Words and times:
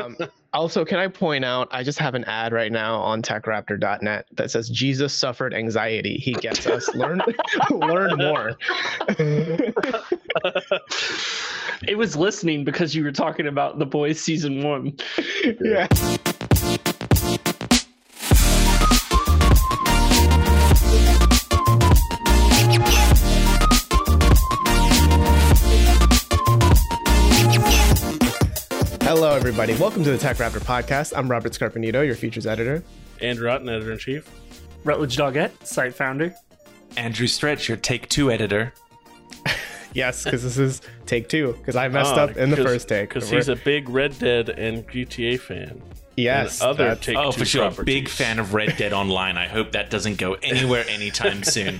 Um, 0.00 0.16
also, 0.52 0.84
can 0.84 0.98
I 0.98 1.08
point 1.08 1.44
out? 1.44 1.68
I 1.70 1.82
just 1.82 1.98
have 1.98 2.14
an 2.14 2.24
ad 2.24 2.52
right 2.52 2.70
now 2.70 2.96
on 2.96 3.22
TechRaptor.net 3.22 4.26
that 4.32 4.50
says 4.50 4.68
Jesus 4.68 5.14
suffered 5.14 5.54
anxiety. 5.54 6.18
He 6.18 6.32
gets 6.32 6.66
us. 6.66 6.94
learn, 6.94 7.22
learn 7.70 8.16
more. 8.18 8.58
it 11.88 11.96
was 11.96 12.16
listening 12.16 12.64
because 12.64 12.94
you 12.94 13.04
were 13.04 13.12
talking 13.12 13.46
about 13.46 13.78
the 13.78 13.86
boys 13.86 14.20
season 14.20 14.62
one. 14.62 14.96
yeah. 15.60 15.86
Hello, 15.90 16.31
everybody. 29.52 29.78
Welcome 29.78 30.02
to 30.04 30.10
the 30.10 30.16
Tech 30.16 30.38
Raptor 30.38 30.62
podcast. 30.62 31.12
I'm 31.14 31.30
Robert 31.30 31.52
Scarpinito, 31.52 32.06
your 32.06 32.14
features 32.14 32.46
editor. 32.46 32.82
Andrew 33.20 33.50
Otton, 33.50 33.68
editor 33.68 33.92
in 33.92 33.98
chief. 33.98 34.26
Rutledge 34.82 35.18
Daugette, 35.18 35.66
site 35.66 35.94
founder. 35.94 36.34
Andrew 36.96 37.26
Stretch, 37.26 37.68
your 37.68 37.76
take 37.76 38.08
two 38.08 38.32
editor. 38.32 38.72
yes, 39.92 40.24
because 40.24 40.42
this 40.42 40.56
is 40.56 40.80
take 41.04 41.28
two, 41.28 41.52
because 41.58 41.76
I 41.76 41.88
messed 41.88 42.14
oh, 42.14 42.22
up 42.22 42.38
in 42.38 42.48
the 42.48 42.62
ah, 42.62 42.64
first 42.64 42.88
take. 42.88 43.10
Because 43.10 43.28
he's 43.28 43.50
a 43.50 43.56
big 43.56 43.90
Red 43.90 44.18
Dead 44.18 44.48
and 44.48 44.88
GTA 44.88 45.38
fan. 45.38 45.82
Yes. 46.16 46.62
Other 46.62 46.96
take 46.96 47.18
oh, 47.18 47.30
for 47.30 47.44
sure. 47.44 47.66
Properties. 47.66 47.94
Big 47.94 48.08
fan 48.08 48.38
of 48.38 48.54
Red 48.54 48.78
Dead 48.78 48.94
Online. 48.94 49.36
I 49.36 49.48
hope 49.48 49.72
that 49.72 49.90
doesn't 49.90 50.16
go 50.16 50.32
anywhere 50.42 50.86
anytime 50.88 51.42
soon. 51.42 51.78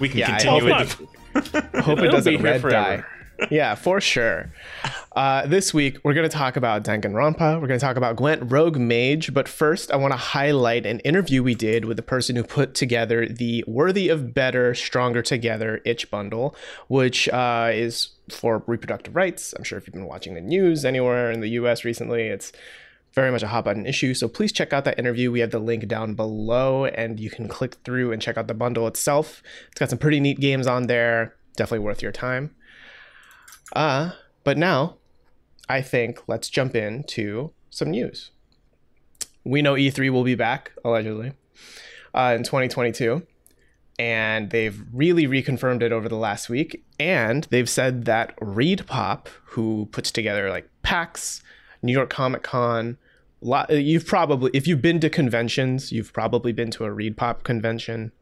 We 0.00 0.08
can 0.08 0.18
yeah, 0.18 0.38
continue 0.38 0.74
I 0.74 0.86
hope, 0.86 1.00
it. 1.36 1.82
hope 1.82 1.98
it 2.00 2.10
doesn't 2.10 2.42
red 2.42 2.62
die 2.62 3.04
yeah, 3.50 3.74
for 3.74 4.00
sure. 4.00 4.50
Uh, 5.14 5.46
this 5.46 5.74
week, 5.74 5.98
we're 6.02 6.14
going 6.14 6.28
to 6.28 6.34
talk 6.34 6.56
about 6.56 6.84
Danganronpa. 6.84 7.60
We're 7.60 7.66
going 7.66 7.78
to 7.78 7.84
talk 7.84 7.96
about 7.96 8.16
Gwent 8.16 8.50
Rogue 8.50 8.78
Mage. 8.78 9.34
But 9.34 9.46
first, 9.46 9.90
I 9.90 9.96
want 9.96 10.12
to 10.12 10.16
highlight 10.16 10.86
an 10.86 11.00
interview 11.00 11.42
we 11.42 11.54
did 11.54 11.84
with 11.84 11.98
the 11.98 12.02
person 12.02 12.34
who 12.34 12.42
put 12.42 12.74
together 12.74 13.26
the 13.26 13.62
Worthy 13.66 14.08
of 14.08 14.32
Better, 14.32 14.74
Stronger 14.74 15.20
Together 15.20 15.82
itch 15.84 16.10
bundle, 16.10 16.56
which 16.88 17.28
uh, 17.28 17.70
is 17.72 18.08
for 18.30 18.62
reproductive 18.66 19.14
rights. 19.14 19.52
I'm 19.52 19.64
sure 19.64 19.76
if 19.76 19.86
you've 19.86 19.92
been 19.92 20.06
watching 20.06 20.34
the 20.34 20.40
news 20.40 20.82
anywhere 20.82 21.30
in 21.30 21.40
the 21.40 21.48
US 21.50 21.84
recently, 21.84 22.28
it's 22.28 22.50
very 23.12 23.30
much 23.30 23.42
a 23.42 23.48
hot 23.48 23.66
button 23.66 23.84
issue. 23.84 24.14
So 24.14 24.28
please 24.28 24.50
check 24.50 24.72
out 24.72 24.86
that 24.86 24.98
interview. 24.98 25.30
We 25.30 25.40
have 25.40 25.50
the 25.50 25.58
link 25.58 25.86
down 25.88 26.14
below, 26.14 26.86
and 26.86 27.20
you 27.20 27.28
can 27.28 27.48
click 27.48 27.74
through 27.84 28.12
and 28.12 28.22
check 28.22 28.38
out 28.38 28.48
the 28.48 28.54
bundle 28.54 28.86
itself. 28.86 29.42
It's 29.68 29.78
got 29.78 29.90
some 29.90 29.98
pretty 29.98 30.20
neat 30.20 30.40
games 30.40 30.66
on 30.66 30.86
there. 30.86 31.34
Definitely 31.54 31.84
worth 31.84 32.00
your 32.00 32.12
time. 32.12 32.54
Uh, 33.74 34.12
but 34.44 34.56
now, 34.56 34.96
I 35.72 35.80
think 35.80 36.28
let's 36.28 36.50
jump 36.50 36.74
into 36.74 37.54
some 37.70 37.90
news. 37.92 38.30
We 39.42 39.62
know 39.62 39.72
E3 39.72 40.10
will 40.10 40.22
be 40.22 40.34
back, 40.34 40.72
allegedly, 40.84 41.32
uh, 42.12 42.34
in 42.36 42.42
2022. 42.42 43.26
And 43.98 44.50
they've 44.50 44.78
really 44.92 45.26
reconfirmed 45.26 45.82
it 45.82 45.90
over 45.90 46.10
the 46.10 46.16
last 46.16 46.50
week. 46.50 46.84
And 47.00 47.44
they've 47.44 47.70
said 47.70 48.04
that 48.04 48.34
Reed 48.38 48.86
Pop, 48.86 49.30
who 49.44 49.88
puts 49.92 50.10
together 50.10 50.50
like 50.50 50.68
PAX, 50.82 51.42
New 51.80 51.92
York 51.92 52.10
Comic 52.10 52.42
Con, 52.42 52.98
lot, 53.40 53.70
you've 53.70 54.06
probably, 54.06 54.50
if 54.52 54.66
you've 54.66 54.82
been 54.82 55.00
to 55.00 55.08
conventions, 55.08 55.90
you've 55.90 56.12
probably 56.12 56.52
been 56.52 56.70
to 56.72 56.84
a 56.84 56.92
Reed 56.92 57.16
Pop 57.16 57.44
convention. 57.44 58.12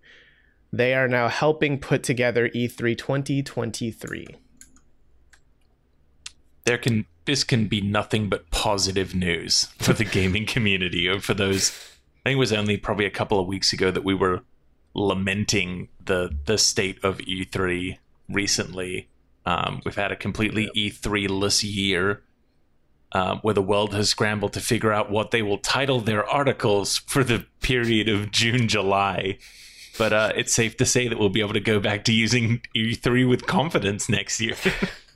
They 0.72 0.94
are 0.94 1.08
now 1.08 1.26
helping 1.26 1.80
put 1.80 2.04
together 2.04 2.48
E3 2.50 2.96
2023 2.96 4.36
there 6.70 6.78
can 6.78 7.04
this 7.24 7.44
can 7.44 7.66
be 7.66 7.80
nothing 7.80 8.28
but 8.28 8.50
positive 8.50 9.14
news 9.14 9.64
for 9.78 9.92
the 9.92 10.04
gaming 10.04 10.46
community 10.46 11.08
or 11.08 11.20
for 11.20 11.34
those 11.34 11.70
I 12.20 12.30
think 12.30 12.36
it 12.36 12.40
was 12.40 12.52
only 12.52 12.76
probably 12.76 13.06
a 13.06 13.10
couple 13.10 13.40
of 13.40 13.46
weeks 13.46 13.72
ago 13.72 13.90
that 13.90 14.04
we 14.04 14.14
were 14.14 14.42
lamenting 14.94 15.88
the 16.04 16.36
the 16.44 16.58
state 16.58 17.02
of 17.04 17.18
E3 17.18 17.98
recently. 18.28 19.08
Um, 19.46 19.80
we've 19.84 19.96
had 19.96 20.12
a 20.12 20.16
completely 20.16 20.70
E3-less 20.76 21.64
year 21.64 22.22
um, 23.12 23.38
where 23.38 23.54
the 23.54 23.62
world 23.62 23.94
has 23.94 24.10
scrambled 24.10 24.52
to 24.52 24.60
figure 24.60 24.92
out 24.92 25.10
what 25.10 25.30
they 25.30 25.42
will 25.42 25.58
title 25.58 26.00
their 26.00 26.26
articles 26.26 26.98
for 26.98 27.24
the 27.24 27.46
period 27.60 28.08
of 28.08 28.30
June, 28.30 28.68
July. 28.68 29.38
But 29.98 30.12
uh, 30.12 30.32
it's 30.36 30.54
safe 30.54 30.76
to 30.76 30.86
say 30.86 31.08
that 31.08 31.18
we'll 31.18 31.30
be 31.30 31.40
able 31.40 31.54
to 31.54 31.60
go 31.60 31.80
back 31.80 32.04
to 32.04 32.12
using 32.12 32.60
E3 32.76 33.28
with 33.28 33.46
confidence 33.46 34.08
next 34.08 34.40
year. 34.40 34.56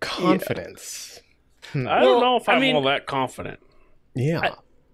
confidence. 0.00 1.20
Yeah. 1.74 1.82
Hmm. 1.82 1.88
I 1.88 2.00
don't 2.00 2.20
know 2.20 2.36
if 2.36 2.48
I'm 2.48 2.56
I 2.56 2.60
mean, 2.60 2.76
all 2.76 2.82
that 2.82 3.06
confident. 3.06 3.60
Yeah. 4.14 4.40
I, 4.40 4.50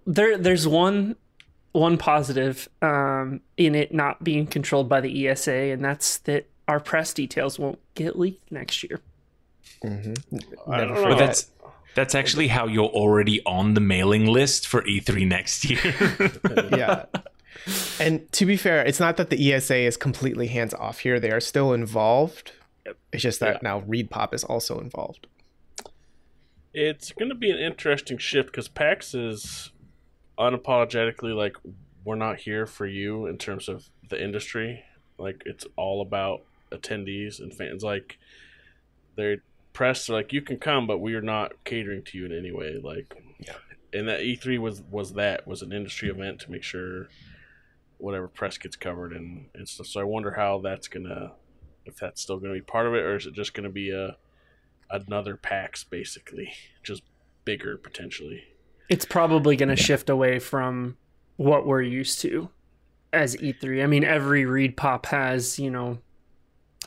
there 0.06 0.36
there's 0.36 0.68
one 0.68 1.16
one 1.72 1.98
positive 1.98 2.68
um, 2.82 3.40
in 3.56 3.74
it 3.74 3.92
not 3.92 4.22
being 4.24 4.46
controlled 4.46 4.88
by 4.88 5.00
the 5.00 5.28
ESA, 5.28 5.52
and 5.52 5.84
that's 5.84 6.18
that 6.18 6.48
our 6.68 6.80
press 6.80 7.12
details 7.14 7.58
won't 7.58 7.78
get 7.94 8.18
leaked 8.18 8.50
next 8.50 8.82
year. 8.82 9.00
Mm-hmm. 9.84 10.70
I 10.70 10.78
don't 10.78 10.94
know. 10.94 11.08
But 11.08 11.18
that's 11.18 11.50
that's 11.94 12.14
actually 12.14 12.48
how 12.48 12.66
you're 12.66 12.84
already 12.84 13.42
on 13.44 13.74
the 13.74 13.80
mailing 13.80 14.26
list 14.26 14.66
for 14.66 14.82
E3 14.82 15.26
next 15.26 15.64
year. 15.64 15.80
yeah. 16.76 17.06
And 17.98 18.30
to 18.32 18.44
be 18.44 18.56
fair, 18.56 18.82
it's 18.82 19.00
not 19.00 19.16
that 19.16 19.30
the 19.30 19.52
ESA 19.54 19.76
is 19.76 19.96
completely 19.96 20.46
hands 20.46 20.74
off 20.74 20.98
here. 21.00 21.18
They 21.18 21.30
are 21.30 21.40
still 21.40 21.72
involved, 21.72 22.52
it's 23.12 23.22
just 23.22 23.40
that 23.40 23.60
yeah. 23.62 23.68
now 23.68 23.80
ReedPop 23.82 24.34
is 24.34 24.44
also 24.44 24.80
involved. 24.80 25.26
It's 26.72 27.12
going 27.12 27.30
to 27.30 27.34
be 27.34 27.50
an 27.50 27.58
interesting 27.58 28.18
shift 28.18 28.48
because 28.48 28.68
PAX 28.68 29.14
is 29.14 29.72
unapologetically 30.38 31.34
like 31.34 31.56
we're 32.04 32.16
not 32.16 32.38
here 32.38 32.66
for 32.66 32.86
you 32.86 33.26
in 33.26 33.38
terms 33.38 33.68
of 33.68 33.88
the 34.08 34.22
industry. 34.22 34.84
Like 35.18 35.42
it's 35.46 35.66
all 35.76 36.02
about 36.02 36.42
attendees 36.70 37.40
and 37.40 37.52
fans. 37.52 37.82
Like 37.82 38.18
they're 39.16 39.38
press 39.76 40.08
like 40.08 40.32
you 40.32 40.40
can 40.40 40.56
come, 40.56 40.86
but 40.86 40.98
we 40.98 41.14
are 41.14 41.20
not 41.20 41.52
catering 41.64 42.02
to 42.02 42.16
you 42.16 42.24
in 42.24 42.32
any 42.32 42.50
way. 42.50 42.80
Like, 42.82 43.14
yeah. 43.38 43.52
And 43.92 44.08
that 44.08 44.20
E3 44.20 44.58
was 44.58 44.82
was 44.90 45.12
that 45.14 45.46
was 45.46 45.60
an 45.60 45.70
industry 45.70 46.08
event 46.08 46.40
to 46.40 46.50
make 46.50 46.62
sure 46.62 47.08
whatever 47.98 48.26
press 48.26 48.56
gets 48.56 48.74
covered 48.74 49.12
and, 49.12 49.46
and 49.54 49.68
stuff. 49.68 49.86
So 49.86 50.00
I 50.00 50.04
wonder 50.04 50.30
how 50.30 50.60
that's 50.60 50.88
gonna 50.88 51.32
if 51.86 51.96
that's 51.96 52.20
still 52.20 52.38
going 52.38 52.52
to 52.52 52.60
be 52.60 52.64
part 52.64 52.86
of 52.86 52.94
it, 52.94 53.02
or 53.02 53.16
is 53.16 53.26
it 53.26 53.34
just 53.34 53.54
going 53.54 53.64
to 53.64 53.70
be 53.70 53.90
a 53.90 54.16
another 54.90 55.36
PAX 55.36 55.84
basically, 55.84 56.52
just 56.82 57.02
bigger 57.44 57.76
potentially? 57.76 58.44
It's 58.88 59.04
probably 59.04 59.56
going 59.56 59.68
to 59.68 59.80
yeah. 59.80 59.86
shift 59.86 60.10
away 60.10 60.38
from 60.38 60.96
what 61.36 61.66
we're 61.66 61.82
used 61.82 62.20
to 62.20 62.50
as 63.12 63.36
E3. 63.36 63.82
I 63.82 63.86
mean, 63.86 64.04
every 64.04 64.44
ReedPop 64.44 65.06
has 65.06 65.58
you 65.58 65.70
know 65.70 65.98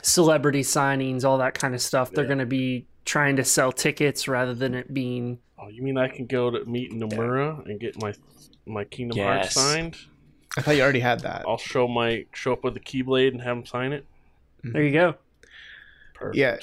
celebrity 0.01 0.61
signings, 0.61 1.23
all 1.23 1.37
that 1.39 1.53
kind 1.53 1.73
of 1.73 1.81
stuff. 1.81 2.11
They're 2.11 2.25
going 2.25 2.39
to 2.39 2.45
be 2.45 2.87
trying 3.05 3.37
to 3.37 3.43
sell 3.43 3.71
tickets 3.71 4.27
rather 4.27 4.53
than 4.53 4.75
it 4.75 4.93
being. 4.93 5.39
Oh, 5.57 5.67
you 5.67 5.81
mean 5.81 5.97
I 5.97 6.07
can 6.07 6.25
go 6.25 6.51
to 6.51 6.63
meet 6.65 6.91
Nomura 6.91 7.65
and 7.65 7.79
get 7.79 8.01
my 8.01 8.13
my 8.65 8.83
Kingdom 8.83 9.17
yes. 9.17 9.25
Hearts 9.27 9.55
signed? 9.55 9.97
I 10.57 10.61
thought 10.61 10.75
you 10.75 10.83
already 10.83 10.99
had 10.99 11.21
that. 11.21 11.43
I'll 11.47 11.57
show 11.57 11.87
my 11.87 12.25
show 12.33 12.53
up 12.53 12.63
with 12.63 12.73
the 12.73 12.79
Keyblade 12.79 13.29
and 13.29 13.41
have 13.41 13.57
him 13.57 13.65
sign 13.65 13.93
it. 13.93 14.05
Mm-hmm. 14.59 14.71
There 14.71 14.83
you 14.83 14.91
go. 14.91 15.15
Perfect. 16.13 16.37
Yeah, 16.37 16.57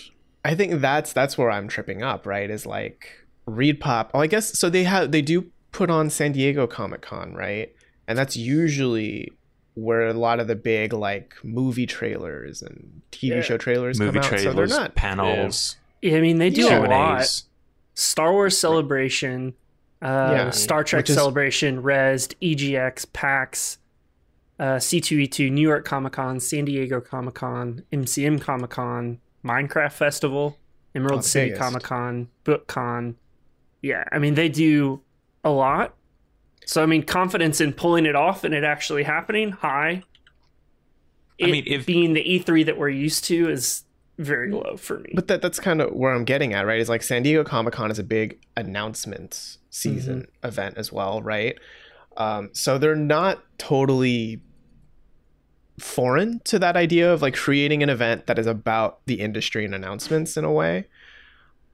I 0.44 0.54
think 0.54 0.80
that's 0.80 1.12
that's 1.12 1.36
where 1.38 1.50
I'm 1.50 1.68
tripping 1.68 2.02
up. 2.02 2.26
Right, 2.26 2.50
is 2.50 2.66
like 2.66 3.26
ReedPop. 3.48 4.10
Oh, 4.14 4.20
I 4.20 4.26
guess 4.26 4.58
so. 4.58 4.68
They 4.68 4.84
have 4.84 5.12
they 5.12 5.22
do 5.22 5.50
put 5.72 5.90
on 5.90 6.10
San 6.10 6.32
Diego 6.32 6.66
Comic 6.66 7.02
Con, 7.02 7.34
right? 7.34 7.74
And 8.08 8.18
that's 8.18 8.36
usually 8.36 9.32
where 9.74 10.06
a 10.06 10.14
lot 10.14 10.40
of 10.40 10.46
the 10.46 10.56
big 10.56 10.92
like 10.92 11.34
movie 11.42 11.86
trailers 11.86 12.62
and 12.62 13.02
TV 13.12 13.36
yeah. 13.36 13.40
show 13.42 13.58
trailers 13.58 13.98
movie 13.98 14.12
come 14.12 14.24
out. 14.24 14.28
Trailers, 14.28 14.44
so 14.44 14.52
they're 14.52 14.66
not 14.66 14.94
panels. 14.94 15.76
Yeah, 16.02 16.16
I 16.16 16.20
mean 16.20 16.38
they 16.38 16.50
do 16.50 16.62
yeah. 16.62 16.78
a 16.78 16.88
lot. 16.88 17.42
Star 17.94 18.32
Wars 18.32 18.58
Celebration, 18.58 19.54
uh, 20.02 20.30
yeah. 20.32 20.50
Star 20.50 20.84
Trek 20.84 21.08
is, 21.08 21.14
Celebration, 21.14 21.82
Rezzed, 21.82 22.34
EGX, 22.42 23.06
PAX, 23.12 23.78
uh, 24.58 24.76
C2E2, 24.76 25.50
New 25.50 25.62
York 25.62 25.84
Comic 25.84 26.14
Con, 26.14 26.40
San 26.40 26.64
Diego 26.64 27.00
Comic 27.00 27.34
Con, 27.34 27.82
MCM 27.92 28.40
Comic 28.40 28.70
Con, 28.70 29.18
Minecraft 29.44 29.92
Festival, 29.92 30.56
Emerald 30.94 31.20
oh, 31.20 31.22
City 31.22 31.54
Comic 31.54 31.82
Con, 31.82 32.28
Book 32.44 32.66
Con. 32.66 33.16
Yeah, 33.82 34.04
I 34.10 34.18
mean, 34.18 34.34
they 34.34 34.48
do 34.48 35.02
a 35.44 35.50
lot. 35.50 35.94
So, 36.64 36.82
I 36.82 36.86
mean, 36.86 37.04
confidence 37.04 37.60
in 37.60 37.72
pulling 37.72 38.06
it 38.06 38.16
off 38.16 38.42
and 38.42 38.54
it 38.54 38.64
actually 38.64 39.04
happening, 39.04 39.52
high. 39.52 40.02
It 41.38 41.48
I 41.48 41.50
mean, 41.50 41.64
if 41.66 41.86
being 41.86 42.14
the 42.14 42.24
E3 42.24 42.64
that 42.66 42.78
we're 42.78 42.88
used 42.88 43.24
to 43.24 43.48
is 43.48 43.84
very 44.18 44.50
low 44.50 44.76
for 44.76 44.98
me. 45.00 45.10
But 45.14 45.28
that 45.28 45.42
that's 45.42 45.60
kind 45.60 45.82
of 45.82 45.92
where 45.92 46.12
I'm 46.12 46.24
getting 46.24 46.54
at, 46.54 46.66
right? 46.66 46.80
Is 46.80 46.88
like 46.88 47.02
San 47.02 47.22
Diego 47.22 47.44
Comic 47.44 47.74
Con 47.74 47.90
is 47.90 47.98
a 47.98 48.04
big 48.04 48.40
announcement 48.56 49.58
season 49.70 50.22
mm-hmm. 50.22 50.46
event 50.46 50.78
as 50.78 50.90
well, 50.90 51.20
right? 51.20 51.58
Um, 52.16 52.48
so 52.52 52.78
they're 52.78 52.96
not 52.96 53.42
totally 53.58 54.40
foreign 55.78 56.40
to 56.44 56.58
that 56.58 56.76
idea 56.76 57.12
of 57.12 57.22
like 57.22 57.34
creating 57.34 57.82
an 57.82 57.90
event 57.90 58.26
that 58.26 58.38
is 58.38 58.46
about 58.46 59.04
the 59.06 59.20
industry 59.20 59.64
and 59.64 59.74
announcements 59.74 60.36
in 60.36 60.44
a 60.44 60.52
way. 60.52 60.86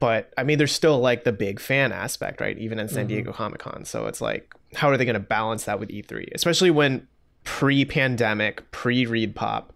but 0.00 0.32
I 0.36 0.42
mean, 0.42 0.58
there's 0.58 0.72
still 0.72 0.98
like 0.98 1.22
the 1.22 1.32
big 1.32 1.60
fan 1.60 1.92
aspect, 1.92 2.40
right? 2.40 2.58
Even 2.58 2.80
in 2.80 2.88
San 2.88 3.02
mm-hmm. 3.02 3.08
Diego 3.08 3.32
Comic 3.32 3.60
Con. 3.60 3.84
So 3.84 4.06
it's 4.06 4.20
like, 4.20 4.52
how 4.74 4.88
are 4.88 4.96
they 4.96 5.04
going 5.04 5.14
to 5.14 5.20
balance 5.20 5.64
that 5.64 5.78
with 5.78 5.90
E3? 5.90 6.32
Especially 6.34 6.70
when 6.70 7.06
pre 7.44 7.84
pandemic, 7.84 8.68
pre 8.72 9.06
ReedPop, 9.06 9.66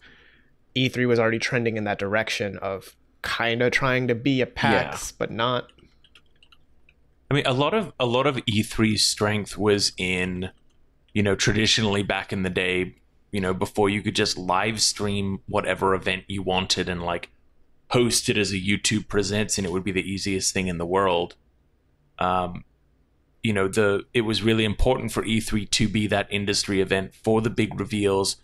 E3 0.74 1.06
was 1.06 1.18
already 1.18 1.38
trending 1.38 1.76
in 1.76 1.84
that 1.84 1.98
direction 1.98 2.58
of 2.58 2.96
kind 3.22 3.62
of 3.62 3.72
trying 3.72 4.08
to 4.08 4.14
be 4.14 4.40
a 4.40 4.46
PAX, 4.46 5.10
yeah. 5.10 5.16
but 5.18 5.30
not. 5.30 5.70
I 7.30 7.34
mean, 7.34 7.46
a 7.46 7.52
lot 7.52 7.74
of 7.74 7.92
a 7.98 8.06
lot 8.06 8.26
of 8.26 8.36
E3's 8.46 9.04
strength 9.04 9.58
was 9.58 9.92
in, 9.96 10.50
you 11.12 11.22
know, 11.22 11.34
traditionally 11.34 12.02
back 12.02 12.32
in 12.32 12.42
the 12.42 12.50
day, 12.50 12.94
you 13.30 13.40
know, 13.40 13.54
before 13.54 13.88
you 13.88 14.02
could 14.02 14.16
just 14.16 14.38
live 14.38 14.80
stream 14.80 15.40
whatever 15.46 15.94
event 15.94 16.24
you 16.28 16.42
wanted 16.42 16.88
and 16.88 17.02
like 17.02 17.30
host 17.90 18.28
it 18.28 18.36
as 18.36 18.52
a 18.52 18.56
YouTube 18.58 19.08
presents, 19.08 19.58
and 19.58 19.66
it 19.66 19.72
would 19.72 19.84
be 19.84 19.92
the 19.92 20.10
easiest 20.10 20.52
thing 20.52 20.68
in 20.68 20.78
the 20.78 20.86
world. 20.86 21.34
Um, 22.18 22.64
you 23.42 23.52
know, 23.52 23.68
the 23.68 24.04
it 24.12 24.22
was 24.22 24.42
really 24.42 24.64
important 24.64 25.12
for 25.12 25.22
E3 25.22 25.70
to 25.70 25.88
be 25.88 26.06
that 26.08 26.26
industry 26.30 26.80
event 26.80 27.14
for 27.14 27.40
the 27.40 27.50
big 27.50 27.78
reveals 27.78 28.36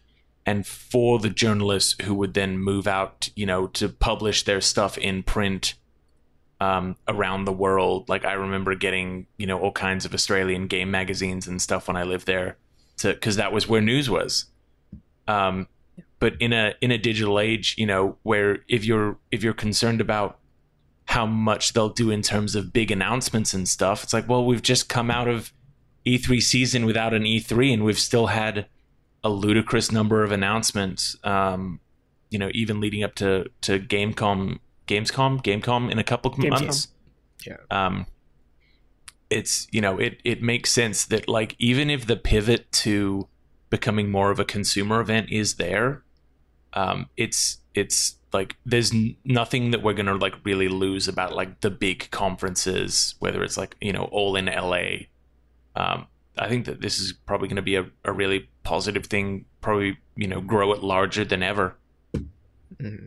and 0.44 0.66
for 0.66 1.18
the 1.18 1.30
journalists 1.30 1.96
who 2.04 2.14
would 2.14 2.34
then 2.34 2.58
move 2.58 2.86
out, 2.86 3.30
you 3.36 3.46
know, 3.46 3.66
to 3.68 3.88
publish 3.88 4.44
their 4.44 4.60
stuff 4.60 4.98
in 4.98 5.22
print 5.22 5.74
um, 6.60 6.96
around 7.08 7.44
the 7.44 7.52
world. 7.52 8.08
Like 8.08 8.24
I 8.24 8.34
remember 8.34 8.74
getting, 8.74 9.26
you 9.36 9.46
know, 9.46 9.58
all 9.58 9.72
kinds 9.72 10.04
of 10.04 10.14
Australian 10.14 10.66
game 10.66 10.90
magazines 10.90 11.46
and 11.48 11.60
stuff 11.60 11.88
when 11.88 11.96
I 11.96 12.02
lived 12.04 12.26
there, 12.26 12.56
because 13.02 13.36
that 13.36 13.52
was 13.52 13.68
where 13.68 13.80
news 13.80 14.08
was. 14.10 14.46
Um, 15.28 15.68
but 16.18 16.34
in 16.40 16.52
a 16.52 16.74
in 16.80 16.90
a 16.90 16.98
digital 16.98 17.40
age, 17.40 17.74
you 17.76 17.86
know, 17.86 18.16
where 18.22 18.58
if 18.68 18.84
you're 18.84 19.18
if 19.30 19.42
you're 19.42 19.52
concerned 19.52 20.00
about 20.00 20.38
how 21.06 21.26
much 21.26 21.72
they'll 21.72 21.88
do 21.88 22.10
in 22.10 22.22
terms 22.22 22.54
of 22.54 22.72
big 22.72 22.90
announcements 22.90 23.52
and 23.52 23.68
stuff, 23.68 24.04
it's 24.04 24.12
like, 24.12 24.28
well, 24.28 24.44
we've 24.44 24.62
just 24.62 24.88
come 24.88 25.10
out 25.10 25.28
of 25.28 25.52
E3 26.06 26.40
season 26.40 26.86
without 26.86 27.12
an 27.12 27.24
E3, 27.24 27.74
and 27.74 27.84
we've 27.84 27.98
still 27.98 28.28
had 28.28 28.66
a 29.24 29.28
ludicrous 29.28 29.92
number 29.92 30.22
of 30.22 30.32
announcements. 30.32 31.16
Um, 31.24 31.80
you 32.30 32.38
know, 32.38 32.50
even 32.54 32.80
leading 32.80 33.02
up 33.02 33.14
to 33.16 33.46
to 33.62 33.78
Gamescom, 33.78 34.58
Gamescom, 34.86 35.42
Gamescom 35.42 35.90
in 35.90 35.98
a 35.98 36.04
couple 36.04 36.32
of 36.32 36.38
Gamescom. 36.38 36.50
months. 36.50 36.88
Yeah. 37.46 37.56
Um, 37.70 38.06
it's 39.28 39.66
you 39.70 39.80
know 39.80 39.98
it 39.98 40.20
it 40.24 40.42
makes 40.42 40.70
sense 40.70 41.06
that 41.06 41.28
like 41.28 41.56
even 41.58 41.90
if 41.90 42.06
the 42.06 42.16
pivot 42.16 42.70
to 42.72 43.28
becoming 43.72 44.10
more 44.10 44.30
of 44.30 44.38
a 44.38 44.44
consumer 44.44 45.00
event 45.00 45.30
is 45.30 45.54
there, 45.54 46.02
um, 46.74 47.08
it's 47.16 47.56
it's 47.74 48.18
like 48.30 48.54
there's 48.66 48.92
n- 48.92 49.16
nothing 49.24 49.70
that 49.70 49.82
we're 49.82 49.94
gonna 49.94 50.14
like 50.14 50.34
really 50.44 50.68
lose 50.68 51.08
about 51.08 51.34
like 51.34 51.62
the 51.62 51.70
big 51.70 52.10
conferences, 52.10 53.14
whether 53.18 53.42
it's 53.42 53.56
like 53.56 53.74
you 53.80 53.90
know 53.90 54.04
all 54.12 54.36
in 54.36 54.44
LA. 54.44 55.06
Um, 55.74 56.06
I 56.36 56.50
think 56.50 56.66
that 56.66 56.82
this 56.82 57.00
is 57.00 57.14
probably 57.14 57.48
going 57.48 57.56
to 57.56 57.62
be 57.62 57.76
a, 57.76 57.86
a 58.04 58.12
really 58.12 58.50
positive 58.62 59.06
thing. 59.06 59.46
Probably 59.62 59.96
you 60.16 60.28
know 60.28 60.42
grow 60.42 60.72
it 60.72 60.82
larger 60.82 61.24
than 61.24 61.42
ever. 61.42 61.78
Mm-hmm. 62.14 63.06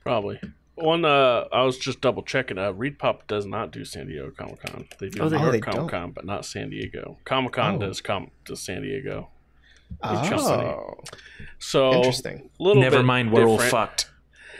Probably. 0.00 0.40
One, 0.80 1.04
uh, 1.04 1.44
I 1.52 1.62
was 1.62 1.78
just 1.78 2.00
double 2.00 2.22
checking. 2.22 2.58
Uh, 2.58 2.72
ReedPop 2.72 3.26
does 3.26 3.46
not 3.46 3.70
do 3.70 3.84
San 3.84 4.06
Diego 4.08 4.30
Comic 4.30 4.60
Con. 4.60 4.86
They 4.98 5.08
do 5.08 5.22
oh, 5.22 5.28
New 5.28 5.38
York 5.38 5.62
Comic 5.62 5.90
Con, 5.90 6.12
but 6.12 6.24
not 6.24 6.44
San 6.44 6.70
Diego. 6.70 7.18
Comic 7.24 7.52
Con 7.52 7.76
oh. 7.76 7.78
does 7.86 8.00
come 8.00 8.30
to 8.46 8.56
San 8.56 8.82
Diego. 8.82 9.28
Oh, 10.02 10.94
so 11.58 11.94
interesting. 11.94 12.50
Little 12.58 12.82
Never 12.82 13.02
mind, 13.02 13.32
we're 13.32 13.46
all 13.46 13.58
fucked. 13.58 14.10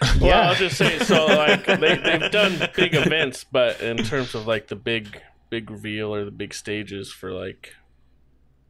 well, 0.02 0.16
yeah. 0.20 0.48
I'll 0.48 0.54
just 0.54 0.76
say 0.76 0.98
so. 0.98 1.26
Like 1.40 1.66
they, 1.66 1.96
they've 1.96 2.30
done 2.30 2.68
big 2.74 2.94
events, 2.94 3.44
but 3.44 3.80
in 3.80 3.98
terms 3.98 4.34
of 4.34 4.46
like 4.46 4.68
the 4.68 4.76
big 4.76 5.20
big 5.48 5.70
reveal 5.70 6.14
or 6.14 6.24
the 6.24 6.30
big 6.30 6.54
stages 6.54 7.12
for 7.12 7.32
like 7.32 7.74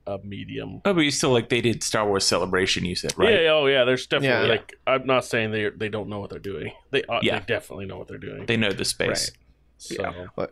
a 0.06 0.18
medium. 0.18 0.80
Oh, 0.84 0.94
but 0.94 1.00
you 1.00 1.10
still 1.10 1.30
like 1.30 1.48
they 1.48 1.60
did 1.60 1.82
Star 1.82 2.06
Wars 2.06 2.26
Celebration. 2.26 2.84
You 2.84 2.94
said 2.94 3.12
right? 3.16 3.42
Yeah. 3.42 3.50
Oh, 3.52 3.66
yeah. 3.66 3.84
There's 3.84 4.06
definitely 4.06 4.48
yeah. 4.48 4.54
like 4.54 4.74
I'm 4.86 5.06
not 5.06 5.24
saying 5.24 5.52
they 5.52 5.70
they 5.70 5.88
don't 5.88 6.08
know 6.08 6.20
what 6.20 6.30
they're 6.30 6.38
doing. 6.38 6.72
They 6.90 7.02
uh, 7.04 7.20
yeah. 7.22 7.38
they 7.38 7.46
definitely 7.46 7.86
know 7.86 7.98
what 7.98 8.08
they're 8.08 8.18
doing. 8.18 8.46
They 8.46 8.56
know 8.56 8.72
the 8.72 8.84
space. 8.84 9.08
Right. 9.08 9.38
So. 9.78 10.26
Yeah. 10.38 10.46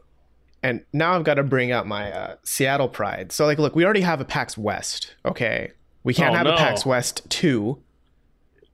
and 0.62 0.84
now 0.92 1.14
I've 1.14 1.24
got 1.24 1.34
to 1.34 1.42
bring 1.42 1.70
out 1.70 1.86
my 1.86 2.10
uh, 2.10 2.36
Seattle 2.44 2.88
pride. 2.88 3.30
So 3.30 3.44
like, 3.44 3.58
look, 3.58 3.76
we 3.76 3.84
already 3.84 4.00
have 4.00 4.20
a 4.20 4.24
PAX 4.24 4.56
West. 4.56 5.14
Okay, 5.24 5.72
we 6.04 6.14
can't 6.14 6.34
oh, 6.34 6.38
have 6.38 6.46
no. 6.46 6.54
a 6.54 6.56
PAX 6.56 6.86
West 6.86 7.28
two. 7.28 7.82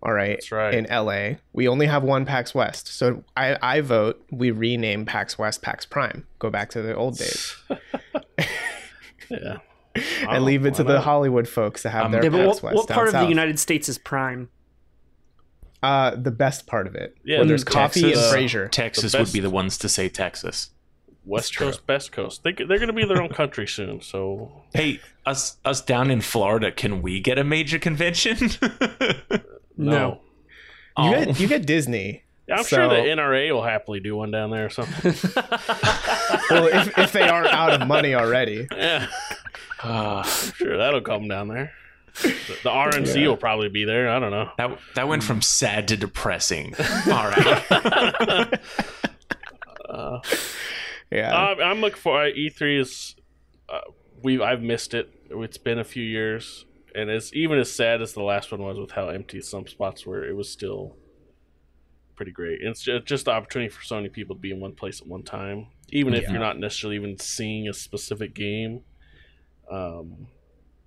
All 0.05 0.13
right. 0.13 0.37
That's 0.37 0.53
right. 0.53 0.75
In 0.75 0.87
LA, 0.91 1.39
we 1.55 1.67
only 1.67 1.87
have 1.87 2.03
one 2.03 2.27
PAX 2.27 2.55
West. 2.55 2.89
So 2.89 3.25
I, 3.39 3.57
I 3.63 3.81
vote 3.81 4.23
we 4.31 4.51
rename 4.51 5.07
PAX 5.07 5.39
West 5.39 5.63
PAX 5.63 5.87
Prime. 5.87 6.27
Go 6.39 6.51
back 6.51 6.69
to 6.71 6.83
the 6.83 6.95
old 6.95 7.17
days. 7.17 7.57
yeah. 9.31 9.59
And 10.29 10.45
leave 10.45 10.67
it 10.67 10.75
to 10.75 10.85
the 10.85 11.01
Hollywood 11.01 11.49
folks 11.49 11.83
to 11.83 11.91
have 11.91 12.07
um, 12.07 12.13
their 12.13 12.25
yeah, 12.25 12.31
PAX 12.31 12.47
what, 12.47 12.63
West. 12.63 12.77
What 12.77 12.89
part 12.89 13.09
of 13.09 13.15
the 13.15 13.27
United 13.27 13.59
States 13.59 13.89
is 13.89 13.99
Prime? 13.99 14.49
Uh, 15.83 16.17
the 16.17 16.31
best 16.31 16.67
part 16.67 16.87
of 16.87 16.95
it. 16.95 17.15
Yeah, 17.25 17.39
where 17.39 17.47
there's 17.47 17.65
Texas, 17.65 18.03
coffee 18.03 18.13
and 18.13 18.21
Frasier. 18.21 18.71
Texas 18.71 19.15
would 19.15 19.33
be 19.33 19.41
the 19.41 19.51
ones 19.51 19.77
to 19.79 19.89
say 19.89 20.09
Texas. 20.09 20.71
West 21.27 21.57
Coast, 21.57 21.87
Best 21.87 22.13
Coast. 22.13 22.43
They 22.43 22.53
they're 22.53 22.67
going 22.67 22.89
to 22.89 22.93
be 22.93 23.05
their 23.05 23.23
own 23.23 23.31
country 23.31 23.67
soon. 23.67 24.01
So 24.01 24.65
hey, 24.75 25.01
us 25.25 25.57
us 25.65 25.81
down 25.81 26.11
in 26.11 26.21
Florida, 26.21 26.71
can 26.71 27.03
we 27.03 27.21
get 27.21 27.39
a 27.39 27.45
major 27.45 27.79
convention? 27.79 28.51
no. 29.77 30.21
You 30.99 31.11
get 31.11 31.41
you 31.41 31.49
get 31.49 31.67
Disney. 31.67 32.24
Yeah, 32.47 32.57
I'm 32.57 32.65
so, 32.65 32.77
sure 32.77 32.89
the 32.89 33.09
NRA 33.09 33.53
will 33.53 33.63
happily 33.63 34.01
do 34.01 34.17
one 34.17 34.31
down 34.31 34.51
there 34.51 34.67
or 34.67 34.71
something. 34.71 35.15
well, 36.51 36.67
if, 36.67 36.99
if 36.99 37.13
they 37.13 37.27
aren't 37.27 37.53
out 37.53 37.81
of 37.81 37.89
money 37.89 38.15
already. 38.15 38.69
Yeah. 38.77 39.07
Uh, 39.83 40.23
sure 40.23 40.79
that'll 40.79 41.03
come 41.03 41.29
down 41.29 41.49
there. 41.49 41.73
The, 42.23 42.29
the 42.63 42.71
RNC 42.71 43.21
yeah. 43.21 43.29
will 43.29 43.37
probably 43.37 43.69
be 43.69 43.85
there. 43.85 44.09
I 44.09 44.19
don't 44.19 44.31
know. 44.31 44.51
That 44.57 44.79
that 44.95 45.09
went 45.09 45.23
from 45.23 45.43
sad 45.43 45.89
to 45.89 45.97
depressing. 45.97 46.75
All 47.07 47.29
right. 47.29 48.61
uh, 49.89 50.21
yeah, 51.11 51.35
uh, 51.35 51.63
I'm 51.63 51.81
looking 51.81 52.01
for 52.01 52.23
uh, 52.23 52.31
E3 52.31 52.81
is 52.81 53.15
uh, 53.69 53.81
we 54.23 54.41
I've 54.43 54.63
missed 54.63 54.95
it. 54.95 55.13
It's 55.31 55.59
been 55.59 55.79
a 55.79 55.85
few 55.85 56.05
years, 56.05 56.65
and 56.95 57.11
it's 57.11 57.33
even 57.35 57.59
as 57.59 57.71
sad 57.71 58.01
as 58.01 58.15
the 58.15 58.23
last 58.23 58.53
one 58.53 58.63
was 58.63 58.79
with 58.79 58.93
how 58.93 59.09
empty 59.09 59.41
some 59.43 59.67
spots 59.67 60.07
were. 60.07 60.25
It 60.25 60.35
was 60.35 60.49
still 60.49 60.97
pretty 62.15 62.33
great. 62.33 62.61
And 62.61 62.71
it's 62.71 62.83
just, 62.83 63.05
just 63.07 63.25
the 63.27 63.33
opportunity 63.33 63.69
for 63.69 63.83
so 63.83 63.97
many 63.97 64.09
people 64.09 64.37
to 64.37 64.41
be 64.41 64.51
in 64.51 64.61
one 64.61 64.73
place 64.73 65.01
at 65.01 65.07
one 65.07 65.23
time, 65.23 65.67
even 65.91 66.15
if 66.15 66.25
yeah. 66.25 66.33
you're 66.33 66.41
not 66.41 66.59
necessarily 66.59 66.97
even 66.97 67.19
seeing 67.19 67.69
a 67.69 67.73
specific 67.73 68.35
game. 68.35 68.83
Um, 69.71 70.29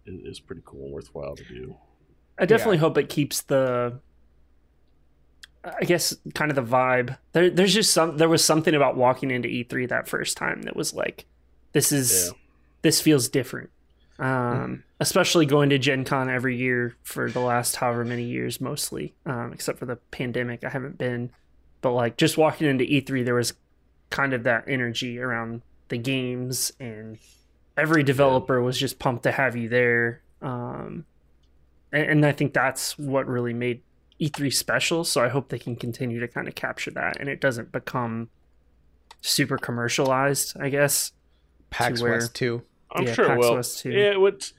is 0.06 0.40
pretty 0.40 0.62
cool 0.66 0.86
and 0.86 0.94
worthwhile 0.94 1.36
to 1.36 1.44
do. 1.44 1.76
I 2.40 2.46
definitely 2.46 2.78
yeah. 2.78 2.82
hope 2.82 2.98
it 2.98 3.10
keeps 3.10 3.42
the 3.42 4.00
I 5.64 5.84
guess 5.86 6.16
kind 6.34 6.52
of 6.52 6.56
the 6.56 6.64
vibe. 6.64 7.18
There, 7.34 7.50
there's 7.50 7.74
just 7.74 7.92
some. 7.92 8.18
There 8.18 8.30
was 8.30 8.44
something 8.44 8.74
about 8.74 8.96
walking 8.96 9.32
into 9.32 9.50
E3 9.50 9.90
that 9.90 10.08
first 10.08 10.38
time 10.38 10.62
that 10.64 10.76
was 10.76 10.94
like, 10.94 11.26
this 11.74 11.92
is 11.92 12.28
yeah. 12.28 12.38
this 12.84 13.02
feels 13.02 13.28
different. 13.28 13.70
Um, 14.20 14.28
mm. 14.28 14.84
Especially 15.00 15.46
going 15.46 15.70
to 15.70 15.78
Gen 15.78 16.04
Con 16.04 16.30
every 16.30 16.58
year 16.58 16.96
for 17.04 17.30
the 17.30 17.40
last 17.40 17.76
however 17.76 18.04
many 18.04 18.24
years, 18.24 18.60
mostly, 18.60 19.14
um, 19.26 19.54
except 19.54 19.78
for 19.78 19.86
the 19.86 19.98
pandemic. 20.12 20.64
I 20.64 20.70
haven't 20.70 20.98
been, 20.98 21.32
but 21.82 21.92
like 21.92 22.18
just 22.18 22.38
walking 22.38 22.68
into 22.68 22.84
E3, 22.84 23.24
there 23.24 23.36
was 23.36 23.54
kind 24.10 24.34
of 24.34 24.44
that 24.44 24.64
energy 24.68 25.20
around 25.20 25.62
the 25.90 25.98
games, 25.98 26.72
and 26.80 27.20
every 27.78 28.04
developer 28.04 28.62
was 28.62 28.80
just 28.80 28.98
pumped 28.98 29.24
to 29.24 29.32
have 29.32 29.56
you 29.56 29.70
there. 29.70 30.22
Um, 30.42 31.06
and, 31.92 32.10
and 32.10 32.26
I 32.26 32.32
think 32.32 32.54
that's 32.54 32.98
what 32.98 33.28
really 33.28 33.54
made 33.54 33.82
E3 34.20 34.52
special, 34.52 35.04
so 35.04 35.24
I 35.24 35.30
hope 35.30 35.50
they 35.50 35.60
can 35.60 35.76
continue 35.76 36.20
to 36.20 36.28
kind 36.28 36.48
of 36.48 36.56
capture 36.56 36.92
that 36.92 37.20
and 37.20 37.30
it 37.30 37.40
doesn't 37.40 37.72
become 37.72 38.30
super 39.22 39.58
commercialized, 39.58 40.58
I 40.60 40.70
guess. 40.70 41.12
PAX 41.70 42.02
where, 42.02 42.14
West 42.14 42.34
too. 42.34 42.64
I'm 42.92 43.06
yeah, 43.06 43.14
sure 43.14 43.28
PAX 43.28 43.36
it 43.36 43.40
will. 43.40 43.56
West 43.56 43.80
too. 43.80 43.92
Yeah, 43.92 44.18
what 44.18 44.52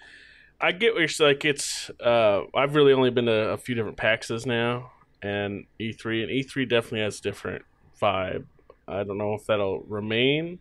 I 0.61 0.73
get 0.73 0.94
what 0.94 1.00
you're 1.00 1.28
like 1.28 1.44
it's 1.44 1.90
uh 2.00 2.42
I've 2.54 2.75
really 2.75 2.92
only 2.92 3.11
been 3.11 3.26
to 3.26 3.50
a 3.50 3.56
few 3.56 3.75
different 3.75 3.97
PAXs 3.97 4.47
now 4.47 4.92
and 5.23 5.66
E3 5.80 6.23
and 6.23 6.30
E3 6.30 6.68
definitely 6.68 7.00
has 7.00 7.20
different 7.20 7.64
vibe. 8.00 8.44
I 8.87 9.04
don't 9.04 9.18
know 9.18 9.35
if 9.35 9.47
that'll 9.47 9.80
remain 9.80 10.61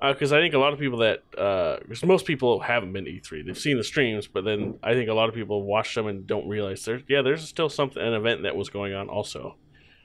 because 0.00 0.32
uh, 0.32 0.36
I 0.36 0.40
think 0.40 0.54
a 0.54 0.58
lot 0.58 0.72
of 0.72 0.78
people 0.78 0.98
that 0.98 1.22
because 1.30 2.02
uh, 2.02 2.06
most 2.06 2.26
people 2.26 2.60
haven't 2.60 2.92
been 2.92 3.04
to 3.04 3.10
E3, 3.10 3.46
they've 3.46 3.58
seen 3.58 3.76
the 3.76 3.84
streams, 3.84 4.26
but 4.26 4.44
then 4.44 4.78
I 4.82 4.92
think 4.94 5.08
a 5.08 5.14
lot 5.14 5.28
of 5.28 5.34
people 5.34 5.62
watch 5.62 5.94
them 5.94 6.06
and 6.06 6.26
don't 6.26 6.48
realize 6.48 6.84
there's 6.84 7.02
yeah, 7.08 7.22
there's 7.22 7.46
still 7.46 7.68
something 7.68 8.02
an 8.02 8.12
event 8.12 8.42
that 8.42 8.56
was 8.56 8.68
going 8.68 8.94
on 8.94 9.08
also. 9.08 9.56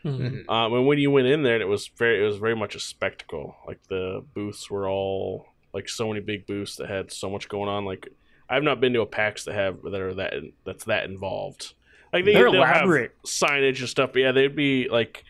Mm-hmm. 0.05 0.49
Um, 0.49 0.73
and 0.73 0.87
when 0.87 0.97
you 0.97 1.11
went 1.11 1.27
in 1.27 1.43
there, 1.43 1.59
it 1.59 1.67
was 1.67 1.89
very 1.97 2.21
it 2.21 2.25
was 2.25 2.37
very 2.37 2.55
much 2.55 2.75
a 2.75 2.79
spectacle. 2.79 3.55
Like 3.67 3.79
the 3.89 4.23
booths 4.33 4.69
were 4.69 4.87
all 4.87 5.47
like 5.73 5.89
so 5.89 6.07
many 6.07 6.19
big 6.19 6.45
booths 6.45 6.77
that 6.77 6.89
had 6.89 7.11
so 7.11 7.29
much 7.29 7.49
going 7.49 7.69
on. 7.69 7.85
Like 7.85 8.09
I've 8.49 8.63
not 8.63 8.79
been 8.79 8.93
to 8.93 9.01
a 9.01 9.05
PAX 9.05 9.45
that 9.45 9.55
have 9.55 9.81
that 9.83 10.01
are 10.01 10.13
that 10.15 10.33
that's 10.65 10.85
that 10.85 11.05
involved. 11.05 11.73
Like 12.11 12.25
they, 12.25 12.33
they're 12.33 12.47
elaborate 12.47 13.11
signage 13.23 13.79
and 13.79 13.89
stuff. 13.89 14.11
But 14.13 14.19
yeah, 14.19 14.31
they'd 14.31 14.55
be 14.55 14.89
like 14.89 15.23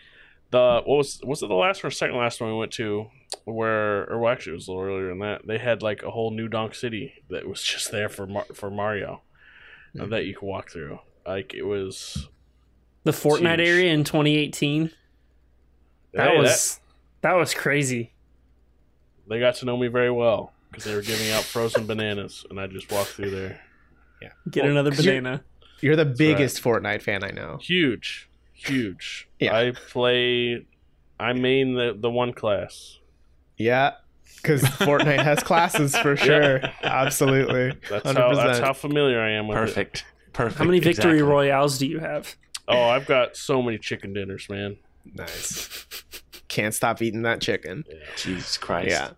the 0.51 0.81
what 0.85 0.97
was 0.97 1.21
was 1.23 1.43
it 1.43 1.47
the 1.47 1.55
last 1.55 1.83
or 1.83 1.91
second 1.91 2.17
last 2.17 2.39
one 2.41 2.51
we 2.51 2.57
went 2.57 2.71
to 2.73 3.07
where 3.45 4.09
or 4.09 4.19
well, 4.19 4.31
actually 4.31 4.53
it 4.53 4.55
was 4.55 4.67
a 4.67 4.71
little 4.71 4.87
earlier 4.87 5.09
than 5.09 5.19
that. 5.19 5.45
They 5.45 5.57
had 5.57 5.81
like 5.81 6.03
a 6.03 6.11
whole 6.11 6.31
new 6.31 6.47
Donk 6.47 6.75
City 6.75 7.23
that 7.29 7.47
was 7.47 7.61
just 7.63 7.91
there 7.91 8.09
for 8.09 8.25
Mar- 8.25 8.47
for 8.53 8.71
Mario 8.71 9.21
mm-hmm. 9.95 10.09
that 10.09 10.25
you 10.25 10.35
could 10.35 10.45
walk 10.45 10.71
through. 10.71 10.99
Like 11.27 11.53
it 11.53 11.63
was 11.63 12.29
the 13.03 13.11
Fortnite 13.11 13.59
huge. 13.59 13.67
area 13.67 13.93
in 13.93 14.03
2018. 14.03 14.91
That 16.13 16.29
hey, 16.29 16.37
was 16.37 16.79
that, 17.21 17.29
that 17.29 17.33
was 17.35 17.53
crazy. 17.53 18.13
They 19.29 19.39
got 19.39 19.55
to 19.55 19.65
know 19.65 19.77
me 19.77 19.87
very 19.87 20.11
well 20.11 20.53
because 20.69 20.85
they 20.85 20.95
were 20.95 21.01
giving 21.01 21.31
out 21.31 21.43
frozen 21.43 21.85
bananas, 21.85 22.45
and 22.49 22.59
I 22.59 22.67
just 22.67 22.91
walked 22.91 23.11
through 23.11 23.31
there. 23.31 23.61
Yeah, 24.21 24.29
get 24.49 24.63
well, 24.63 24.71
another 24.71 24.91
banana. 24.91 25.43
You're, 25.79 25.95
you're 25.95 26.03
the 26.03 26.11
biggest 26.11 26.65
right. 26.65 26.81
Fortnite 26.81 27.01
fan 27.01 27.23
I 27.23 27.31
know. 27.31 27.57
Huge, 27.61 28.29
huge. 28.53 29.27
Yeah. 29.39 29.55
I 29.55 29.71
play. 29.71 30.65
I 31.19 31.33
main 31.33 31.75
the 31.75 31.95
the 31.97 32.09
one 32.09 32.33
class. 32.33 32.99
Yeah, 33.57 33.93
because 34.41 34.61
Fortnite 34.61 35.23
has 35.23 35.43
classes 35.43 35.95
for 35.95 36.15
sure. 36.17 36.59
Yeah. 36.59 36.71
Absolutely. 36.83 37.73
That's 37.89 38.05
100%. 38.05 38.15
how 38.15 38.35
that's 38.35 38.59
how 38.59 38.73
familiar 38.73 39.21
I 39.21 39.31
am 39.31 39.47
with 39.47 39.57
Perfect. 39.57 39.97
it. 39.97 40.03
Perfect. 40.33 40.33
Perfect. 40.33 40.57
How 40.59 40.65
many 40.65 40.79
victory 40.79 41.13
exactly. 41.13 41.21
royales 41.21 41.77
do 41.77 41.87
you 41.87 41.99
have? 41.99 42.35
Oh, 42.67 42.89
I've 42.89 43.05
got 43.05 43.35
so 43.35 43.61
many 43.61 43.77
chicken 43.77 44.13
dinners, 44.13 44.47
man. 44.49 44.77
Nice. 45.13 45.85
Can't 46.49 46.73
stop 46.73 47.01
eating 47.01 47.21
that 47.21 47.41
chicken. 47.41 47.85
Yeah. 47.87 47.95
Jesus 48.17 48.57
Christ. 48.57 48.89
Yeah. 48.89 49.11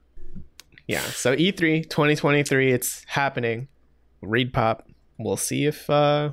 Yeah. 0.88 1.02
So 1.02 1.36
E3 1.36 1.90
2023, 1.90 2.72
it's 2.72 3.04
happening. 3.08 3.68
ReedPop. 4.24 4.82
We'll 5.18 5.38
see 5.38 5.66
if 5.66 5.90
uh 5.90 6.32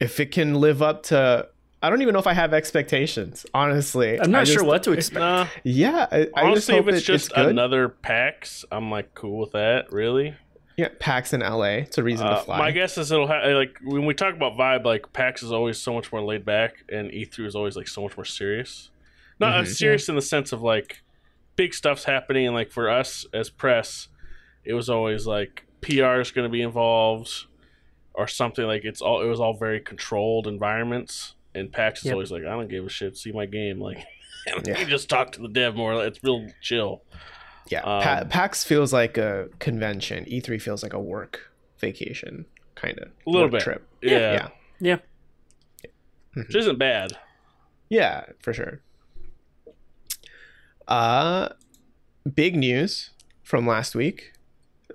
if 0.00 0.20
it 0.20 0.30
can 0.30 0.54
live 0.54 0.82
up 0.82 1.02
to 1.04 1.48
I 1.80 1.90
don't 1.90 2.02
even 2.02 2.12
know 2.12 2.18
if 2.18 2.26
I 2.26 2.32
have 2.32 2.52
expectations, 2.52 3.46
honestly. 3.54 4.20
I'm 4.20 4.32
not 4.32 4.46
just, 4.46 4.58
sure 4.58 4.64
what 4.64 4.82
to 4.84 4.92
expect. 4.92 5.20
Nah. 5.20 5.46
Yeah, 5.62 6.08
I, 6.10 6.26
I 6.34 6.54
just 6.54 6.68
hope 6.68 6.88
if 6.88 6.96
it's 6.96 7.06
just 7.06 7.28
it's 7.28 7.36
another 7.36 7.88
PAX, 7.88 8.64
I'm 8.72 8.90
like 8.90 9.14
cool 9.14 9.38
with 9.38 9.52
that. 9.52 9.92
Really? 9.92 10.34
Yeah, 10.76 10.88
PAX 10.98 11.32
in 11.32 11.40
LA. 11.40 11.82
It's 11.82 11.98
a 11.98 12.02
reason 12.02 12.26
uh, 12.26 12.38
to 12.38 12.44
fly. 12.44 12.58
My 12.58 12.70
guess 12.72 12.98
is 12.98 13.12
it'll 13.12 13.28
have 13.28 13.52
like 13.52 13.78
when 13.84 14.06
we 14.06 14.14
talk 14.14 14.34
about 14.34 14.56
vibe, 14.56 14.84
like 14.84 15.12
PAX 15.12 15.42
is 15.42 15.52
always 15.52 15.78
so 15.78 15.92
much 15.92 16.10
more 16.12 16.22
laid 16.22 16.44
back, 16.44 16.84
and 16.88 17.10
E3 17.10 17.46
is 17.46 17.54
always 17.54 17.76
like 17.76 17.88
so 17.88 18.02
much 18.02 18.16
more 18.16 18.24
serious. 18.24 18.90
Not 19.40 19.64
mm-hmm, 19.64 19.72
serious 19.72 20.08
yeah. 20.08 20.12
in 20.12 20.16
the 20.16 20.22
sense 20.22 20.52
of 20.52 20.62
like 20.62 21.02
big 21.56 21.74
stuff's 21.74 22.04
happening, 22.04 22.46
and 22.46 22.54
like 22.54 22.70
for 22.70 22.90
us 22.90 23.26
as 23.32 23.50
press, 23.50 24.08
it 24.64 24.74
was 24.74 24.88
always 24.88 25.26
like 25.26 25.64
PR 25.80 26.20
is 26.20 26.30
going 26.30 26.46
to 26.46 26.52
be 26.52 26.62
involved 26.62 27.46
or 28.14 28.26
something. 28.26 28.64
Like 28.64 28.84
it's 28.84 29.00
all 29.00 29.22
it 29.22 29.28
was 29.28 29.40
all 29.40 29.54
very 29.54 29.80
controlled 29.80 30.46
environments 30.46 31.34
and 31.58 31.72
PAX 31.72 32.00
is 32.00 32.06
yep. 32.06 32.14
always 32.14 32.30
like, 32.30 32.42
I 32.42 32.50
don't 32.50 32.68
give 32.68 32.84
a 32.84 32.88
shit. 32.88 33.16
See 33.16 33.32
my 33.32 33.46
game. 33.46 33.80
Like, 33.80 34.04
yeah. 34.64 34.78
you 34.78 34.86
just 34.86 35.08
talk 35.08 35.32
to 35.32 35.42
the 35.42 35.48
dev 35.48 35.74
more. 35.74 36.04
It's 36.04 36.22
real 36.22 36.46
chill. 36.60 37.02
Yeah. 37.68 37.80
Um, 37.80 38.02
pa- 38.02 38.24
PAX 38.24 38.64
feels 38.64 38.92
like 38.92 39.18
a 39.18 39.48
convention. 39.58 40.24
E3 40.24 40.60
feels 40.60 40.82
like 40.82 40.92
a 40.92 41.00
work 41.00 41.50
vacation, 41.78 42.46
kind 42.74 42.98
of. 42.98 43.08
A 43.26 43.30
little 43.30 43.48
bit. 43.48 43.60
Trip. 43.60 43.86
Yeah. 44.02 44.10
Yeah. 44.10 44.48
Yeah. 44.80 44.98
yeah. 45.84 45.90
Which 46.34 46.56
isn't 46.56 46.78
bad. 46.78 47.12
Yeah, 47.88 48.26
for 48.40 48.52
sure. 48.52 48.80
Uh, 50.88 51.50
big 52.34 52.56
news 52.56 53.10
from 53.42 53.66
last 53.66 53.94
week. 53.94 54.32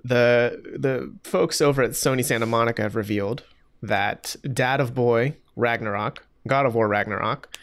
The 0.02 0.60
the 0.78 1.14
folks 1.22 1.62
over 1.62 1.82
at 1.82 1.92
Sony 1.92 2.22
Santa 2.22 2.44
Monica 2.44 2.82
have 2.82 2.96
revealed 2.96 3.44
that 3.80 4.36
Dad 4.52 4.80
of 4.80 4.94
Boy 4.94 5.36
Ragnarok 5.56 6.26
God 6.46 6.66
of 6.66 6.74
War 6.74 6.88
Ragnarok 6.88 7.56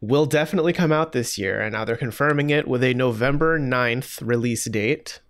will 0.00 0.26
definitely 0.26 0.72
come 0.72 0.92
out 0.92 1.12
this 1.12 1.38
year. 1.38 1.60
And 1.60 1.72
now 1.72 1.84
they're 1.84 1.96
confirming 1.96 2.50
it 2.50 2.68
with 2.68 2.82
a 2.82 2.94
November 2.94 3.58
9th 3.58 4.26
release 4.26 4.64
date. 4.66 5.20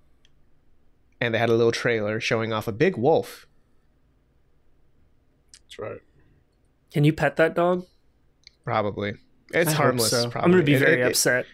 And 1.21 1.35
they 1.35 1.39
had 1.39 1.49
a 1.49 1.55
little 1.55 1.73
trailer 1.73 2.21
showing 2.21 2.53
off 2.53 2.67
a 2.67 2.73
big 2.73 2.97
wolf. 2.97 3.47
That's 5.63 5.79
right. 5.79 6.01
Can 6.93 7.05
you 7.05 7.13
pet 7.13 7.37
that 7.37 7.55
dog? 7.55 7.87
Probably. 8.65 9.15
It's 9.53 9.73
I 9.73 9.75
harmless. 9.75 10.11
So. 10.11 10.31
I'm 10.35 10.51
going 10.51 10.59
to 10.59 10.63
be 10.63 10.77
very 10.77 11.01
it, 11.01 11.07
upset. 11.07 11.47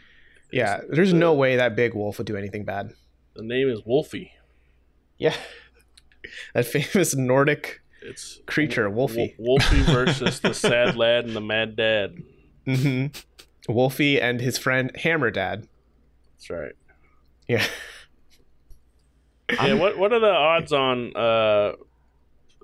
Yeah, 0.52 0.80
there's 0.88 1.12
no 1.12 1.34
way 1.34 1.56
that 1.56 1.76
big 1.76 1.94
wolf 1.94 2.18
would 2.18 2.26
do 2.26 2.36
anything 2.36 2.64
bad. 2.64 2.92
The 3.34 3.42
name 3.42 3.68
is 3.68 3.80
Wolfie. 3.84 4.32
Yeah. 5.18 5.34
That 6.54 6.66
famous 6.66 7.16
Nordic 7.16 7.80
it's 8.02 8.40
creature, 8.46 8.88
Wolfie. 8.88 9.34
Wolfie 9.38 9.82
versus 9.82 10.40
the 10.40 10.54
sad 10.54 10.96
lad 10.96 11.24
and 11.24 11.34
the 11.34 11.40
mad 11.40 11.76
dad. 11.76 12.22
Mm-hmm. 12.66 13.72
Wolfie 13.72 14.20
and 14.20 14.40
his 14.40 14.58
friend 14.58 14.92
Hammer 14.96 15.30
Dad. 15.30 15.66
That's 16.34 16.50
right. 16.50 16.72
Yeah. 17.48 17.64
yeah. 19.50 19.74
What 19.74 19.98
What 19.98 20.12
are 20.12 20.20
the 20.20 20.30
odds 20.30 20.72
on? 20.72 21.16
Uh, 21.16 21.72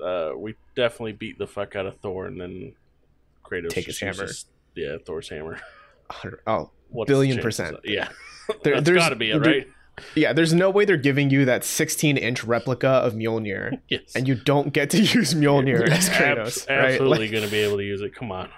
uh, 0.03 0.33
we 0.37 0.55
definitely 0.75 1.13
beat 1.13 1.39
the 1.39 1.47
fuck 1.47 1.77
out 1.77 1.87
of 1.87 1.99
Thor, 2.01 2.27
and 2.27 2.41
then 2.41 2.75
Kratos 3.45 3.71
take 3.71 3.87
his 3.87 3.99
hammer. 3.99 4.29
yeah, 4.75 4.97
Thor's 5.05 5.29
hammer. 5.29 5.59
Oh, 6.47 6.71
What's 6.89 7.09
billion 7.09 7.41
percent. 7.41 7.79
Yeah, 7.85 8.09
there, 8.63 8.75
has 8.75 8.85
got 8.89 9.11
to 9.11 9.17
be 9.17 9.31
it, 9.31 9.39
right? 9.39 9.67
Yeah, 10.15 10.33
there's 10.33 10.53
no 10.53 10.71
way 10.71 10.85
they're 10.85 10.97
giving 10.97 11.31
you 11.31 11.47
that 11.47 11.65
16 11.65 12.17
inch 12.17 12.45
replica 12.45 12.89
of 12.89 13.15
Mjolnir, 13.15 13.81
yes. 13.89 14.15
and 14.15 14.29
you 14.29 14.35
don't 14.35 14.73
get 14.73 14.91
to 14.91 14.99
use 15.01 15.35
Mjolnir 15.35 15.89
as 15.89 16.11
Kratos. 16.11 16.69
Ab- 16.69 16.93
absolutely 16.93 17.27
right? 17.27 17.33
going 17.33 17.45
to 17.45 17.51
be 17.51 17.59
able 17.59 17.79
to 17.79 17.85
use 17.85 18.03
it. 18.03 18.15
Come 18.15 18.31
on. 18.31 18.51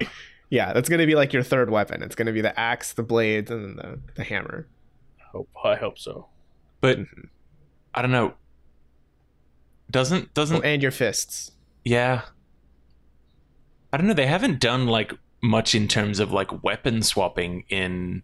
Yeah, 0.51 0.73
that's 0.73 0.89
going 0.89 1.01
to 1.01 1.07
be 1.07 1.15
like 1.15 1.33
your 1.33 1.43
third 1.43 1.71
weapon. 1.71 2.03
It's 2.03 2.15
going 2.15 2.27
to 2.27 2.33
be 2.33 2.41
the 2.41 2.59
axe, 2.59 2.93
the 2.93 3.03
blades, 3.03 3.51
and 3.51 3.79
the 3.79 4.01
the 4.17 4.25
hammer. 4.25 4.67
Hope 5.33 5.49
I 5.63 5.77
hope 5.77 5.99
so. 5.99 6.27
But 6.81 6.99
mm-hmm. 6.99 7.27
I 7.95 8.03
don't 8.03 8.13
know. 8.13 8.35
Doesn't 9.91 10.35
doesn't 10.35 10.59
oh, 10.59 10.63
and 10.63 10.83
your 10.83 10.91
fists. 10.91 11.53
Yeah. 11.85 12.23
I 13.93 13.97
don't 13.97 14.07
know. 14.07 14.15
They 14.15 14.27
haven't 14.27 14.61
done 14.61 14.87
like 14.87 15.13
much 15.43 15.75
in 15.75 15.89
terms 15.89 16.19
of 16.21 16.33
like 16.33 16.63
weapon 16.63 17.03
swapping 17.03 17.65
in 17.69 18.23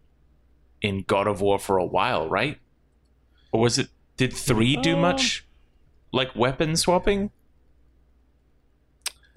in 0.82 1.04
God 1.06 1.26
of 1.26 1.40
War 1.40 1.58
for 1.58 1.78
a 1.78 1.84
while, 1.84 2.28
right? 2.28 2.58
or 3.54 3.60
was 3.60 3.78
it? 3.78 3.88
Did 4.16 4.32
three 4.32 4.76
do 4.76 4.96
uh, 4.96 5.00
much 5.00 5.46
like 6.12 6.34
weapon 6.34 6.74
swapping? 6.76 7.30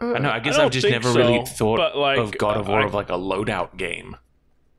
Uh, 0.02 0.14
I 0.14 0.20
know. 0.20 0.32
I 0.32 0.40
guess 0.40 0.58
I 0.58 0.64
have 0.64 0.72
just 0.72 0.90
never 0.90 1.14
so, 1.14 1.20
really 1.20 1.46
thought 1.46 1.96
like, 1.96 2.18
of 2.18 2.36
God 2.36 2.58
of 2.58 2.68
War 2.68 2.82
I, 2.82 2.86
of 2.86 2.96
like 2.96 3.10
a 3.10 3.14
loadout 3.14 3.78
game. 3.78 4.18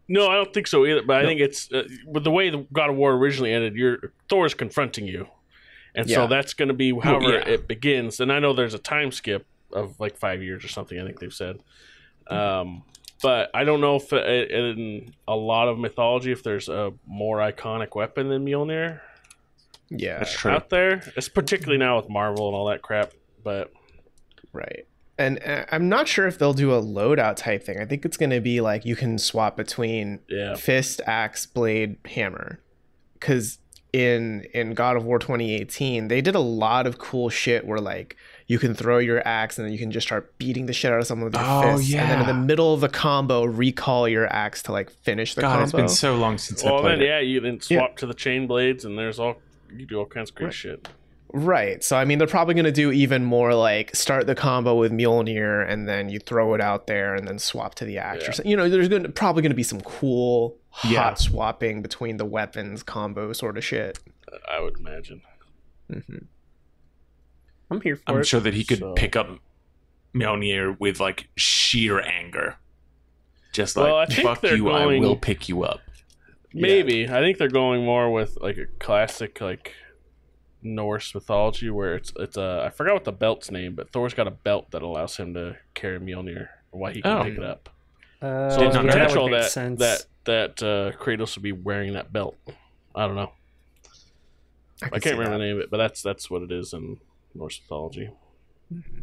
No, 0.09 0.29
I 0.29 0.35
don't 0.35 0.53
think 0.53 0.67
so 0.67 0.85
either. 0.85 1.03
But 1.03 1.23
I 1.23 1.27
think 1.27 1.41
it's 1.41 1.73
uh, 1.73 1.85
with 2.05 2.25
the 2.25 2.33
way 2.33 2.51
the 2.51 2.67
God 2.73 2.91
of 2.91 2.97
War 2.97 3.13
originally 3.13 3.53
ended. 3.53 3.77
Your 3.77 4.13
Thor's 4.29 4.55
confronting 4.55 5.07
you, 5.07 5.29
and 5.95 6.09
yeah. 6.09 6.17
so 6.17 6.27
that's 6.27 6.53
going 6.53 6.69
to 6.69 6.75
be 6.75 6.99
however 6.99 7.35
yeah. 7.35 7.49
it 7.49 7.69
begins. 7.69 8.19
And 8.19 8.33
I 8.33 8.41
know 8.41 8.53
there's 8.53 8.75
a 8.75 8.79
time 8.79 9.13
skip 9.13 9.47
of 9.73 10.01
like 10.01 10.17
five 10.17 10.43
years 10.43 10.65
or 10.65 10.69
something. 10.69 10.99
I 10.99 11.05
think 11.05 11.21
they've 11.21 11.33
said. 11.33 11.61
Um, 12.31 12.83
but 13.23 13.51
I 13.55 13.65
don't 13.65 13.81
know 13.81 13.97
if 13.97 14.13
it, 14.13 14.51
in 14.51 15.15
a 15.27 15.35
lot 15.35 15.69
of 15.69 15.79
mythology, 15.79 16.31
if 16.31 16.43
there's 16.43 16.69
a 16.69 16.93
more 17.07 17.39
iconic 17.39 17.95
weapon 17.95 18.29
than 18.29 18.45
Mjolnir 18.45 19.01
yeah, 19.91 20.19
that's 20.19 20.33
true. 20.33 20.51
out 20.51 20.71
there. 20.71 21.03
It's 21.17 21.29
particularly 21.29 21.79
now 21.79 21.97
with 21.97 22.09
Marvel 22.09 22.49
and 22.49 22.55
all 22.55 22.67
that 22.67 22.83
crap. 22.83 23.13
But 23.43 23.73
right, 24.53 24.87
and 25.19 25.43
uh, 25.45 25.65
I'm 25.71 25.89
not 25.89 26.09
sure 26.09 26.27
if 26.27 26.39
they'll 26.39 26.53
do 26.53 26.73
a 26.73 26.83
loadout 26.83 27.37
type 27.37 27.65
thing. 27.65 27.81
I 27.81 27.85
think 27.85 28.05
it's 28.05 28.17
going 28.17 28.31
to 28.31 28.41
be 28.41 28.61
like 28.61 28.85
you 28.85 28.97
can 28.97 29.19
swap 29.19 29.57
between 29.57 30.21
yeah. 30.29 30.55
fist, 30.57 31.01
axe, 31.07 31.47
blade, 31.47 31.97
hammer, 32.05 32.61
because 33.15 33.59
in 33.93 34.47
in 34.53 34.75
God 34.75 34.97
of 34.97 35.05
War 35.05 35.19
2018 35.19 36.09
they 36.09 36.21
did 36.21 36.35
a 36.35 36.41
lot 36.41 36.87
of 36.87 36.99
cool 36.99 37.31
shit 37.31 37.67
where 37.67 37.81
like 37.81 38.17
you 38.47 38.59
can 38.59 38.75
throw 38.75 38.99
your 38.99 39.27
axe 39.27 39.59
and 39.59 39.67
then 39.67 39.73
you 39.73 39.79
can 39.79 39.91
just 39.91 40.07
start 40.07 40.37
beating 40.39 40.67
the 40.67 40.73
shit 40.73 40.91
out 40.91 40.99
of 40.99 41.07
someone 41.07 41.27
with 41.27 41.35
your 41.35 41.45
oh, 41.45 41.77
fists. 41.77 41.91
Yeah. 41.91 42.03
And 42.03 42.11
then 42.11 42.21
in 42.21 42.27
the 42.27 42.47
middle 42.47 42.73
of 42.73 42.81
the 42.81 42.89
combo, 42.89 43.45
recall 43.45 44.09
your 44.09 44.27
axe 44.33 44.63
to 44.65 44.73
like 44.73 44.91
finish 44.91 45.35
the 45.35 45.43
combo. 45.43 45.65
God, 45.65 45.71
combo. 45.71 45.85
it's 45.85 45.93
been 45.93 45.97
so 45.97 46.17
long 46.17 46.39
since 46.39 46.65
well, 46.65 46.79
I 46.79 46.81
played 46.81 46.93
then, 47.01 47.03
it. 47.03 47.07
Yeah, 47.07 47.21
you 47.21 47.41
then 47.41 47.61
swap 47.61 47.91
yeah. 47.91 47.97
to 47.97 48.07
the 48.07 48.15
chain 48.15 48.47
blades 48.47 48.87
and 48.87 48.99
there's 48.99 49.19
all 49.19 49.37
you 49.71 49.85
do 49.85 49.99
all 49.99 50.07
kinds 50.07 50.31
of 50.31 50.37
great 50.37 50.47
right. 50.47 50.55
shit. 50.55 50.89
Right. 51.33 51.85
So 51.85 51.97
I 51.97 52.05
mean, 52.05 52.19
they're 52.19 52.27
probably 52.27 52.55
going 52.55 52.65
to 52.65 52.73
do 52.73 52.91
even 52.91 53.25
more 53.25 53.55
like 53.55 53.95
start 53.95 54.27
the 54.27 54.35
combo 54.35 54.75
with 54.77 54.93
Mjolnir 54.93 55.69
and 55.69 55.89
then 55.89 56.09
you 56.09 56.19
throw 56.19 56.55
it 56.55 56.61
out 56.61 56.87
there 56.87 57.15
and 57.15 57.29
then 57.29 57.39
swap 57.39 57.75
to 57.77 57.85
the 57.85 57.99
axe. 57.99 58.23
Yeah. 58.23 58.29
Or 58.29 58.33
something. 58.33 58.51
You 58.51 58.57
know, 58.57 58.69
there's 58.69 58.89
going 58.89 59.03
to, 59.03 59.09
probably 59.11 59.43
going 59.43 59.51
to 59.51 59.57
be 59.57 59.63
some 59.63 59.81
cool 59.83 60.57
hot 60.71 60.91
yeah. 60.91 61.15
swapping 61.15 61.83
between 61.83 62.17
the 62.17 62.25
weapons 62.25 62.83
combo 62.83 63.33
sort 63.33 63.59
of 63.59 63.65
shit. 63.65 63.99
I 64.51 64.61
would 64.61 64.79
imagine. 64.79 65.23
Mm-hmm. 65.91 66.19
I'm 67.71 67.81
here 67.83 67.97
for 67.97 68.03
it. 68.03 68.15
I'm 68.15 68.21
it. 68.21 68.27
sure 68.27 68.41
that 68.41 68.55
he 68.55 68.65
could 68.65 68.79
so. 68.79 68.95
pick 68.95 69.15
up 69.15 69.29
Mjolnir 70.15 70.79
with 70.79 71.01
like 71.01 71.29
sheer 71.37 72.01
anger. 72.01 72.57
Just 73.53 73.77
like 73.77 73.87
well, 73.87 74.07
fuck 74.07 74.43
you, 74.43 74.65
going... 74.65 75.05
I 75.05 75.07
will 75.07 75.17
pick 75.17 75.49
you 75.49 75.63
up. 75.63 75.81
Maybe 76.55 76.99
yeah. 76.99 77.19
I 77.19 77.21
think 77.21 77.39
they're 77.39 77.49
going 77.49 77.85
more 77.85 78.11
with 78.11 78.39
like 78.41 78.57
a 78.57 78.67
classic 78.79 79.41
like 79.41 79.75
Norse 80.63 81.15
mythology 81.15 81.71
where 81.71 81.95
it's 81.95 82.13
it's 82.17 82.37
a 82.37 82.65
I 82.67 82.71
forgot 82.71 82.95
what 82.95 83.05
the 83.05 83.13
belt's 83.13 83.51
name, 83.51 83.75
but 83.75 83.91
Thor's 83.91 84.15
got 84.15 84.27
a 84.27 84.33
belt 84.33 84.71
that 84.73 84.83
allows 84.83 85.17
him 85.17 85.35
to 85.35 85.57
carry 85.75 85.99
Mjolnir, 85.99 86.49
why 86.71 86.93
he 86.93 87.03
can 87.03 87.19
oh. 87.19 87.25
pick 87.25 87.39
it 87.39 87.45
up. 87.45 87.69
Uh, 88.21 88.51
so 88.51 88.63
it's 88.67 88.77
potential 88.77 89.31
that, 89.31 89.53
that 89.79 90.07
that 90.25 90.63
uh, 90.63 90.97
Kratos 90.99 91.37
would 91.37 91.43
be 91.43 91.53
wearing 91.53 91.93
that 91.93 92.13
belt. 92.13 92.37
I 92.95 93.07
don't 93.07 93.15
know. 93.15 93.33
I, 94.83 94.87
I 94.87 94.99
can't 94.99 95.17
remember 95.17 95.31
that. 95.31 95.39
the 95.39 95.45
name 95.45 95.57
of 95.57 95.63
it, 95.63 95.71
but 95.71 95.79
that's 95.79 96.03
that's 96.03 96.29
what 96.31 96.43
it 96.43 96.51
is 96.51 96.73
in 96.73 96.99
Norse 97.35 97.61
mythology. 97.61 98.11
Mm-hmm. 98.73 99.01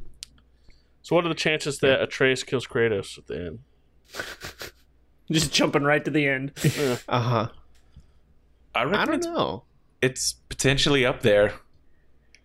So, 1.01 1.15
what 1.15 1.25
are 1.25 1.29
the 1.29 1.35
chances 1.35 1.79
that 1.79 2.01
Atreus 2.01 2.43
kills 2.43 2.65
Kratos 2.67 3.17
at 3.17 3.27
the 3.27 3.45
end? 3.45 3.59
Just 5.31 5.53
jumping 5.53 5.83
right 5.83 6.03
to 6.03 6.11
the 6.11 6.27
end. 6.27 6.51
Uh 7.07 7.19
huh. 7.19 7.47
I, 8.73 8.83
I 8.83 9.05
don't 9.05 9.23
know. 9.23 9.63
It's 10.05 10.33
potentially 10.49 11.05
up 11.05 11.21
there. 11.21 11.53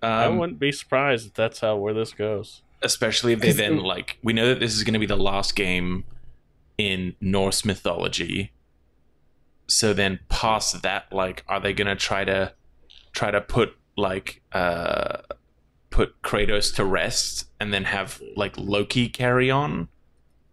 Um, 0.02 0.10
I 0.10 0.28
wouldn't 0.28 0.58
be 0.58 0.72
surprised 0.72 1.26
if 1.26 1.34
that's 1.34 1.60
how 1.60 1.76
where 1.76 1.92
this 1.92 2.14
goes. 2.14 2.62
Especially 2.82 3.34
if 3.34 3.40
they 3.40 3.52
then 3.52 3.78
like 3.80 4.16
we 4.22 4.32
know 4.32 4.48
that 4.48 4.60
this 4.60 4.74
is 4.74 4.82
going 4.82 4.94
to 4.94 4.98
be 4.98 5.06
the 5.06 5.16
last 5.16 5.54
game 5.54 6.04
in 6.78 7.14
Norse 7.20 7.64
mythology. 7.64 8.52
So 9.66 9.92
then 9.92 10.20
past 10.30 10.82
that, 10.82 11.12
like, 11.12 11.44
are 11.46 11.60
they 11.60 11.74
going 11.74 11.86
to 11.86 11.96
try 11.96 12.24
to 12.24 12.54
try 13.12 13.30
to 13.30 13.40
put 13.40 13.76
like 13.96 14.40
uh 14.52 15.18
put 15.90 16.22
Kratos 16.22 16.74
to 16.76 16.84
rest 16.84 17.50
and 17.60 17.74
then 17.74 17.84
have 17.84 18.22
like 18.36 18.56
Loki 18.56 19.08
carry 19.10 19.50
on? 19.50 19.88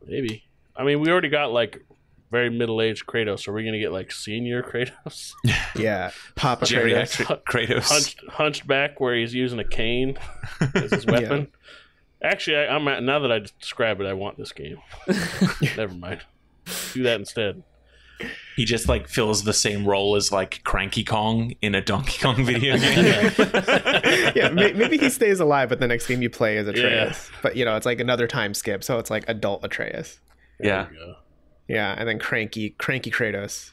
Maybe. 0.05 0.43
I 0.75 0.83
mean, 0.83 0.99
we 0.99 1.09
already 1.09 1.29
got 1.29 1.53
like 1.53 1.85
very 2.31 2.49
middle 2.49 2.81
aged 2.81 3.05
Kratos. 3.05 3.47
Are 3.47 3.53
we 3.53 3.63
gonna 3.63 3.79
get 3.79 3.91
like 3.91 4.11
senior 4.11 4.61
Kratos? 4.61 5.33
yeah, 5.75 6.11
Papa 6.35 6.65
Kratos. 6.65 7.43
Kratos. 7.43 7.89
Hunched, 7.89 8.21
hunched, 8.29 8.67
back 8.67 8.99
where 8.99 9.15
he's 9.15 9.33
using 9.33 9.59
a 9.59 9.63
cane 9.63 10.17
as 10.75 10.91
his 10.91 11.05
weapon. 11.05 11.47
yeah. 12.21 12.29
Actually, 12.29 12.57
I, 12.57 12.75
am 12.75 13.05
now 13.05 13.19
that 13.19 13.31
I 13.31 13.39
describe 13.59 14.01
it, 14.01 14.07
I 14.07 14.13
want 14.13 14.37
this 14.37 14.51
game. 14.51 14.79
Never 15.77 15.93
mind. 15.93 16.21
Do 16.93 17.03
that 17.03 17.19
instead. 17.19 17.63
He 18.55 18.65
just 18.65 18.89
like 18.89 19.07
fills 19.07 19.43
the 19.43 19.53
same 19.53 19.85
role 19.85 20.15
as 20.15 20.31
like 20.31 20.63
Cranky 20.63 21.03
Kong 21.03 21.53
in 21.61 21.75
a 21.75 21.81
Donkey 21.81 22.19
Kong 22.19 22.43
video 22.43 22.75
game. 22.75 23.31
yeah, 24.35 24.49
maybe 24.49 24.97
he 24.97 25.11
stays 25.11 25.39
alive, 25.39 25.69
but 25.69 25.79
the 25.79 25.87
next 25.87 26.07
game 26.07 26.23
you 26.23 26.29
play 26.31 26.57
is 26.57 26.67
Atreus. 26.67 27.29
Yeah. 27.31 27.37
But 27.43 27.55
you 27.55 27.63
know, 27.63 27.75
it's 27.75 27.85
like 27.85 27.99
another 27.99 28.25
time 28.25 28.55
skip, 28.55 28.83
so 28.83 28.97
it's 28.97 29.11
like 29.11 29.23
adult 29.27 29.63
Atreus. 29.63 30.19
yeah. 30.59 30.87
Yeah, 31.67 31.95
and 31.97 32.07
then 32.07 32.19
cranky, 32.19 32.71
cranky 32.71 33.11
Kratos. 33.11 33.71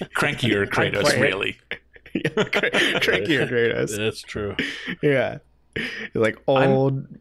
Crankier 0.00 0.66
Kratos, 0.68 1.20
really. 1.20 1.58
yeah, 2.14 2.30
cr- 2.30 2.70
crankier 3.00 3.48
Kratos. 3.50 3.96
That's 3.96 4.22
true. 4.22 4.56
Yeah, 5.02 5.38
like 6.14 6.38
old. 6.46 6.92
I'm, 6.92 7.20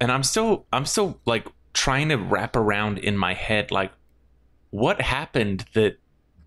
and 0.00 0.12
I'm 0.12 0.22
still, 0.22 0.66
I'm 0.72 0.86
still 0.86 1.20
like 1.26 1.46
trying 1.74 2.08
to 2.08 2.16
wrap 2.16 2.56
around 2.56 2.98
in 2.98 3.16
my 3.16 3.34
head, 3.34 3.70
like 3.70 3.92
what 4.70 5.00
happened 5.00 5.64
that 5.74 5.98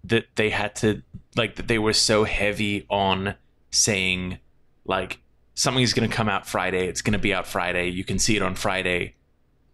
that 0.03 0.25
they 0.35 0.49
had 0.49 0.75
to 0.75 1.01
like 1.35 1.55
that 1.55 1.67
they 1.67 1.77
were 1.77 1.93
so 1.93 2.23
heavy 2.23 2.85
on 2.89 3.35
saying 3.71 4.39
like 4.85 5.19
something's 5.53 5.93
going 5.93 6.09
to 6.09 6.15
come 6.15 6.29
out 6.29 6.47
Friday. 6.47 6.87
It's 6.87 7.01
going 7.01 7.13
to 7.13 7.19
be 7.19 7.33
out 7.33 7.45
Friday. 7.45 7.89
You 7.89 8.03
can 8.03 8.17
see 8.17 8.35
it 8.35 8.41
on 8.41 8.55
Friday. 8.55 9.15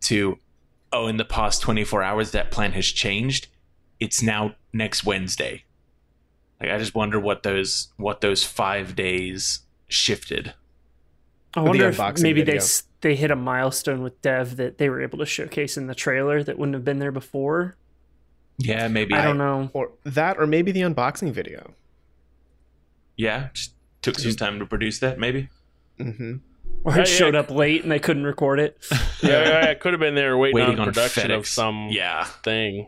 To 0.02 0.38
oh, 0.96 1.08
in 1.08 1.18
the 1.18 1.26
past 1.26 1.62
24 1.62 2.02
hours, 2.02 2.32
that 2.32 2.52
plan 2.52 2.72
has 2.72 2.86
changed. 2.86 3.48
It's 4.00 4.24
now 4.24 4.56
next 4.74 5.04
Wednesday. 5.04 5.66
Like, 6.60 6.72
I 6.72 6.78
just 6.78 6.96
wonder 6.96 7.20
what 7.20 7.44
those 7.44 7.90
what 7.98 8.22
those 8.22 8.44
five 8.44 8.96
days 8.96 9.62
shifted. 9.88 10.54
I 11.54 11.62
wonder 11.62 11.90
if 11.90 12.00
maybe 12.20 12.42
video. 12.42 12.62
they 12.62 12.68
they 13.02 13.16
hit 13.16 13.32
a 13.32 13.36
milestone 13.36 14.02
with 14.02 14.22
Dev 14.22 14.56
that 14.58 14.78
they 14.78 14.90
were 14.90 15.02
able 15.02 15.20
to 15.20 15.26
showcase 15.26 15.78
in 15.78 15.88
the 15.88 15.96
trailer 15.96 16.44
that 16.44 16.58
wouldn't 16.58 16.74
have 16.74 16.86
been 16.86 17.00
there 17.00 17.12
before. 17.12 17.76
Yeah, 18.58 18.88
maybe. 18.88 19.14
I 19.14 19.24
don't 19.24 19.38
know. 19.38 19.70
Or 19.74 19.92
that, 20.06 20.40
or 20.40 20.48
maybe 20.48 20.72
the 20.72 20.82
unboxing 20.82 21.32
video. 21.32 21.74
Yeah, 23.18 23.50
just 23.54 23.74
took 24.02 24.18
some 24.18 24.36
time 24.36 24.60
to 24.60 24.66
produce 24.66 25.00
that, 25.00 25.20
maybe. 25.20 25.50
Mm-hmm. 26.00 26.38
Or 26.86 26.94
it 26.94 26.98
yeah, 27.00 27.04
showed 27.06 27.34
yeah. 27.34 27.40
up 27.40 27.50
late 27.50 27.82
and 27.82 27.92
they 27.92 28.00
couldn't 28.00 28.26
record 28.26 28.60
it. 28.60 28.78
yeah, 29.22 29.30
yeah, 29.30 29.66
it 29.66 29.80
could 29.80 29.94
have 29.94 30.00
been 30.00 30.14
there 30.14 30.38
waiting, 30.38 30.56
waiting 30.56 30.76
on, 30.76 30.82
on, 30.82 30.86
production 30.86 31.32
FedEx. 31.32 31.38
of 31.38 31.48
some 31.48 31.88
yeah 31.90 32.26
thing. 32.44 32.88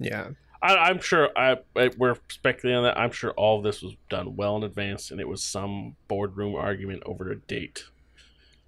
Yeah, 0.00 0.30
I, 0.60 0.90
am 0.90 1.00
sure. 1.00 1.30
I, 1.36 1.58
I, 1.76 1.90
we're 1.96 2.16
speculating 2.28 2.78
on 2.78 2.84
that. 2.84 2.98
I'm 2.98 3.12
sure 3.12 3.30
all 3.32 3.58
of 3.58 3.64
this 3.64 3.80
was 3.80 3.94
done 4.10 4.36
well 4.36 4.56
in 4.56 4.64
advance, 4.64 5.10
and 5.10 5.20
it 5.20 5.28
was 5.28 5.42
some 5.42 5.94
boardroom 6.08 6.56
argument 6.56 7.04
over 7.06 7.30
a 7.30 7.36
date. 7.36 7.84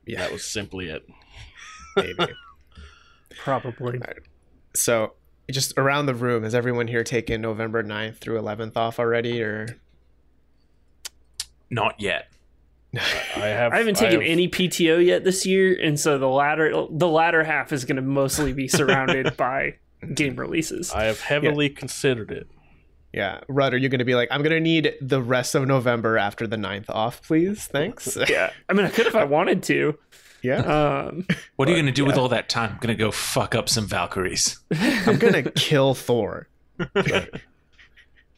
Yeah, 0.06 0.20
that 0.20 0.32
was 0.32 0.44
simply 0.44 0.88
it. 0.88 1.06
Maybe, 1.96 2.32
probably. 3.38 4.00
So, 4.74 5.14
just 5.50 5.76
around 5.76 6.06
the 6.06 6.14
room, 6.14 6.44
has 6.44 6.54
everyone 6.54 6.86
here 6.86 7.02
taken 7.02 7.40
November 7.40 7.82
9th 7.82 8.18
through 8.18 8.40
11th 8.40 8.76
off 8.76 9.00
already, 9.00 9.42
or 9.42 9.66
not 11.70 12.00
yet? 12.00 12.28
I 12.96 13.46
have. 13.46 13.72
I 13.72 13.78
haven't 13.78 13.96
taken 13.96 14.20
I 14.20 14.22
have, 14.24 14.32
any 14.32 14.48
PTO 14.48 15.04
yet 15.04 15.24
this 15.24 15.46
year, 15.46 15.78
and 15.80 15.98
so 15.98 16.18
the 16.18 16.28
latter 16.28 16.86
the 16.90 17.08
latter 17.08 17.44
half 17.44 17.72
is 17.72 17.84
going 17.84 17.96
to 17.96 18.02
mostly 18.02 18.52
be 18.52 18.66
surrounded 18.66 19.36
by 19.36 19.76
game 20.14 20.36
releases. 20.36 20.92
I 20.92 21.04
have 21.04 21.20
heavily 21.20 21.68
yeah. 21.68 21.78
considered 21.78 22.32
it. 22.32 22.48
Yeah, 23.12 23.40
Rudd, 23.48 23.74
are 23.74 23.76
you 23.76 23.88
going 23.88 23.98
to 23.98 24.04
be 24.04 24.14
like, 24.14 24.28
I'm 24.30 24.42
going 24.42 24.54
to 24.54 24.60
need 24.60 24.94
the 25.00 25.20
rest 25.20 25.56
of 25.56 25.66
November 25.66 26.16
after 26.16 26.46
the 26.46 26.56
9th 26.56 26.88
off, 26.88 27.22
please? 27.22 27.66
Thanks. 27.66 28.16
yeah, 28.28 28.52
I 28.68 28.72
mean, 28.72 28.86
I 28.86 28.90
could 28.90 29.06
if 29.06 29.16
I 29.16 29.24
wanted 29.24 29.64
to. 29.64 29.98
Yeah. 30.42 30.58
Um, 30.60 31.26
what 31.56 31.68
are 31.68 31.72
you 31.72 31.76
going 31.76 31.86
to 31.86 31.92
do 31.92 32.02
yeah. 32.02 32.08
with 32.08 32.16
all 32.16 32.28
that 32.28 32.48
time? 32.48 32.72
I'm 32.72 32.78
going 32.78 32.96
to 32.96 33.02
go 33.02 33.10
fuck 33.10 33.54
up 33.54 33.68
some 33.68 33.86
Valkyries. 33.86 34.60
I'm 34.70 35.18
going 35.18 35.44
to 35.44 35.50
kill 35.50 35.94
Thor. 35.94 36.48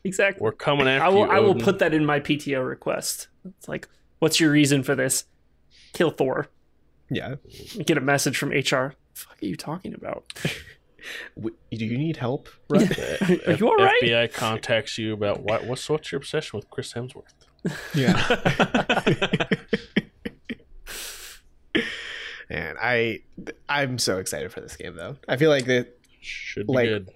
exactly. 0.05 0.43
We're 0.43 0.53
coming 0.53 0.89
after 0.89 1.05
I 1.05 1.09
will, 1.11 1.27
you. 1.27 1.33
I 1.33 1.41
will 1.41 1.55
put 1.55 1.79
that 1.81 1.93
in 1.93 2.07
my 2.07 2.19
PTO 2.19 2.67
request. 2.67 3.29
It's 3.45 3.69
like, 3.69 3.89
What's 4.23 4.39
your 4.39 4.53
reason 4.53 4.85
for 4.85 4.95
this? 4.95 5.25
Kill 5.95 6.11
Thor. 6.13 6.47
Yeah. 7.11 7.35
Get 7.85 7.99
a 7.99 8.01
message 8.01 8.39
from 8.39 8.51
HR. 8.51 8.95
fuck 9.15 9.37
are 9.43 9.47
you 9.47 9.57
talking 9.57 9.95
about? 9.95 10.33
Do 11.37 11.51
you 11.71 11.99
need 11.99 12.19
help? 12.19 12.49
Right? 12.69 12.89
are 13.49 13.55
you 13.55 13.67
all 13.67 13.75
right? 13.75 14.01
FBI 14.01 14.33
contacts 14.33 14.97
you 14.97 15.13
about 15.13 15.41
what? 15.41 15.67
What's 15.67 15.91
what's 15.91 16.13
your 16.13 16.19
obsession 16.19 16.57
with 16.57 16.71
Chris 16.71 16.93
Hemsworth? 16.93 17.35
Yeah. 17.95 18.15
and 22.49 22.79
I, 22.81 23.23
I'm 23.69 23.99
so 23.99 24.19
excited 24.19 24.53
for 24.53 24.61
this 24.61 24.77
game 24.77 24.95
though. 24.95 25.17
I 25.27 25.37
feel 25.37 25.51
like 25.51 25.65
that 25.65 25.99
should 26.21 26.69
be 26.69 26.73
like, 26.73 26.89
good 26.89 27.11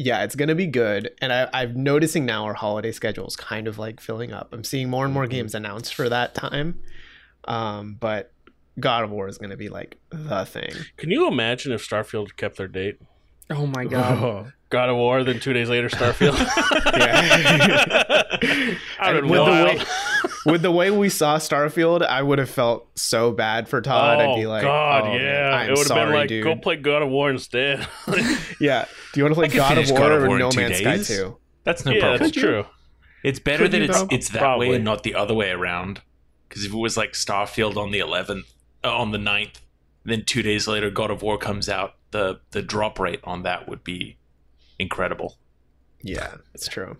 yeah, 0.00 0.24
it's 0.24 0.34
gonna 0.34 0.54
be 0.54 0.66
good. 0.66 1.10
And 1.20 1.30
I, 1.30 1.50
I'm 1.52 1.82
noticing 1.82 2.24
now 2.24 2.46
our 2.46 2.54
holiday 2.54 2.90
schedule 2.90 3.26
is 3.26 3.36
kind 3.36 3.68
of 3.68 3.78
like 3.78 4.00
filling 4.00 4.32
up. 4.32 4.48
I'm 4.52 4.64
seeing 4.64 4.88
more 4.88 5.04
and 5.04 5.12
more 5.12 5.24
mm-hmm. 5.24 5.32
games 5.32 5.54
announced 5.54 5.94
for 5.94 6.08
that 6.08 6.34
time. 6.34 6.80
Um, 7.44 7.98
but 8.00 8.32
God 8.78 9.04
of 9.04 9.10
War 9.10 9.28
is 9.28 9.36
gonna 9.36 9.58
be 9.58 9.68
like 9.68 9.98
the 10.08 10.46
thing. 10.46 10.72
Can 10.96 11.10
you 11.10 11.28
imagine 11.28 11.72
if 11.72 11.86
Starfield 11.86 12.34
kept 12.36 12.56
their 12.56 12.66
date? 12.66 12.98
Oh 13.50 13.66
my 13.66 13.84
god. 13.90 14.22
Oh. 14.22 14.52
God 14.70 14.88
of 14.88 14.96
War, 14.96 15.22
then 15.22 15.38
two 15.38 15.52
days 15.52 15.68
later 15.68 15.90
Starfield. 15.90 16.38
yeah. 16.96 17.92
with, 19.12 19.30
the 19.30 19.34
way, 19.34 19.78
with 20.46 20.62
the 20.62 20.70
way 20.70 20.90
we 20.90 21.08
saw 21.08 21.36
Starfield, 21.36 22.02
I 22.06 22.22
would 22.22 22.38
have 22.38 22.50
felt 22.50 22.88
so 22.98 23.32
bad 23.32 23.68
for 23.68 23.80
Todd. 23.80 24.20
Oh, 24.20 24.32
I'd 24.32 24.36
be 24.36 24.46
like, 24.46 24.62
God, 24.62 25.04
oh, 25.04 25.14
yeah. 25.14 25.62
it 25.62 25.70
would 25.70 25.88
have 25.88 25.88
been 25.88 26.12
like, 26.12 26.28
dude. 26.28 26.44
go 26.44 26.56
play 26.56 26.76
God 26.76 27.02
of 27.02 27.08
War 27.08 27.30
instead. 27.30 27.86
yeah. 28.60 28.86
Do 29.12 29.20
you 29.20 29.24
want 29.24 29.34
to 29.34 29.40
play 29.40 29.48
God 29.48 29.78
of, 29.78 29.90
War 29.90 30.26
or 30.26 30.38
No 30.38 30.50
Man's 30.52 30.78
Sky 30.78 30.98
2? 30.98 31.36
That's 31.64 31.84
no 31.84 31.92
yeah, 31.92 32.00
problem. 32.00 32.18
That's 32.20 32.32
true. 32.32 32.64
It's 33.22 33.38
better 33.38 33.64
Could 33.64 33.72
that 33.72 33.82
it's 33.82 34.04
it's 34.10 34.28
that 34.30 34.38
Probably. 34.38 34.70
way 34.70 34.76
and 34.76 34.84
not 34.84 35.02
the 35.02 35.14
other 35.14 35.34
way 35.34 35.50
around. 35.50 36.00
Because 36.48 36.64
if 36.64 36.72
it 36.72 36.76
was 36.76 36.96
like 36.96 37.12
Starfield 37.12 37.76
on 37.76 37.90
the 37.90 38.00
11th, 38.00 38.44
uh, 38.82 38.96
on 38.96 39.12
the 39.12 39.18
9th, 39.18 39.56
then 40.04 40.24
two 40.24 40.42
days 40.42 40.66
later 40.66 40.90
God 40.90 41.10
of 41.10 41.22
War 41.22 41.36
comes 41.36 41.68
out, 41.68 41.94
the 42.12 42.40
the 42.50 42.62
drop 42.62 42.98
rate 42.98 43.20
on 43.24 43.42
that 43.42 43.68
would 43.68 43.84
be 43.84 44.16
incredible. 44.78 45.36
Yeah, 46.02 46.36
it's 46.54 46.66
true. 46.66 46.96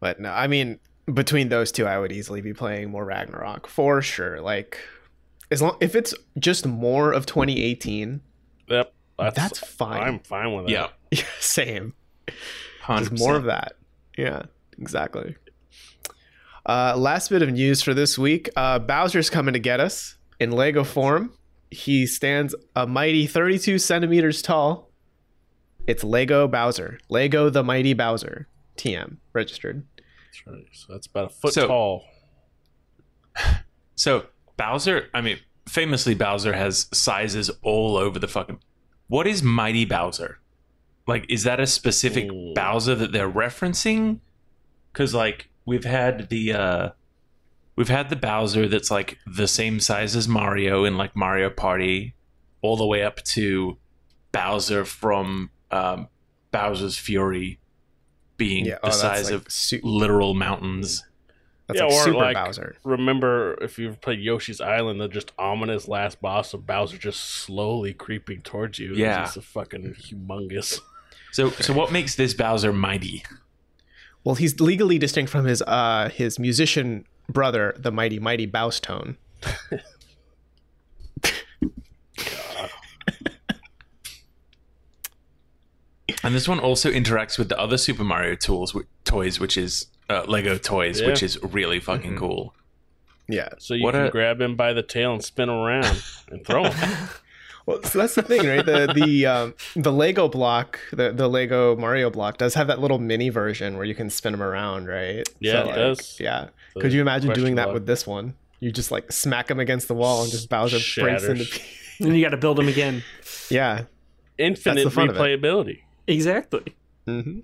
But 0.00 0.20
no, 0.20 0.30
I 0.30 0.46
mean, 0.46 0.80
between 1.12 1.48
those 1.48 1.72
two, 1.72 1.86
I 1.86 1.98
would 1.98 2.12
easily 2.12 2.40
be 2.40 2.52
playing 2.52 2.90
more 2.90 3.04
Ragnarok 3.04 3.66
for 3.66 4.02
sure. 4.02 4.40
Like, 4.40 4.78
as 5.50 5.62
long 5.62 5.76
if 5.80 5.94
it's 5.94 6.14
just 6.38 6.66
more 6.66 7.12
of 7.12 7.26
2018, 7.26 8.20
yep, 8.68 8.92
that's, 9.18 9.36
that's 9.36 9.58
fine. 9.58 10.02
I'm 10.02 10.18
fine 10.20 10.52
with 10.54 10.66
that. 10.66 10.92
Yeah, 11.10 11.22
same. 11.40 11.94
100%. 12.84 12.98
Just 12.98 13.18
more 13.18 13.36
of 13.36 13.44
that. 13.44 13.74
Yeah, 14.16 14.42
exactly. 14.78 15.36
Uh, 16.66 16.94
last 16.96 17.30
bit 17.30 17.42
of 17.42 17.50
news 17.50 17.82
for 17.82 17.94
this 17.94 18.18
week: 18.18 18.50
uh, 18.56 18.78
Bowser's 18.78 19.30
coming 19.30 19.54
to 19.54 19.60
get 19.60 19.80
us 19.80 20.16
in 20.38 20.50
Lego 20.52 20.84
form. 20.84 21.32
He 21.70 22.06
stands 22.06 22.54
a 22.74 22.86
mighty 22.86 23.26
32 23.26 23.78
centimeters 23.78 24.40
tall 24.40 24.88
it's 25.88 26.04
Lego 26.04 26.46
Bowser. 26.46 26.98
Lego 27.08 27.48
the 27.48 27.64
Mighty 27.64 27.94
Bowser. 27.94 28.46
TM 28.76 29.16
registered. 29.32 29.86
That's 30.28 30.46
right. 30.46 30.66
So 30.72 30.92
that's 30.92 31.06
about 31.06 31.26
a 31.26 31.28
foot 31.30 31.54
so, 31.54 31.66
tall. 31.66 32.04
So 33.94 34.26
Bowser, 34.56 35.08
I 35.12 35.20
mean, 35.20 35.38
famously 35.68 36.14
Bowser 36.14 36.52
has 36.52 36.86
sizes 36.92 37.50
all 37.62 37.96
over 37.96 38.20
the 38.20 38.28
fucking. 38.28 38.60
What 39.08 39.26
is 39.26 39.42
Mighty 39.42 39.84
Bowser? 39.84 40.38
like 41.08 41.24
is 41.28 41.42
that 41.42 41.58
a 41.58 41.66
specific 41.66 42.30
Ooh. 42.30 42.52
Bowser 42.54 42.94
that 42.94 43.10
they're 43.10 43.30
referencing? 43.30 44.20
Because 44.92 45.14
like 45.14 45.48
we've 45.64 45.84
had 45.84 46.28
the 46.28 46.52
uh 46.52 46.90
we've 47.74 47.88
had 47.88 48.10
the 48.10 48.16
Bowser 48.16 48.68
that's 48.68 48.90
like 48.90 49.18
the 49.26 49.48
same 49.48 49.80
size 49.80 50.14
as 50.14 50.28
Mario 50.28 50.84
in 50.84 50.96
like 50.96 51.16
Mario 51.16 51.50
Party, 51.50 52.14
all 52.60 52.76
the 52.76 52.86
way 52.86 53.02
up 53.02 53.24
to 53.24 53.78
Bowser 54.30 54.84
from 54.84 55.50
um, 55.70 56.08
Bowser's 56.52 56.98
Fury 56.98 57.58
being 58.38 58.64
yeah, 58.64 58.78
oh, 58.82 58.88
the 58.88 58.92
size 58.92 59.26
like 59.26 59.34
of 59.34 59.52
su- 59.52 59.80
literal 59.82 60.32
mountains. 60.32 61.04
That's 61.66 61.80
yeah, 61.80 61.84
like 61.84 61.92
or 61.92 62.04
Super 62.04 62.16
like 62.16 62.34
Bowser. 62.34 62.76
remember 62.82 63.62
if 63.62 63.78
you've 63.78 64.00
played 64.00 64.20
Yoshi's 64.20 64.58
Island, 64.58 65.02
the 65.02 65.08
just 65.08 65.32
ominous 65.38 65.86
last 65.86 66.22
boss 66.22 66.54
of 66.54 66.66
Bowser 66.66 66.96
just 66.96 67.20
slowly 67.20 67.92
creeping 67.92 68.40
towards 68.40 68.78
you. 68.78 68.94
Yeah, 68.94 69.24
it's 69.26 69.36
a 69.36 69.42
fucking 69.42 69.96
humongous. 70.00 70.80
So, 71.30 71.50
so 71.50 71.74
what 71.74 71.92
makes 71.92 72.14
this 72.14 72.32
Bowser 72.32 72.72
mighty? 72.72 73.22
Well, 74.24 74.34
he's 74.34 74.58
legally 74.60 74.98
distinct 74.98 75.30
from 75.30 75.44
his 75.44 75.60
uh 75.62 76.08
his 76.08 76.38
musician 76.38 77.04
brother, 77.28 77.74
the 77.76 77.92
mighty 77.92 78.18
mighty 78.18 78.46
Bowstone. 78.46 79.18
and 86.22 86.34
this 86.34 86.48
one 86.48 86.58
also 86.60 86.90
interacts 86.90 87.38
with 87.38 87.48
the 87.48 87.58
other 87.58 87.76
Super 87.76 88.04
Mario 88.04 88.34
tools, 88.34 88.76
toys, 89.04 89.38
which 89.40 89.56
is 89.56 89.86
uh, 90.08 90.24
Lego 90.26 90.56
toys, 90.56 91.00
yeah. 91.00 91.08
which 91.08 91.22
is 91.22 91.38
really 91.42 91.80
fucking 91.80 92.12
mm-hmm. 92.12 92.18
cool. 92.18 92.54
Yeah. 93.28 93.50
So 93.58 93.74
you 93.74 93.84
what 93.84 93.92
can 93.92 94.06
a... 94.06 94.10
grab 94.10 94.40
him 94.40 94.56
by 94.56 94.72
the 94.72 94.82
tail 94.82 95.12
and 95.12 95.22
spin 95.22 95.48
him 95.48 95.56
around 95.56 96.02
and 96.30 96.44
throw 96.46 96.64
him. 96.64 97.08
well, 97.66 97.82
so 97.82 97.98
that's 97.98 98.14
the 98.14 98.22
thing, 98.22 98.46
right? 98.46 98.64
The 98.64 98.92
the 98.94 99.26
um, 99.26 99.54
the 99.76 99.92
Lego 99.92 100.28
block, 100.28 100.80
the 100.92 101.12
the 101.12 101.28
Lego 101.28 101.76
Mario 101.76 102.10
block, 102.10 102.38
does 102.38 102.54
have 102.54 102.68
that 102.68 102.80
little 102.80 102.98
mini 102.98 103.28
version 103.28 103.76
where 103.76 103.84
you 103.84 103.94
can 103.94 104.08
spin 104.08 104.32
them 104.32 104.42
around, 104.42 104.86
right? 104.86 105.28
Yeah, 105.40 105.52
so, 105.52 105.60
it 105.60 105.66
like, 105.66 105.74
does. 105.74 106.20
Yeah. 106.20 106.48
So 106.74 106.80
Could 106.80 106.92
you 106.92 107.02
imagine 107.02 107.32
doing 107.34 107.56
that 107.56 107.64
block. 107.64 107.74
with 107.74 107.86
this 107.86 108.06
one? 108.06 108.34
You 108.60 108.72
just 108.72 108.90
like 108.90 109.12
smack 109.12 109.50
him 109.50 109.60
against 109.60 109.88
the 109.88 109.94
wall 109.94 110.22
and 110.22 110.32
just 110.32 110.48
Bowser 110.48 110.78
Shatters. 110.78 111.24
breaks 111.26 111.50
into. 111.50 112.06
and 112.08 112.16
you 112.16 112.24
got 112.24 112.30
to 112.30 112.38
build 112.38 112.58
him 112.58 112.68
again. 112.68 113.04
Yeah. 113.50 113.84
Infinite 114.38 114.86
replayability. 114.88 115.82
Exactly. 116.08 116.74
Mm-hmm. 117.06 117.40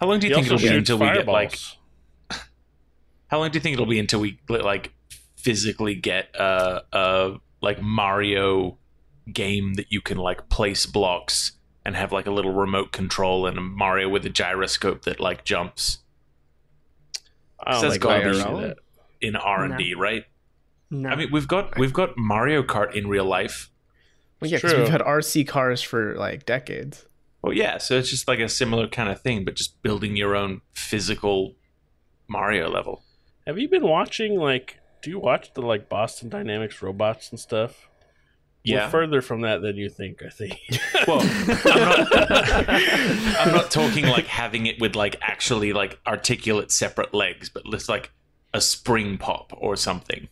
How 0.00 0.06
long 0.06 0.20
do 0.20 0.28
you 0.28 0.34
he 0.34 0.42
think 0.42 0.46
it'll 0.46 0.58
be 0.58 0.74
until 0.74 0.98
fireballs. 0.98 1.18
we 1.18 1.24
get 1.24 1.32
like 2.30 2.40
how 3.28 3.38
long 3.40 3.50
do 3.50 3.56
you 3.56 3.60
think 3.60 3.74
it'll 3.74 3.86
be 3.86 3.98
until 3.98 4.20
we 4.20 4.38
like 4.48 4.92
physically 5.36 5.94
get 5.94 6.34
a, 6.34 6.82
a 6.92 7.36
like 7.60 7.82
Mario 7.82 8.78
game 9.32 9.74
that 9.74 9.90
you 9.90 10.00
can 10.00 10.18
like 10.18 10.48
place 10.48 10.86
blocks 10.86 11.52
and 11.84 11.96
have 11.96 12.12
like 12.12 12.26
a 12.26 12.30
little 12.30 12.52
remote 12.52 12.92
control 12.92 13.46
and 13.46 13.58
a 13.58 13.60
Mario 13.60 14.08
with 14.08 14.24
a 14.24 14.30
gyroscope 14.30 15.02
that 15.02 15.18
like 15.18 15.44
jumps? 15.44 15.98
I 17.58 17.80
don't 17.80 18.02
like 18.02 18.76
in 19.20 19.34
R 19.34 19.64
and 19.64 19.78
D, 19.78 19.94
right? 19.94 20.24
No. 20.90 21.08
I 21.08 21.16
mean, 21.16 21.32
we've 21.32 21.48
got 21.48 21.76
we've 21.78 21.92
got 21.92 22.16
Mario 22.16 22.62
Kart 22.62 22.94
in 22.94 23.08
real 23.08 23.24
life. 23.24 23.70
Well, 24.40 24.50
yeah, 24.50 24.58
because 24.58 24.74
we've 24.74 24.88
had 24.88 25.00
RC 25.00 25.48
cars 25.48 25.82
for 25.82 26.14
like 26.14 26.46
decades. 26.46 27.06
Well, 27.42 27.52
yeah, 27.52 27.78
so 27.78 27.96
it's 27.96 28.10
just 28.10 28.26
like 28.26 28.40
a 28.40 28.48
similar 28.48 28.88
kind 28.88 29.08
of 29.08 29.20
thing, 29.20 29.44
but 29.44 29.54
just 29.54 29.80
building 29.82 30.16
your 30.16 30.34
own 30.34 30.62
physical 30.74 31.54
Mario 32.28 32.68
level. 32.68 33.02
Have 33.46 33.58
you 33.58 33.68
been 33.68 33.84
watching 33.84 34.38
like? 34.38 34.80
Do 35.02 35.10
you 35.10 35.20
watch 35.20 35.54
the 35.54 35.62
like 35.62 35.88
Boston 35.88 36.28
Dynamics 36.28 36.82
robots 36.82 37.30
and 37.30 37.38
stuff? 37.38 37.88
Yeah, 38.64 38.86
We're 38.86 38.90
further 38.90 39.22
from 39.22 39.42
that 39.42 39.62
than 39.62 39.76
you 39.76 39.88
think. 39.88 40.22
I 40.24 40.28
think. 40.28 40.58
well, 41.06 41.20
I'm 41.20 41.80
not, 41.80 42.12
I'm 43.40 43.54
not 43.54 43.70
talking 43.70 44.06
like 44.06 44.26
having 44.26 44.66
it 44.66 44.80
with 44.80 44.96
like 44.96 45.16
actually 45.20 45.72
like 45.72 46.00
articulate 46.04 46.72
separate 46.72 47.14
legs, 47.14 47.48
but 47.48 47.62
it's 47.66 47.88
like 47.88 48.10
a 48.52 48.60
spring 48.60 49.18
pop 49.18 49.52
or 49.56 49.76
something. 49.76 50.28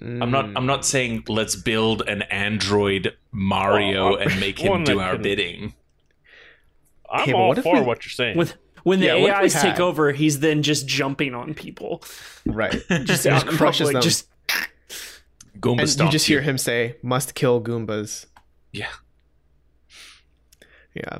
Mm. 0.00 0.22
I'm 0.22 0.30
not. 0.30 0.44
I'm 0.56 0.66
not 0.66 0.84
saying 0.84 1.24
let's 1.28 1.54
build 1.54 2.02
an 2.08 2.22
android 2.22 3.14
Mario 3.30 4.10
well, 4.10 4.16
and 4.16 4.40
make 4.40 4.58
him 4.64 4.82
do 4.82 5.00
our 5.00 5.14
can... 5.14 5.22
bidding. 5.22 5.74
I'm 7.10 7.34
all 7.34 7.54
for 7.54 7.74
we... 7.74 7.80
what 7.80 8.04
you're 8.04 8.10
saying. 8.10 8.36
With 8.36 8.54
when 8.82 9.00
the 9.00 9.06
yeah, 9.06 9.40
AIs 9.40 9.54
take 9.54 9.80
over, 9.80 10.12
he's 10.12 10.40
then 10.40 10.62
just 10.62 10.86
jumping 10.86 11.34
on 11.34 11.54
people. 11.54 12.04
Right. 12.44 12.70
just, 13.04 13.24
just 13.24 13.46
crushes 13.46 13.90
them. 13.90 14.00
Just 14.00 14.28
Goomba 15.58 15.80
and 15.80 16.00
you 16.00 16.10
just 16.10 16.26
hear 16.26 16.42
him 16.42 16.58
say, 16.58 16.96
"Must 17.02 17.34
kill 17.34 17.60
Goombas." 17.60 18.26
Yeah. 18.72 18.90
Yeah. 20.94 21.18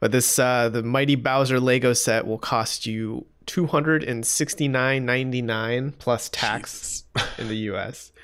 But 0.00 0.12
this 0.12 0.38
uh 0.38 0.68
the 0.68 0.82
Mighty 0.82 1.14
Bowser 1.14 1.60
Lego 1.60 1.92
set 1.92 2.26
will 2.26 2.38
cost 2.38 2.86
you 2.86 3.26
two 3.46 3.66
hundred 3.66 4.04
and 4.04 4.26
sixty 4.26 4.68
nine 4.68 5.06
ninety 5.06 5.42
nine 5.42 5.92
plus 5.92 6.28
tax 6.28 7.04
Jesus. 7.16 7.38
in 7.38 7.48
the 7.48 7.56
US 7.72 8.12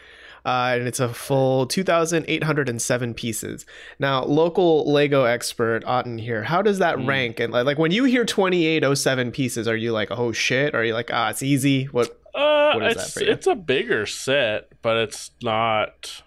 uh, 0.45 0.73
and 0.75 0.87
it's 0.87 1.01
a 1.01 1.09
full 1.09 1.67
2,807 1.67 3.15
pieces. 3.15 3.65
Now, 3.99 4.25
local 4.25 4.91
Lego 4.91 5.25
expert 5.25 5.85
Otton 5.85 6.21
here, 6.21 6.43
how 6.43 6.61
does 6.61 6.79
that 6.81 6.99
mm. 6.99 7.07
rank? 7.07 7.41
And 7.41 7.53
like, 7.53 7.65
like 7.65 7.79
when 7.79 7.93
you 7.93 8.05
hear 8.05 8.25
2807 8.25 9.33
pieces, 9.33 9.67
are 9.67 9.77
you 9.77 9.93
like, 9.93 10.11
oh 10.11 10.33
shit? 10.33 10.75
Or 10.75 10.81
are 10.81 10.85
you 10.85 10.93
like, 10.93 11.11
ah, 11.13 11.31
it's 11.31 11.43
easy? 11.43 11.85
What? 11.85 12.21
Uh, 12.35 12.73
what 12.75 12.87
is 12.87 12.97
it's, 12.97 13.05
that 13.05 13.21
for 13.21 13.25
you? 13.25 13.33
It's 13.33 13.47
a 13.47 13.55
bigger 13.55 14.05
set, 14.05 14.71
but 14.83 14.97
it's 14.99 15.31
not 15.43 16.23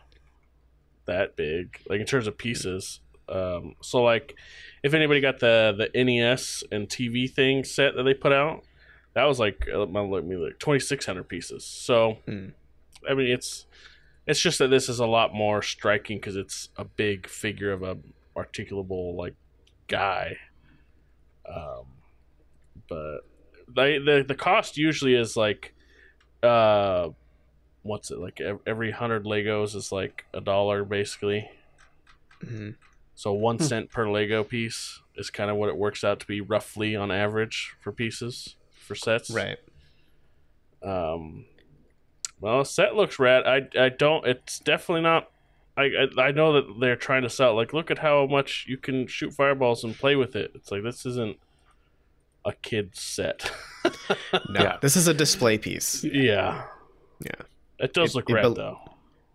that 1.06 1.36
big, 1.36 1.80
like 1.88 2.00
in 2.00 2.08
terms 2.08 2.28
of 2.28 2.38
pieces. 2.38 3.02
Um, 3.30 3.76
so 3.82 4.02
like, 4.02 4.36
if 4.84 4.94
anybody 4.94 5.22
got 5.22 5.40
the 5.40 5.76
the 5.78 6.04
NES 6.04 6.64
and 6.72 6.88
TV 6.88 7.30
thing 7.30 7.64
set 7.64 7.96
that 7.96 8.04
they 8.04 8.14
put 8.14 8.32
out, 8.32 8.64
that 9.14 9.26
was 9.26 9.40
like 9.40 9.68
uh, 9.72 9.80
let 9.80 10.26
me 10.26 10.36
like 10.38 10.60
2600 10.60 11.28
pieces. 11.28 11.66
So, 11.66 12.18
mm. 12.28 12.54
I 13.08 13.14
mean, 13.14 13.28
it's 13.28 13.66
it's 14.28 14.40
just 14.40 14.60
that 14.60 14.68
this 14.68 14.90
is 14.90 15.00
a 15.00 15.06
lot 15.06 15.34
more 15.34 15.62
striking 15.62 16.18
because 16.18 16.36
it's 16.36 16.70
a 16.78 16.84
big 16.84 17.28
figure 17.28 17.72
of 17.72 17.82
a 17.82 17.98
articulable 18.36 19.16
like 19.16 19.34
guy. 19.88 20.38
Um, 21.48 21.86
but 22.90 23.22
the 23.74 24.00
the 24.06 24.26
the 24.28 24.36
cost 24.36 24.78
usually 24.78 25.16
is 25.16 25.38
like, 25.38 25.74
uh, 26.44 27.10
what's 27.84 28.12
it 28.12 28.20
like? 28.20 28.42
Every 28.66 28.92
hundred 28.92 29.24
Legos 29.24 29.76
is 29.76 29.92
like 29.92 30.26
a 30.34 30.42
dollar 30.42 30.84
basically. 30.84 31.50
Mm-hmm. 32.44 32.72
So 33.16 33.34
one 33.34 33.58
hmm. 33.58 33.86
per 33.92 34.10
Lego 34.10 34.44
piece 34.44 35.02
is 35.16 35.30
kind 35.30 35.50
of 35.50 35.58
what 35.58 35.70
it 35.70 35.78
works 35.78 36.04
out 36.04 36.20
to 36.20 36.28
be 36.28 36.42
roughly 36.42 36.96
on 36.96 37.12
average 37.12 37.76
for 37.82 37.92
pieces 37.92 38.56
for 38.86 38.94
sets. 38.94 39.32
Right. 39.32 39.58
Um, 40.84 41.46
well, 42.40 42.64
set 42.66 42.96
looks 42.96 43.20
rad. 43.20 43.44
I 43.46 43.68
I 43.80 43.90
don't. 43.90 44.26
It's 44.26 44.60
definitely 44.60 45.02
not. 45.02 45.30
I, 45.76 45.84
I, 46.18 46.22
I 46.22 46.32
know 46.32 46.54
that 46.54 46.80
they're 46.80 46.96
trying 46.96 47.22
to 47.22 47.30
sell. 47.30 47.56
Like, 47.56 47.72
look 47.72 47.92
at 47.92 48.00
how 48.00 48.26
much 48.26 48.66
you 48.68 48.78
can 48.78 49.06
shoot 49.06 49.34
fireballs 49.34 49.84
and 49.84 49.96
play 49.96 50.16
with 50.16 50.36
it. 50.36 50.52
It's 50.56 50.72
like 50.72 50.82
this 50.82 51.06
isn't 51.06 51.38
a 52.46 52.54
kid 52.54 52.96
set. 52.96 53.52
no, 53.86 53.90
yeah. 54.54 54.78
this 54.82 54.96
is 54.96 55.08
a 55.08 55.14
display 55.14 55.58
piece. 55.58 56.04
Yeah, 56.04 56.64
yeah. 57.24 57.46
It 57.80 57.94
does 57.94 58.12
it, 58.12 58.16
look 58.16 58.30
it 58.30 58.34
rad 58.34 58.44
be- 58.44 58.54
though. 58.56 58.80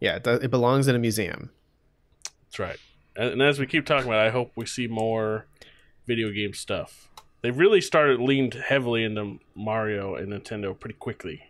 Yeah, 0.00 0.16
it, 0.16 0.24
does, 0.24 0.42
it 0.42 0.50
belongs 0.50 0.88
in 0.88 0.96
a 0.96 0.98
museum. 0.98 1.50
That's 2.46 2.58
right. 2.58 2.78
And, 3.14 3.30
and 3.30 3.42
as 3.42 3.60
we 3.60 3.66
keep 3.66 3.86
talking 3.86 4.08
about, 4.08 4.26
I 4.26 4.30
hope 4.30 4.50
we 4.56 4.66
see 4.66 4.88
more 4.88 5.46
video 6.08 6.30
game 6.30 6.54
stuff. 6.54 7.08
They 7.42 7.52
really 7.52 7.80
started 7.80 8.20
leaned 8.20 8.54
heavily 8.54 9.04
into 9.04 9.38
Mario 9.54 10.16
and 10.16 10.32
Nintendo 10.32 10.78
pretty 10.78 10.96
quickly. 10.96 11.42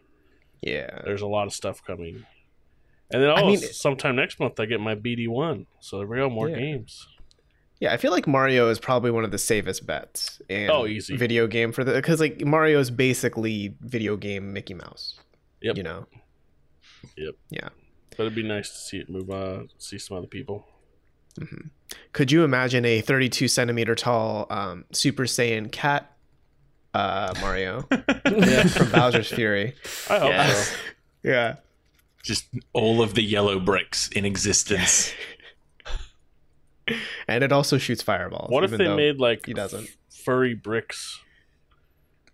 Yeah. 0.63 1.01
There's 1.05 1.23
a 1.23 1.27
lot 1.27 1.47
of 1.47 1.53
stuff 1.53 1.85
coming. 1.85 2.25
And 3.11 3.23
then 3.23 3.31
oh, 3.31 3.35
I 3.35 3.43
mean, 3.43 3.59
sometime 3.59 4.17
next 4.17 4.41
month 4.41 4.59
I 4.59 4.65
get 4.65 4.81
my 4.81 4.95
BD 4.95 5.29
one. 5.29 5.67
So 5.81 5.99
there 5.99 6.07
we 6.07 6.17
go, 6.17 6.31
more 6.31 6.49
yeah. 6.49 6.59
games. 6.59 7.07
Yeah, 7.79 7.93
I 7.93 7.97
feel 7.97 8.13
like 8.13 8.29
Mario 8.29 8.69
is 8.69 8.79
probably 8.79 9.11
one 9.11 9.25
of 9.25 9.33
the 9.33 9.39
safest 9.39 9.87
bets 9.87 10.41
in 10.49 10.71
oh, 10.71 10.87
easy. 10.87 11.17
video 11.17 11.49
game 11.49 11.73
for 11.73 11.83
the 11.83 11.93
because 11.93 12.21
like 12.21 12.41
Mario 12.45 12.79
is 12.79 12.93
basically 12.93 13.75
video 13.81 14.17
game 14.17 14.53
Mickey 14.53 14.73
Mouse. 14.73 15.19
Yep. 15.63 15.77
You 15.77 15.83
know. 15.83 16.07
Yep. 17.17 17.35
Yeah. 17.51 17.69
But 18.11 18.21
it'd 18.21 18.37
be 18.37 18.45
nice 18.45 18.71
to 18.71 18.77
see 18.77 18.99
it 18.99 19.11
move 19.11 19.31
on, 19.31 19.69
see 19.79 19.99
some 19.99 20.17
other 20.17 20.27
people. 20.29 20.65
Mm-hmm. 21.41 21.69
Could 22.13 22.31
you 22.31 22.45
imagine 22.45 22.85
a 22.85 23.01
32 23.01 23.49
centimeter 23.49 23.95
tall 23.95 24.47
um, 24.51 24.85
Super 24.93 25.25
Saiyan 25.25 25.73
cat 25.73 26.12
uh, 26.95 27.35
Mario 27.41 27.87
yeah, 27.91 28.65
from 28.65 28.91
Bowser's 28.91 29.31
Fury. 29.31 29.75
I 30.09 30.19
hope 30.19 30.31
yes. 30.31 30.69
so. 30.69 30.77
Yeah. 31.23 31.57
Just 32.23 32.47
all 32.73 33.03
of 33.03 33.15
the 33.15 33.23
yellow 33.23 33.59
bricks 33.59 34.09
in 34.09 34.25
existence. 34.25 35.13
and 37.29 37.43
it 37.43 37.53
also 37.53 37.79
shoots 37.79 38.03
fireballs. 38.03 38.51
What 38.51 38.65
if 38.65 38.71
they 38.73 38.95
made 38.95 39.19
like 39.19 39.47
he 39.47 39.55
doesn't 39.55 39.89
furry 40.11 40.55
bricks 40.55 41.21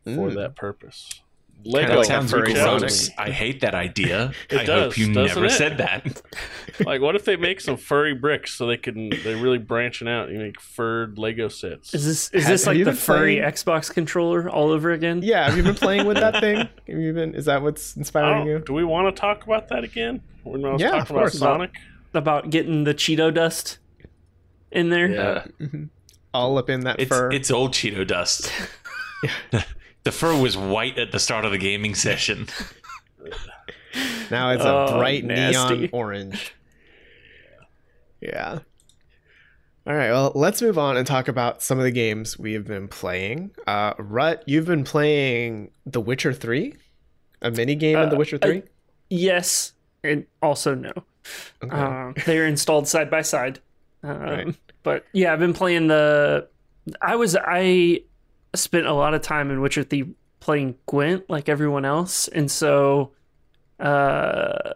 for 0.04 0.30
mm. 0.30 0.34
that 0.34 0.56
purpose? 0.56 1.22
Lego 1.64 2.02
sounds 2.02 2.32
gross. 2.32 3.10
I 3.18 3.30
hate 3.30 3.60
that 3.60 3.74
idea. 3.74 4.32
It 4.50 4.60
I 4.60 4.64
does, 4.64 4.84
hope 4.84 4.98
you 4.98 5.10
never 5.10 5.44
it? 5.44 5.50
said 5.50 5.78
that. 5.78 6.22
like, 6.86 7.02
what 7.02 7.14
if 7.14 7.24
they 7.24 7.36
make 7.36 7.60
some 7.60 7.76
furry 7.76 8.14
bricks 8.14 8.54
so 8.54 8.66
they 8.66 8.78
can 8.78 9.10
they're 9.10 9.36
really 9.36 9.58
branching 9.58 10.08
out 10.08 10.28
and 10.28 10.38
make 10.38 10.60
furred 10.60 11.18
Lego 11.18 11.48
sets? 11.48 11.92
Is 11.92 12.06
this 12.06 12.30
is 12.30 12.44
have, 12.44 12.52
this 12.52 12.66
like 12.66 12.82
the 12.82 12.94
furry 12.94 13.36
playing? 13.36 13.52
Xbox 13.52 13.92
controller 13.92 14.48
all 14.48 14.70
over 14.70 14.92
again? 14.92 15.20
Yeah, 15.22 15.44
have 15.44 15.56
you 15.56 15.62
been 15.62 15.74
playing 15.74 16.06
with 16.06 16.16
that 16.16 16.40
thing? 16.40 16.56
Have 16.56 16.98
you 16.98 17.12
been? 17.12 17.34
Is 17.34 17.44
that 17.44 17.62
what's 17.62 17.96
inspiring 17.96 18.46
you? 18.46 18.60
Do 18.60 18.72
we 18.72 18.84
want 18.84 19.14
to 19.14 19.20
talk 19.20 19.44
about 19.44 19.68
that 19.68 19.84
again? 19.84 20.22
When 20.44 20.64
I 20.64 20.72
was 20.72 20.80
yeah, 20.80 20.90
talking 20.92 21.16
about 21.16 21.32
Sonic, 21.32 21.70
about, 22.14 22.44
about, 22.44 22.50
getting 22.50 22.84
the 22.84 22.94
Cheeto 22.94 23.34
dust 23.34 23.78
in 24.70 24.88
there. 24.88 25.10
Yeah, 25.10 25.44
mm-hmm. 25.60 25.84
all 26.32 26.56
up 26.56 26.70
in 26.70 26.80
that 26.80 27.00
it's, 27.00 27.08
fur. 27.08 27.30
It's 27.30 27.50
old 27.50 27.72
Cheeto 27.72 28.06
dust. 28.06 28.50
The 30.08 30.12
fur 30.12 30.34
was 30.34 30.56
white 30.56 30.98
at 30.98 31.12
the 31.12 31.18
start 31.18 31.44
of 31.44 31.50
the 31.50 31.58
gaming 31.58 31.94
session. 31.94 32.48
now 34.30 34.52
it's 34.52 34.64
a 34.64 34.74
oh, 34.74 34.98
bright 34.98 35.22
nasty. 35.22 35.76
neon 35.76 35.90
orange. 35.92 36.54
Yeah. 38.22 38.60
All 39.86 39.94
right, 39.94 40.10
well, 40.10 40.32
let's 40.34 40.62
move 40.62 40.78
on 40.78 40.96
and 40.96 41.06
talk 41.06 41.28
about 41.28 41.62
some 41.62 41.76
of 41.76 41.84
the 41.84 41.90
games 41.90 42.38
we 42.38 42.54
have 42.54 42.66
been 42.66 42.88
playing. 42.88 43.50
Uh, 43.66 43.92
Rut, 43.98 44.42
you've 44.46 44.64
been 44.64 44.82
playing 44.82 45.72
The 45.84 46.00
Witcher 46.00 46.32
3? 46.32 46.74
A 47.42 47.50
mini 47.50 47.74
game 47.74 47.98
uh, 47.98 48.04
in 48.04 48.08
The 48.08 48.16
Witcher 48.16 48.38
3? 48.38 48.58
Uh, 48.58 48.62
yes, 49.10 49.74
and 50.02 50.24
also 50.40 50.74
no. 50.74 50.92
Okay. 51.62 51.76
Um, 51.76 52.14
they're 52.24 52.46
installed 52.46 52.88
side 52.88 53.10
by 53.10 53.20
side. 53.20 53.60
Um, 54.02 54.20
right. 54.20 54.56
But 54.82 55.04
yeah, 55.12 55.34
I've 55.34 55.38
been 55.38 55.52
playing 55.52 55.88
the. 55.88 56.48
I 57.02 57.16
was 57.16 57.36
I 57.36 58.00
spent 58.54 58.86
a 58.86 58.92
lot 58.92 59.14
of 59.14 59.22
time 59.22 59.50
in 59.50 59.60
Witcher 59.60 59.84
3 59.84 60.14
playing 60.40 60.76
Gwent 60.86 61.28
like 61.28 61.48
everyone 61.48 61.84
else. 61.84 62.28
And 62.28 62.50
so 62.50 63.12
uh 63.78 64.74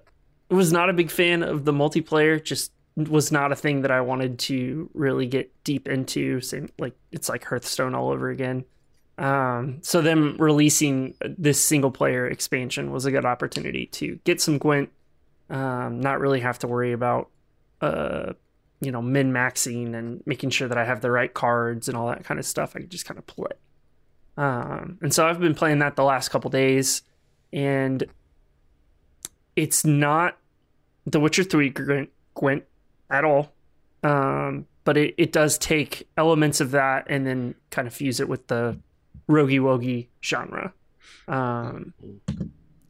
was 0.50 0.72
not 0.72 0.90
a 0.90 0.92
big 0.92 1.10
fan 1.10 1.42
of 1.42 1.64
the 1.64 1.72
multiplayer, 1.72 2.42
just 2.42 2.72
was 2.96 3.32
not 3.32 3.52
a 3.52 3.56
thing 3.56 3.82
that 3.82 3.90
I 3.90 4.02
wanted 4.02 4.38
to 4.40 4.90
really 4.94 5.26
get 5.26 5.50
deep 5.64 5.88
into. 5.88 6.40
Same 6.40 6.68
like 6.78 6.94
it's 7.10 7.28
like 7.28 7.44
Hearthstone 7.44 7.94
all 7.94 8.10
over 8.10 8.28
again. 8.30 8.64
Um, 9.18 9.78
so 9.82 10.00
them 10.00 10.36
releasing 10.38 11.14
this 11.22 11.60
single 11.60 11.90
player 11.90 12.26
expansion 12.26 12.90
was 12.90 13.04
a 13.04 13.10
good 13.10 13.24
opportunity 13.24 13.86
to 13.86 14.18
get 14.24 14.40
some 14.40 14.58
Gwent, 14.58 14.90
um, 15.50 16.00
not 16.00 16.18
really 16.18 16.40
have 16.40 16.58
to 16.60 16.66
worry 16.66 16.92
about 16.92 17.28
uh, 17.80 18.32
you 18.82 18.90
know, 18.90 19.00
min 19.00 19.32
maxing 19.32 19.94
and 19.94 20.22
making 20.26 20.50
sure 20.50 20.66
that 20.66 20.76
I 20.76 20.84
have 20.84 21.00
the 21.00 21.10
right 21.10 21.32
cards 21.32 21.88
and 21.88 21.96
all 21.96 22.08
that 22.08 22.24
kind 22.24 22.40
of 22.40 22.44
stuff. 22.44 22.74
I 22.74 22.80
could 22.80 22.90
just 22.90 23.06
kind 23.06 23.16
of 23.16 23.26
play. 23.28 23.52
Um, 24.36 24.98
and 25.00 25.14
so 25.14 25.24
I've 25.24 25.38
been 25.38 25.54
playing 25.54 25.78
that 25.78 25.94
the 25.94 26.02
last 26.02 26.30
couple 26.30 26.50
days, 26.50 27.02
and 27.52 28.04
it's 29.54 29.84
not 29.84 30.36
The 31.06 31.20
Witcher 31.20 31.44
3 31.44 31.70
Gwent, 31.70 32.10
Gwent 32.34 32.64
at 33.08 33.24
all. 33.24 33.52
Um, 34.02 34.66
but 34.84 34.96
it, 34.96 35.14
it 35.16 35.30
does 35.30 35.58
take 35.58 36.08
elements 36.16 36.60
of 36.60 36.72
that 36.72 37.06
and 37.08 37.24
then 37.24 37.54
kind 37.70 37.86
of 37.86 37.94
fuse 37.94 38.18
it 38.18 38.28
with 38.28 38.48
the 38.48 38.76
rogi 39.28 39.60
wogi 39.60 40.08
genre. 40.24 40.72
Um, 41.28 41.94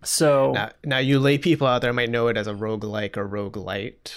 so 0.02 0.52
now, 0.52 0.70
now, 0.84 0.98
you 0.98 1.18
lay 1.18 1.36
people 1.36 1.66
out 1.66 1.82
there 1.82 1.92
might 1.92 2.08
know 2.08 2.28
it 2.28 2.38
as 2.38 2.46
a 2.46 2.54
roguelike 2.54 3.18
or 3.18 3.28
roguelite. 3.28 4.14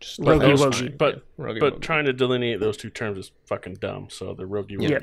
Just 0.00 0.18
rogi 0.20 0.56
wogi. 0.56 0.96
But 0.96 1.22
but 1.36 1.82
trying 1.82 2.06
to 2.06 2.12
delineate 2.12 2.58
those 2.58 2.76
two 2.76 2.90
terms 2.90 3.18
is 3.18 3.32
fucking 3.46 3.74
dumb. 3.74 4.08
So 4.10 4.34
the 4.34 4.44
rogi 4.44 4.78
wogis. 4.78 4.90
Yep. 4.90 5.02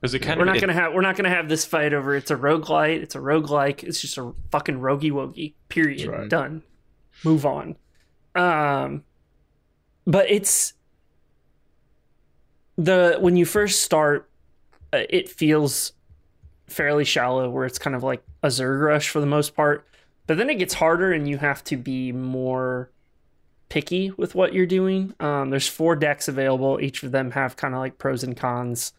Is 0.00 0.14
it 0.14 0.20
kind 0.20 0.38
we're 0.38 0.44
of, 0.44 0.46
not 0.46 0.56
it, 0.56 0.60
gonna 0.60 0.72
have 0.72 0.92
we're 0.94 1.00
not 1.00 1.16
gonna 1.16 1.28
have 1.28 1.48
this 1.48 1.64
fight 1.64 1.92
over 1.92 2.14
it's 2.14 2.30
a 2.30 2.36
roguelite, 2.36 3.02
it's 3.02 3.16
a 3.16 3.18
roguelike, 3.18 3.82
it's 3.82 4.00
just 4.00 4.16
a 4.16 4.32
fucking 4.50 4.78
rogi 4.78 5.10
wogi. 5.10 5.54
Period. 5.68 6.06
Right. 6.06 6.28
Done. 6.28 6.62
Move 7.24 7.44
on. 7.44 7.76
Um 8.36 9.02
but 10.06 10.30
it's 10.30 10.74
the 12.76 13.16
when 13.18 13.36
you 13.36 13.44
first 13.44 13.82
start 13.82 14.30
uh, 14.92 15.02
it 15.10 15.28
feels 15.28 15.92
fairly 16.68 17.04
shallow 17.04 17.50
where 17.50 17.66
it's 17.66 17.78
kind 17.78 17.96
of 17.96 18.04
like 18.04 18.22
a 18.42 18.48
Zerg 18.48 18.80
rush 18.80 19.08
for 19.08 19.18
the 19.20 19.26
most 19.26 19.56
part. 19.56 19.84
But 20.28 20.36
then 20.36 20.48
it 20.48 20.56
gets 20.56 20.74
harder 20.74 21.12
and 21.12 21.28
you 21.28 21.38
have 21.38 21.64
to 21.64 21.76
be 21.76 22.12
more 22.12 22.90
picky 23.68 24.10
with 24.12 24.34
what 24.34 24.52
you're 24.52 24.66
doing. 24.66 25.14
Um, 25.20 25.50
there's 25.50 25.68
four 25.68 25.96
decks 25.96 26.28
available. 26.28 26.80
Each 26.80 27.02
of 27.02 27.12
them 27.12 27.32
have 27.32 27.56
kind 27.56 27.74
of 27.74 27.80
like 27.80 27.98
pros 27.98 28.22
and 28.24 28.36
cons. 28.36 28.92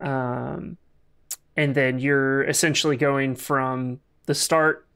Um, 0.00 0.76
and 1.56 1.74
then 1.74 1.98
you're 1.98 2.42
essentially 2.44 2.96
going 2.96 3.36
from 3.36 4.00
the 4.26 4.34
start 4.34 4.86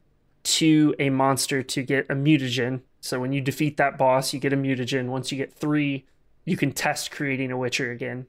to 0.44 0.94
a 0.98 1.10
monster 1.10 1.62
to 1.62 1.82
get 1.82 2.06
a 2.10 2.14
mutagen. 2.14 2.82
So 3.00 3.20
when 3.20 3.32
you 3.32 3.40
defeat 3.40 3.76
that 3.78 3.98
boss, 3.98 4.32
you 4.32 4.40
get 4.40 4.52
a 4.52 4.56
mutagen. 4.56 5.06
Once 5.06 5.32
you 5.32 5.38
get 5.38 5.52
three, 5.52 6.04
you 6.44 6.56
can 6.56 6.72
test 6.72 7.10
creating 7.10 7.50
a 7.50 7.58
Witcher 7.58 7.90
again. 7.90 8.26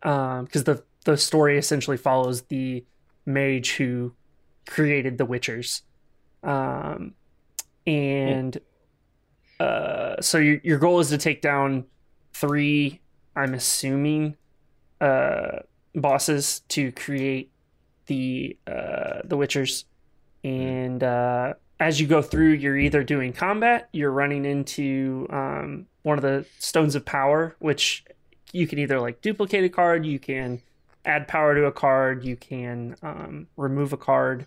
Because 0.00 0.38
um, 0.40 0.64
the 0.64 0.82
the 1.04 1.16
story 1.16 1.58
essentially 1.58 1.96
follows 1.96 2.42
the 2.42 2.84
mage 3.26 3.72
who 3.72 4.14
created 4.66 5.18
the 5.18 5.26
Witchers. 5.26 5.82
Um, 6.42 7.14
and 7.86 8.58
uh, 9.60 10.20
so 10.20 10.38
your 10.38 10.60
your 10.62 10.78
goal 10.78 11.00
is 11.00 11.08
to 11.10 11.18
take 11.18 11.42
down 11.42 11.84
three. 12.32 13.00
I'm 13.36 13.54
assuming 13.54 14.36
uh, 15.00 15.60
bosses 15.94 16.60
to 16.68 16.92
create 16.92 17.50
the 18.06 18.56
uh, 18.66 19.20
the 19.24 19.36
Witchers, 19.36 19.84
and 20.42 21.02
uh, 21.02 21.54
as 21.80 22.00
you 22.00 22.06
go 22.06 22.22
through, 22.22 22.52
you're 22.52 22.76
either 22.76 23.02
doing 23.02 23.32
combat, 23.32 23.88
you're 23.92 24.10
running 24.10 24.44
into 24.44 25.26
um, 25.30 25.86
one 26.02 26.18
of 26.18 26.22
the 26.22 26.46
stones 26.58 26.94
of 26.94 27.04
power, 27.04 27.56
which 27.58 28.04
you 28.52 28.66
can 28.66 28.78
either 28.78 29.00
like 29.00 29.20
duplicate 29.20 29.64
a 29.64 29.68
card, 29.68 30.06
you 30.06 30.18
can 30.18 30.60
add 31.04 31.28
power 31.28 31.54
to 31.54 31.64
a 31.64 31.72
card, 31.72 32.24
you 32.24 32.36
can 32.36 32.96
um, 33.02 33.46
remove 33.56 33.92
a 33.92 33.96
card, 33.96 34.46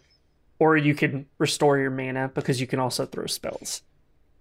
or 0.59 0.77
you 0.77 0.95
can 0.95 1.25
restore 1.37 1.77
your 1.77 1.91
mana 1.91 2.31
because 2.33 2.61
you 2.61 2.67
can 2.67 2.79
also 2.79 3.05
throw 3.05 3.25
spells. 3.25 3.81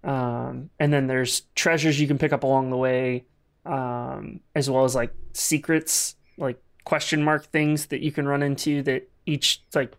Um, 0.07 0.71
and 0.79 0.93
then 0.93 1.09
there's 1.09 1.43
treasures 1.55 2.01
you 2.01 2.07
can 2.07 2.17
pick 2.17 2.33
up 2.33 2.45
along 2.45 2.71
the 2.71 2.77
way 2.77 3.25
um, 3.67 4.41
as 4.55 4.71
well 4.71 4.85
as 4.85 4.95
like 4.95 5.13
secrets, 5.33 6.15
like 6.39 6.63
question 6.85 7.23
mark 7.23 7.47
things 7.47 7.87
that 7.87 8.01
you 8.01 8.13
can 8.13 8.27
run 8.27 8.43
into 8.43 8.83
that 8.85 9.11
each 9.27 9.61
like 9.75 9.93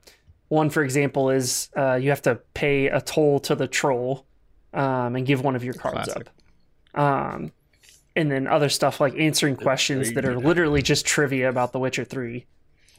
one 0.47 0.69
for 0.69 0.81
example 0.81 1.29
is 1.29 1.69
uh, 1.75 1.95
you 1.95 2.09
have 2.09 2.21
to 2.21 2.35
pay 2.53 2.87
a 2.87 3.01
toll 3.01 3.39
to 3.41 3.55
the 3.55 3.67
troll 3.67 4.25
um, 4.73 5.17
and 5.17 5.25
give 5.25 5.43
one 5.43 5.55
of 5.55 5.63
your 5.63 5.73
cards 5.73 6.05
Classic. 6.05 6.29
up. 6.95 6.99
Um, 6.99 7.51
and 8.15 8.31
then 8.31 8.47
other 8.47 8.69
stuff 8.69 9.01
like 9.01 9.13
answering 9.19 9.57
questions 9.57 10.13
that 10.13 10.25
are 10.25 10.39
literally 10.39 10.81
just 10.81 11.05
trivia 11.05 11.49
about 11.49 11.73
The 11.73 11.79
Witcher 11.79 12.05
Three. 12.05 12.45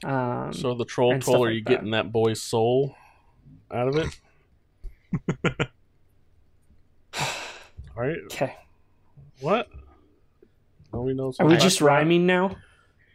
Um, 0.04 0.52
so 0.52 0.74
the 0.74 0.84
troll 0.84 1.18
toll, 1.18 1.44
are 1.44 1.50
you 1.50 1.64
that. 1.64 1.70
getting 1.70 1.90
that 1.90 2.12
boy's 2.12 2.40
soul 2.40 2.94
out 3.72 3.88
of 3.88 3.96
it? 3.96 5.68
All 7.98 8.06
right. 8.06 8.18
Okay. 8.26 8.54
What? 9.40 9.68
Nobody 10.92 11.16
knows. 11.16 11.36
Are 11.40 11.46
we 11.46 11.56
just 11.56 11.80
rhyming 11.80 12.26
now? 12.26 12.56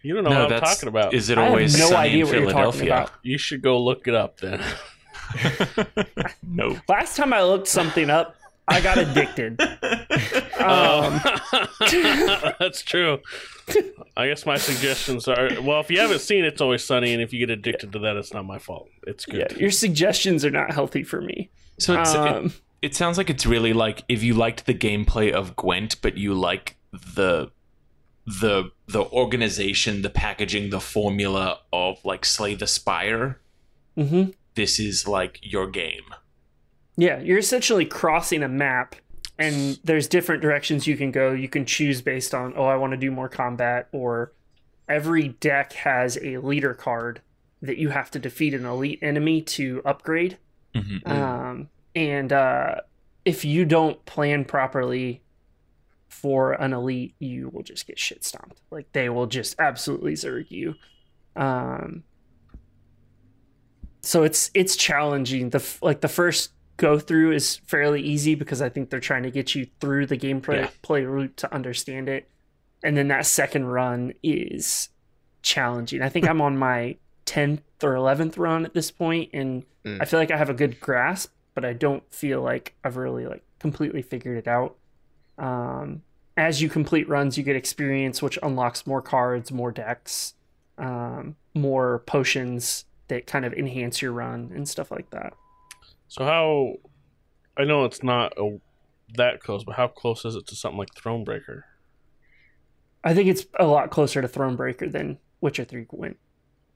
You 0.02 0.16
don't 0.16 0.26
know 0.26 0.32
no, 0.32 0.44
what 0.44 0.54
I'm 0.54 0.62
talking 0.62 0.90
about. 0.90 1.14
Is 1.14 1.30
it 1.30 1.38
always 1.38 1.80
no 1.80 1.88
sunny 1.88 2.10
idea 2.10 2.26
in 2.26 2.32
Philadelphia? 2.32 3.10
You 3.22 3.38
should 3.38 3.62
go 3.62 3.82
look 3.82 4.10
it 4.10 4.14
up 4.14 4.42
then. 4.42 4.62
no. 6.44 6.78
Last 6.90 7.16
time 7.16 7.32
I 7.32 7.44
looked 7.44 7.70
something 7.70 8.10
up, 8.10 8.36
I 8.68 8.82
got 8.82 8.98
addicted. 8.98 9.62
um, 10.60 11.22
that's 12.60 12.82
true. 12.82 13.20
I 14.18 14.28
guess 14.28 14.46
my 14.46 14.58
suggestions 14.58 15.30
are 15.30 15.50
well, 15.62 15.80
if 15.80 15.90
you 15.90 16.00
haven't 16.00 16.20
seen 16.20 16.44
It's 16.44 16.60
Always 16.60 16.84
Sunny, 16.84 17.14
and 17.14 17.22
if 17.22 17.32
you 17.32 17.40
get 17.40 17.50
addicted 17.50 17.94
to 17.94 18.00
that, 18.00 18.18
it's 18.18 18.34
not 18.34 18.44
my 18.44 18.60
fault. 18.60 18.90
It's 19.08 19.26
good. 19.26 19.48
Yeah, 19.52 19.58
your 19.58 19.72
suggestions 19.72 20.44
are 20.44 20.52
not 20.52 20.74
healthy 20.74 21.04
for 21.04 21.22
me. 21.22 21.50
So 21.80 21.98
um, 21.98 22.48
it, 22.48 22.52
it 22.84 22.94
sounds 22.94 23.18
like 23.18 23.30
it's 23.30 23.46
really 23.46 23.72
like 23.72 24.04
if 24.10 24.24
you 24.24 24.34
liked 24.34 24.66
the 24.66 24.74
gameplay 24.74 25.32
of 25.32 25.56
Gwent, 25.56 26.02
but 26.02 26.18
you 26.18 26.34
like 26.34 26.76
the 26.92 27.50
the 28.26 28.72
the 28.88 29.06
organization, 29.06 30.02
the 30.02 30.10
packaging, 30.10 30.70
the 30.70 30.82
formula 30.82 31.60
of 31.72 32.04
like 32.04 32.26
Slay 32.26 32.56
the 32.56 32.68
Spire. 32.68 33.40
Mm-hmm. 33.98 34.32
This 34.56 34.80
is 34.80 35.08
like 35.08 35.40
your 35.42 35.68
game. 35.68 36.14
Yeah, 36.98 37.20
you're 37.20 37.38
essentially 37.38 37.86
crossing 37.86 38.44
a 38.44 38.50
map, 38.50 38.96
and 39.40 39.80
there's 39.86 40.10
different 40.10 40.42
directions 40.42 40.86
you 40.86 40.98
can 40.98 41.12
go. 41.12 41.32
You 41.32 41.48
can 41.48 41.66
choose 41.66 42.02
based 42.02 42.36
on 42.36 42.54
oh, 42.58 42.66
I 42.66 42.76
want 42.76 42.92
to 42.92 42.98
do 42.98 43.12
more 43.12 43.30
combat, 43.30 43.88
or 43.94 44.34
every 44.90 45.30
deck 45.30 45.72
has 45.72 46.18
a 46.22 46.38
leader 46.40 46.74
card 46.74 47.22
that 47.62 47.78
you 47.78 47.90
have 47.90 48.12
to 48.12 48.20
defeat 48.20 48.54
an 48.54 48.66
elite 48.66 49.00
enemy 49.02 49.42
to 49.42 49.82
upgrade. 49.86 50.38
Mm-hmm. 50.76 51.10
Um, 51.10 51.70
and 51.96 52.32
uh, 52.32 52.76
if 53.26 53.46
you 53.46 53.66
don't 53.66 54.04
plan 54.06 54.46
properly 54.46 55.22
for 56.08 56.54
an 56.54 56.74
elite, 56.74 57.16
you 57.20 57.50
will 57.50 57.64
just 57.64 57.88
get 57.88 58.00
shit 58.00 58.24
stomped. 58.24 58.62
Like 58.72 58.92
they 58.94 59.10
will 59.10 59.28
just 59.28 59.56
absolutely 59.60 60.14
zerg 60.14 60.52
you. 60.52 60.76
Um, 61.36 62.04
so 64.02 64.24
it's 64.24 64.52
it's 64.54 64.76
challenging. 64.76 65.50
The 65.50 65.64
like 65.82 66.02
the 66.02 66.08
first 66.08 66.52
go 66.78 67.00
through 67.00 67.32
is 67.32 67.58
fairly 67.68 68.02
easy 68.02 68.36
because 68.36 68.62
I 68.62 68.70
think 68.70 68.90
they're 68.90 69.00
trying 69.00 69.24
to 69.24 69.32
get 69.32 69.56
you 69.56 69.68
through 69.80 70.08
the 70.08 70.18
gameplay 70.18 70.62
yeah. 70.62 70.70
play 70.82 71.04
route 71.04 71.38
to 71.38 71.54
understand 71.54 72.10
it. 72.10 72.30
And 72.84 72.98
then 72.98 73.08
that 73.08 73.26
second 73.26 73.66
run 73.66 74.14
is 74.22 74.90
challenging. 75.42 76.02
I 76.02 76.10
think 76.10 76.28
I'm 76.30 76.42
on 76.42 76.58
my 76.58 76.98
10th 77.26 77.62
or 77.82 77.94
11th 77.94 78.38
run 78.38 78.66
at 78.66 78.74
this 78.74 78.92
point 78.92 79.30
and 79.34 79.64
mm. 79.86 80.02
I 80.02 80.06
feel 80.06 80.20
like 80.20 80.32
I 80.32 80.38
have 80.38 80.50
a 80.50 80.54
good 80.54 80.80
grasp, 80.80 81.32
but 81.54 81.66
I 81.66 81.74
don't 81.74 82.04
feel 82.14 82.42
like 82.42 82.76
I've 82.84 82.98
really 82.98 83.26
like 83.26 83.44
completely 83.60 84.02
figured 84.02 84.38
it 84.38 84.48
out. 84.48 84.76
Um, 85.38 86.04
as 86.36 86.62
you 86.62 86.70
complete 86.70 87.08
runs, 87.08 87.38
you 87.38 87.44
get 87.44 87.56
experience, 87.56 88.22
which 88.22 88.40
unlocks 88.42 88.88
more 88.88 89.02
cards, 89.02 89.52
more 89.52 89.72
decks, 89.72 90.34
um, 90.78 91.36
more 91.54 92.00
potions 92.00 92.86
that 93.08 93.28
kind 93.28 93.46
of 93.46 93.54
enhance 93.54 94.02
your 94.02 94.12
run 94.12 94.52
and 94.56 94.68
stuff 94.68 94.92
like 94.92 95.10
that. 95.12 95.34
So 96.08 96.24
how? 96.24 96.76
I 97.56 97.66
know 97.66 97.86
it's 97.86 98.02
not 98.02 98.34
a, 98.38 98.60
that 99.16 99.40
close, 99.40 99.64
but 99.64 99.76
how 99.76 99.88
close 99.88 100.26
is 100.26 100.36
it 100.36 100.48
to 100.48 100.56
something 100.56 100.80
like 100.80 100.94
Thronebreaker? 100.96 101.64
I 103.04 103.14
think 103.14 103.30
it's 103.30 103.46
a 103.60 103.68
lot 103.68 103.92
closer 103.92 104.22
to 104.22 104.28
Thronebreaker 104.28 104.92
than 104.92 105.20
Witcher 105.42 105.66
Three 105.66 105.84
Gwent. 105.84 106.18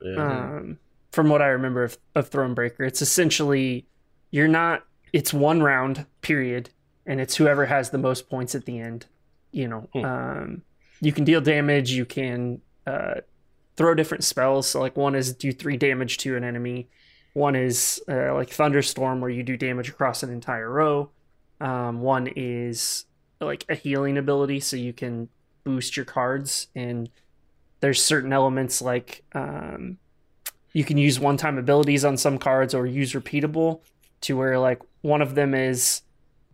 Yeah. 0.01 0.15
Um, 0.17 0.79
from 1.11 1.29
what 1.29 1.41
I 1.41 1.47
remember 1.47 1.83
of, 1.83 1.97
of 2.13 2.29
Thronebreaker, 2.29 2.85
it's 2.85 3.01
essentially 3.01 3.87
you're 4.31 4.47
not. 4.47 4.83
It's 5.13 5.33
one 5.33 5.61
round 5.61 6.05
period, 6.21 6.69
and 7.05 7.19
it's 7.19 7.35
whoever 7.35 7.65
has 7.65 7.89
the 7.89 7.97
most 7.97 8.29
points 8.29 8.55
at 8.55 8.65
the 8.65 8.79
end. 8.79 9.05
You 9.51 9.67
know, 9.67 9.89
hmm. 9.93 10.05
um, 10.05 10.61
you 11.01 11.11
can 11.11 11.23
deal 11.23 11.41
damage. 11.41 11.91
You 11.91 12.05
can 12.05 12.61
uh, 12.85 13.21
throw 13.75 13.93
different 13.93 14.23
spells. 14.23 14.67
So 14.67 14.79
like 14.79 14.97
one 14.97 15.15
is 15.15 15.33
do 15.33 15.51
three 15.51 15.77
damage 15.77 16.17
to 16.19 16.35
an 16.35 16.43
enemy. 16.43 16.89
One 17.33 17.55
is 17.55 18.01
uh, 18.09 18.33
like 18.33 18.49
Thunderstorm, 18.49 19.21
where 19.21 19.29
you 19.29 19.43
do 19.43 19.55
damage 19.55 19.89
across 19.89 20.23
an 20.23 20.31
entire 20.31 20.69
row. 20.69 21.11
Um, 21.61 22.01
one 22.01 22.27
is 22.35 23.05
like 23.39 23.63
a 23.69 23.75
healing 23.75 24.17
ability, 24.17 24.59
so 24.59 24.75
you 24.75 24.93
can 24.93 25.29
boost 25.63 25.95
your 25.95 26.05
cards. 26.05 26.67
And 26.75 27.09
there's 27.79 28.03
certain 28.03 28.33
elements 28.33 28.81
like 28.81 29.23
um, 29.33 29.99
you 30.73 30.83
can 30.83 30.97
use 30.97 31.19
one-time 31.19 31.57
abilities 31.57 32.03
on 32.03 32.17
some 32.17 32.37
cards, 32.37 32.73
or 32.73 32.85
use 32.85 33.13
repeatable. 33.13 33.81
To 34.21 34.37
where 34.37 34.59
like 34.59 34.81
one 35.01 35.21
of 35.21 35.35
them 35.35 35.53
is 35.53 36.01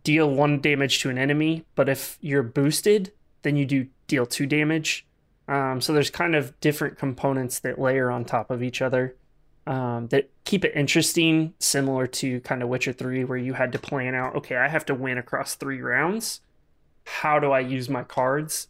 deal 0.02 0.30
one 0.30 0.60
damage 0.60 1.00
to 1.00 1.10
an 1.10 1.18
enemy, 1.18 1.64
but 1.74 1.88
if 1.88 2.18
you're 2.20 2.42
boosted, 2.42 3.12
then 3.42 3.56
you 3.56 3.64
do 3.64 3.86
deal 4.06 4.26
two 4.26 4.46
damage. 4.46 5.06
Um, 5.48 5.80
so 5.80 5.92
there's 5.92 6.10
kind 6.10 6.34
of 6.34 6.58
different 6.60 6.98
components 6.98 7.58
that 7.60 7.78
layer 7.78 8.10
on 8.10 8.24
top 8.24 8.50
of 8.50 8.62
each 8.62 8.80
other 8.80 9.16
um, 9.66 10.08
that 10.08 10.30
keep 10.44 10.64
it 10.64 10.72
interesting, 10.74 11.54
similar 11.58 12.06
to 12.06 12.40
kind 12.40 12.62
of 12.62 12.68
Witcher 12.68 12.92
3, 12.92 13.24
where 13.24 13.38
you 13.38 13.54
had 13.54 13.72
to 13.72 13.78
plan 13.78 14.14
out, 14.14 14.36
okay, 14.36 14.56
I 14.56 14.68
have 14.68 14.84
to 14.86 14.94
win 14.94 15.18
across 15.18 15.54
three 15.54 15.80
rounds. 15.80 16.40
How 17.06 17.38
do 17.38 17.50
I 17.50 17.60
use 17.60 17.88
my 17.88 18.02
cards? 18.02 18.68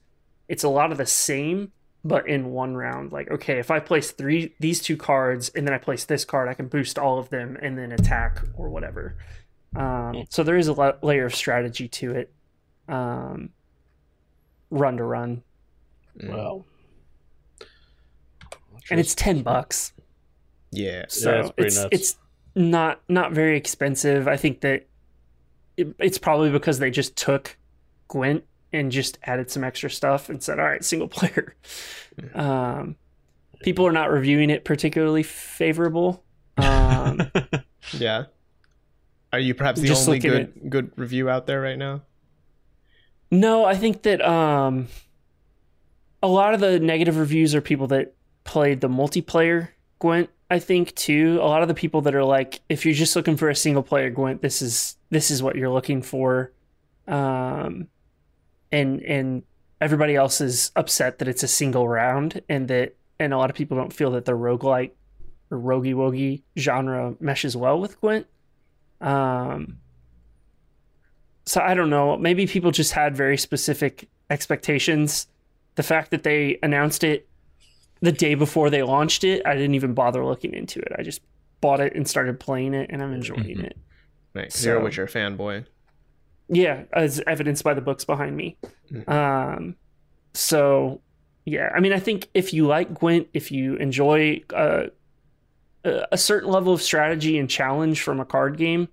It's 0.49 0.65
a 0.65 0.69
lot 0.69 0.93
of 0.93 0.99
the 0.99 1.07
same, 1.07 1.73
but 2.05 2.29
in 2.29 2.51
one 2.51 2.77
round. 2.77 3.12
Like, 3.12 3.31
okay, 3.31 3.59
if 3.59 3.71
I 3.71 3.81
place 3.81 4.11
three 4.11 4.55
these 4.61 4.81
two 4.81 4.97
cards 4.97 5.49
and 5.51 5.67
then 5.67 5.75
I 5.75 5.79
place 5.79 6.05
this 6.05 6.25
card, 6.25 6.49
I 6.49 6.55
can 6.55 6.69
boost 6.69 6.99
all 6.99 7.19
of 7.19 7.31
them 7.31 7.57
and 7.61 7.79
then 7.79 7.93
attack 7.93 8.43
or 8.57 8.69
whatever. 8.69 9.17
Um, 9.75 10.14
hmm. 10.14 10.21
so 10.29 10.43
there 10.43 10.57
is 10.57 10.69
a 10.69 10.73
la- 10.75 10.93
layer 11.03 11.25
of 11.25 11.35
strategy 11.35 11.88
to 11.88 12.12
it. 12.12 12.33
Um, 12.88 13.51
run 14.71 14.99
to 14.99 15.05
run. 15.05 15.43
Well, 16.23 16.64
and 18.90 19.01
it's 19.01 19.14
ten 19.14 19.43
bucks. 19.43 19.93
Yeah. 20.71 21.07
So 21.09 21.35
yeah, 21.37 21.51
it's 21.57 21.77
nuts. 21.77 21.88
it's 21.90 22.17
not 22.55 23.01
not 23.09 23.33
very 23.33 23.57
expensive. 23.57 24.29
I 24.29 24.37
think 24.37 24.61
that 24.61 24.87
it, 25.77 25.95
it's 25.99 26.19
probably 26.19 26.51
because 26.51 26.79
they 26.79 26.90
just 26.90 27.17
took 27.17 27.57
Gwent 28.09 28.45
and 28.75 28.93
just 28.93 29.19
added 29.23 29.51
some 29.51 29.65
extra 29.65 29.91
stuff 29.91 30.29
and 30.29 30.43
said, 30.43 30.59
"All 30.59 30.67
right, 30.67 30.85
single 30.85 31.09
player." 31.09 31.55
Um, 32.35 32.97
people 33.61 33.87
are 33.87 33.93
not 33.93 34.11
reviewing 34.11 34.51
it 34.51 34.65
particularly 34.65 35.23
favorable. 35.23 36.25
Um, 36.57 37.31
yeah. 37.93 38.25
Are 39.33 39.39
you 39.39 39.55
perhaps 39.55 39.81
the 39.81 39.93
only 39.93 40.21
good 40.21 40.41
at, 40.43 40.71
good 40.71 40.93
review 40.97 41.29
out 41.29 41.47
there 41.47 41.61
right 41.61 41.79
now? 41.79 42.03
No, 43.33 43.65
I 43.65 43.75
think 43.75 44.03
that 44.03 44.25
um, 44.25 44.87
a 46.23 46.29
lot 46.29 46.55
of 46.55 46.61
the 46.61 46.79
negative 46.79 47.17
reviews 47.17 47.55
are 47.55 47.61
people 47.61 47.89
that 47.89 48.15
played 48.45 48.81
the 48.81 48.89
multiplayer 48.89 49.71
Gwent 49.99 50.31
I 50.51 50.59
think 50.59 50.95
too, 50.95 51.39
a 51.41 51.47
lot 51.47 51.63
of 51.63 51.69
the 51.69 51.75
people 51.75 52.03
that 52.03 52.15
are 52.15 52.25
like, 52.25 52.61
if 52.69 52.85
you're 52.85 52.95
just 52.95 53.17
looking 53.17 53.37
for 53.37 53.49
a 53.49 53.57
single 53.57 53.83
player 53.83 54.11
Gwent, 54.11 54.43
this 54.43 54.63
is 54.63 54.97
this 55.11 55.31
is 55.31 55.43
what 55.43 55.57
you're 55.57 55.71
looking 55.71 56.03
for. 56.03 56.53
Um, 57.09 57.89
and 58.75 59.03
and 59.03 59.43
everybody 59.81 60.17
else 60.17 60.41
is 60.41 60.73
upset 60.77 61.19
that 61.19 61.29
it's 61.29 61.43
a 61.43 61.49
single 61.49 61.87
round 61.89 62.43
and 62.49 62.69
that 62.69 62.97
and 63.21 63.33
a 63.33 63.39
lot 63.39 63.51
of 63.51 63.57
people 63.57 63.77
don't 63.77 63.93
feel 63.93 64.11
that 64.11 64.25
the 64.25 64.33
roguelike 64.33 64.91
or 65.51 65.59
rogy 65.59 65.95
wogy 65.95 66.43
genre 66.59 67.15
meshes 67.21 67.57
well 67.57 67.79
with 67.79 68.01
Gwent. 68.01 68.27
Um, 69.01 69.79
so 71.47 71.61
I 71.61 71.75
don't 71.75 71.91
know. 71.91 72.17
Maybe 72.17 72.47
people 72.47 72.71
just 72.71 72.93
had 72.93 73.17
very 73.17 73.37
specific 73.37 74.09
expectations. 74.31 75.29
The 75.77 75.83
fact 75.83 76.11
that 76.11 76.23
they 76.23 76.59
announced 76.63 77.05
it 77.05 77.29
the 78.01 78.13
day 78.13 78.35
before 78.35 78.71
they 78.71 78.83
launched 78.83 79.23
it, 79.25 79.43
I 79.47 79.55
didn't 79.55 79.75
even 79.75 79.95
bother 79.95 80.25
looking 80.25 80.55
into 80.55 80.81
it. 80.81 80.93
I 80.99 81.03
just 81.03 81.21
bought 81.61 81.81
it 81.81 81.95
and 81.95 82.09
started 82.09 82.41
playing 82.41 82.75
it, 82.75 82.91
and 82.91 83.03
I'm 83.03 83.13
enjoying 83.13 83.43
mm-hmm. 83.43 83.65
it. 83.65 83.77
Nice. 84.35 84.57
So, 84.57 84.71
You're 84.71 84.81
a 84.81 84.85
Witcher 84.85 85.07
fanboy. 85.07 85.67
Yeah, 86.49 86.85
as 86.93 87.21
evidenced 87.27 87.65
by 87.65 87.75
the 87.75 87.81
books 87.81 88.05
behind 88.05 88.37
me. 88.37 88.57
Mm-hmm. 88.93 89.11
Um, 89.11 89.77
so 90.35 91.01
yeah, 91.45 91.71
I 91.75 91.81
mean, 91.81 91.93
I 91.93 91.99
think 91.99 92.29
if 92.35 92.53
you 92.53 92.67
like 92.67 92.95
Gwent, 92.95 93.29
if 93.35 93.53
you 93.53 93.77
enjoy 93.77 94.43
uh, 94.55 94.85
a 95.85 96.19
certain 96.19 96.51
level 96.51 96.73
of 96.73 96.81
strategy 96.81 97.39
and 97.39 97.49
challenge 97.49 98.03
from 98.03 98.21
a 98.21 98.25
card 98.25 98.57
game, 98.57 98.89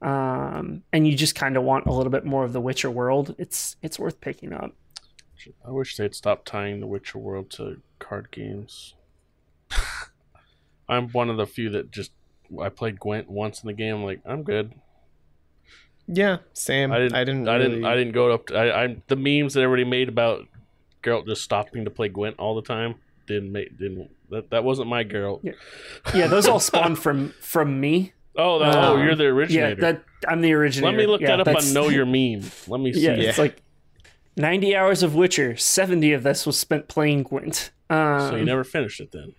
um, 0.00 0.82
and 0.92 1.06
you 1.06 1.16
just 1.16 1.34
kind 1.34 1.56
of 1.56 1.64
want 1.64 1.86
a 1.86 1.92
little 1.92 2.10
bit 2.10 2.24
more 2.24 2.44
of 2.44 2.52
the 2.52 2.60
Witcher 2.60 2.90
world, 2.90 3.34
it's 3.38 3.76
it's 3.82 3.98
worth 3.98 4.20
picking 4.20 4.52
up. 4.52 4.72
I 5.66 5.70
wish 5.70 5.96
they'd 5.96 6.14
stop 6.14 6.44
tying 6.44 6.80
the 6.80 6.86
Witcher 6.86 7.18
world 7.18 7.50
to 7.52 7.80
card 7.98 8.30
games. 8.30 8.94
I'm 10.88 11.08
one 11.08 11.30
of 11.30 11.36
the 11.36 11.46
few 11.46 11.70
that 11.70 11.90
just 11.90 12.12
I 12.60 12.68
played 12.68 13.00
Gwent 13.00 13.30
once 13.30 13.62
in 13.62 13.66
the 13.66 13.72
game. 13.72 13.96
I'm 13.96 14.04
like, 14.04 14.20
I'm 14.24 14.42
good. 14.42 14.74
Yeah, 16.12 16.38
same. 16.54 16.92
I 16.92 16.98
didn't. 16.98 17.14
I 17.14 17.24
didn't. 17.24 17.48
I 17.48 17.56
really... 17.56 17.68
didn't. 17.68 17.84
I 17.84 17.94
didn't 17.94 18.12
go 18.12 18.32
up. 18.32 18.46
To, 18.46 18.56
I, 18.56 18.84
I 18.84 18.96
the 19.06 19.16
memes 19.16 19.54
that 19.54 19.62
everybody 19.62 19.88
made 19.88 20.08
about 20.08 20.46
Geralt 21.02 21.26
just 21.26 21.42
stopping 21.42 21.84
to 21.84 21.90
play 21.90 22.08
Gwent 22.08 22.36
all 22.38 22.54
the 22.54 22.62
time 22.62 22.96
didn't 23.26 23.52
make 23.52 23.78
didn't 23.78 24.10
that 24.30 24.50
that 24.50 24.64
wasn't 24.64 24.88
my 24.88 25.04
Geralt. 25.04 25.40
Yeah, 25.42 25.52
yeah 26.14 26.26
those 26.26 26.46
all 26.46 26.60
spawned 26.60 26.98
from 26.98 27.30
from 27.40 27.80
me. 27.80 28.12
Oh, 28.36 28.60
that, 28.60 28.76
um, 28.76 28.96
oh, 28.96 29.02
you're 29.02 29.16
the 29.16 29.24
originator. 29.24 29.70
Yeah, 29.70 29.74
that 29.74 30.04
I'm 30.26 30.40
the 30.40 30.52
originator. 30.52 30.92
Let 30.92 30.96
me 30.96 31.04
look 31.04 31.20
yeah, 31.20 31.36
that 31.36 31.48
up 31.48 31.56
on 31.56 31.72
Know 31.74 31.88
Your 31.88 32.06
Meme. 32.06 32.48
Let 32.68 32.80
me 32.80 32.92
see. 32.92 33.00
Yeah, 33.00 33.14
it's 33.14 33.38
like 33.38 33.60
90 34.36 34.76
hours 34.76 35.02
of 35.02 35.16
Witcher. 35.16 35.56
70 35.56 36.12
of 36.12 36.22
this 36.22 36.46
was 36.46 36.56
spent 36.56 36.86
playing 36.86 37.24
Gwent. 37.24 37.72
Um, 37.90 38.30
so 38.30 38.36
you 38.36 38.44
never 38.44 38.62
finished 38.62 39.00
it 39.00 39.10
then? 39.10 39.34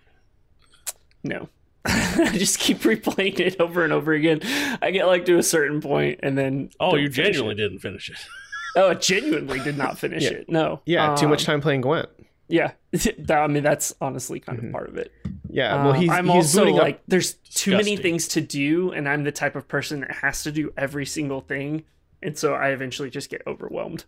No. 1.24 1.48
I 1.84 2.30
just 2.34 2.58
keep 2.58 2.80
replaying 2.80 3.40
it 3.40 3.60
over 3.60 3.84
and 3.84 3.92
over 3.92 4.12
again. 4.12 4.40
I 4.80 4.90
get 4.90 5.06
like 5.06 5.24
to 5.26 5.38
a 5.38 5.42
certain 5.42 5.80
point 5.80 6.20
and 6.22 6.36
then. 6.36 6.70
Oh, 6.80 6.96
you 6.96 7.08
genuinely 7.08 7.54
didn't 7.54 7.80
finish 7.80 8.10
it. 8.10 8.16
oh, 8.76 8.90
I 8.90 8.94
genuinely 8.94 9.60
did 9.60 9.76
not 9.76 9.98
finish 9.98 10.24
yeah. 10.24 10.30
it. 10.30 10.48
No. 10.48 10.80
Yeah, 10.86 11.14
too 11.14 11.28
much 11.28 11.42
um, 11.42 11.46
time 11.46 11.60
playing 11.60 11.82
Gwent. 11.82 12.08
Yeah, 12.48 12.72
I 13.30 13.46
mean 13.46 13.62
that's 13.62 13.94
honestly 14.00 14.38
kind 14.38 14.58
of 14.58 14.64
mm-hmm. 14.64 14.72
part 14.72 14.88
of 14.88 14.98
it. 14.98 15.12
Yeah, 15.48 15.84
well, 15.84 15.92
he's. 15.92 16.10
Um, 16.10 16.16
I'm 16.16 16.26
he's 16.26 16.56
also 16.56 16.70
like, 16.70 17.02
there's 17.08 17.34
too 17.34 17.72
many 17.72 17.96
things 17.96 18.28
to 18.28 18.40
do, 18.40 18.90
and 18.92 19.08
I'm 19.08 19.24
the 19.24 19.32
type 19.32 19.56
of 19.56 19.68
person 19.68 20.00
that 20.00 20.10
has 20.10 20.42
to 20.42 20.52
do 20.52 20.72
every 20.76 21.06
single 21.06 21.40
thing, 21.40 21.84
and 22.22 22.36
so 22.36 22.54
I 22.54 22.68
eventually 22.68 23.10
just 23.10 23.30
get 23.30 23.42
overwhelmed 23.46 24.04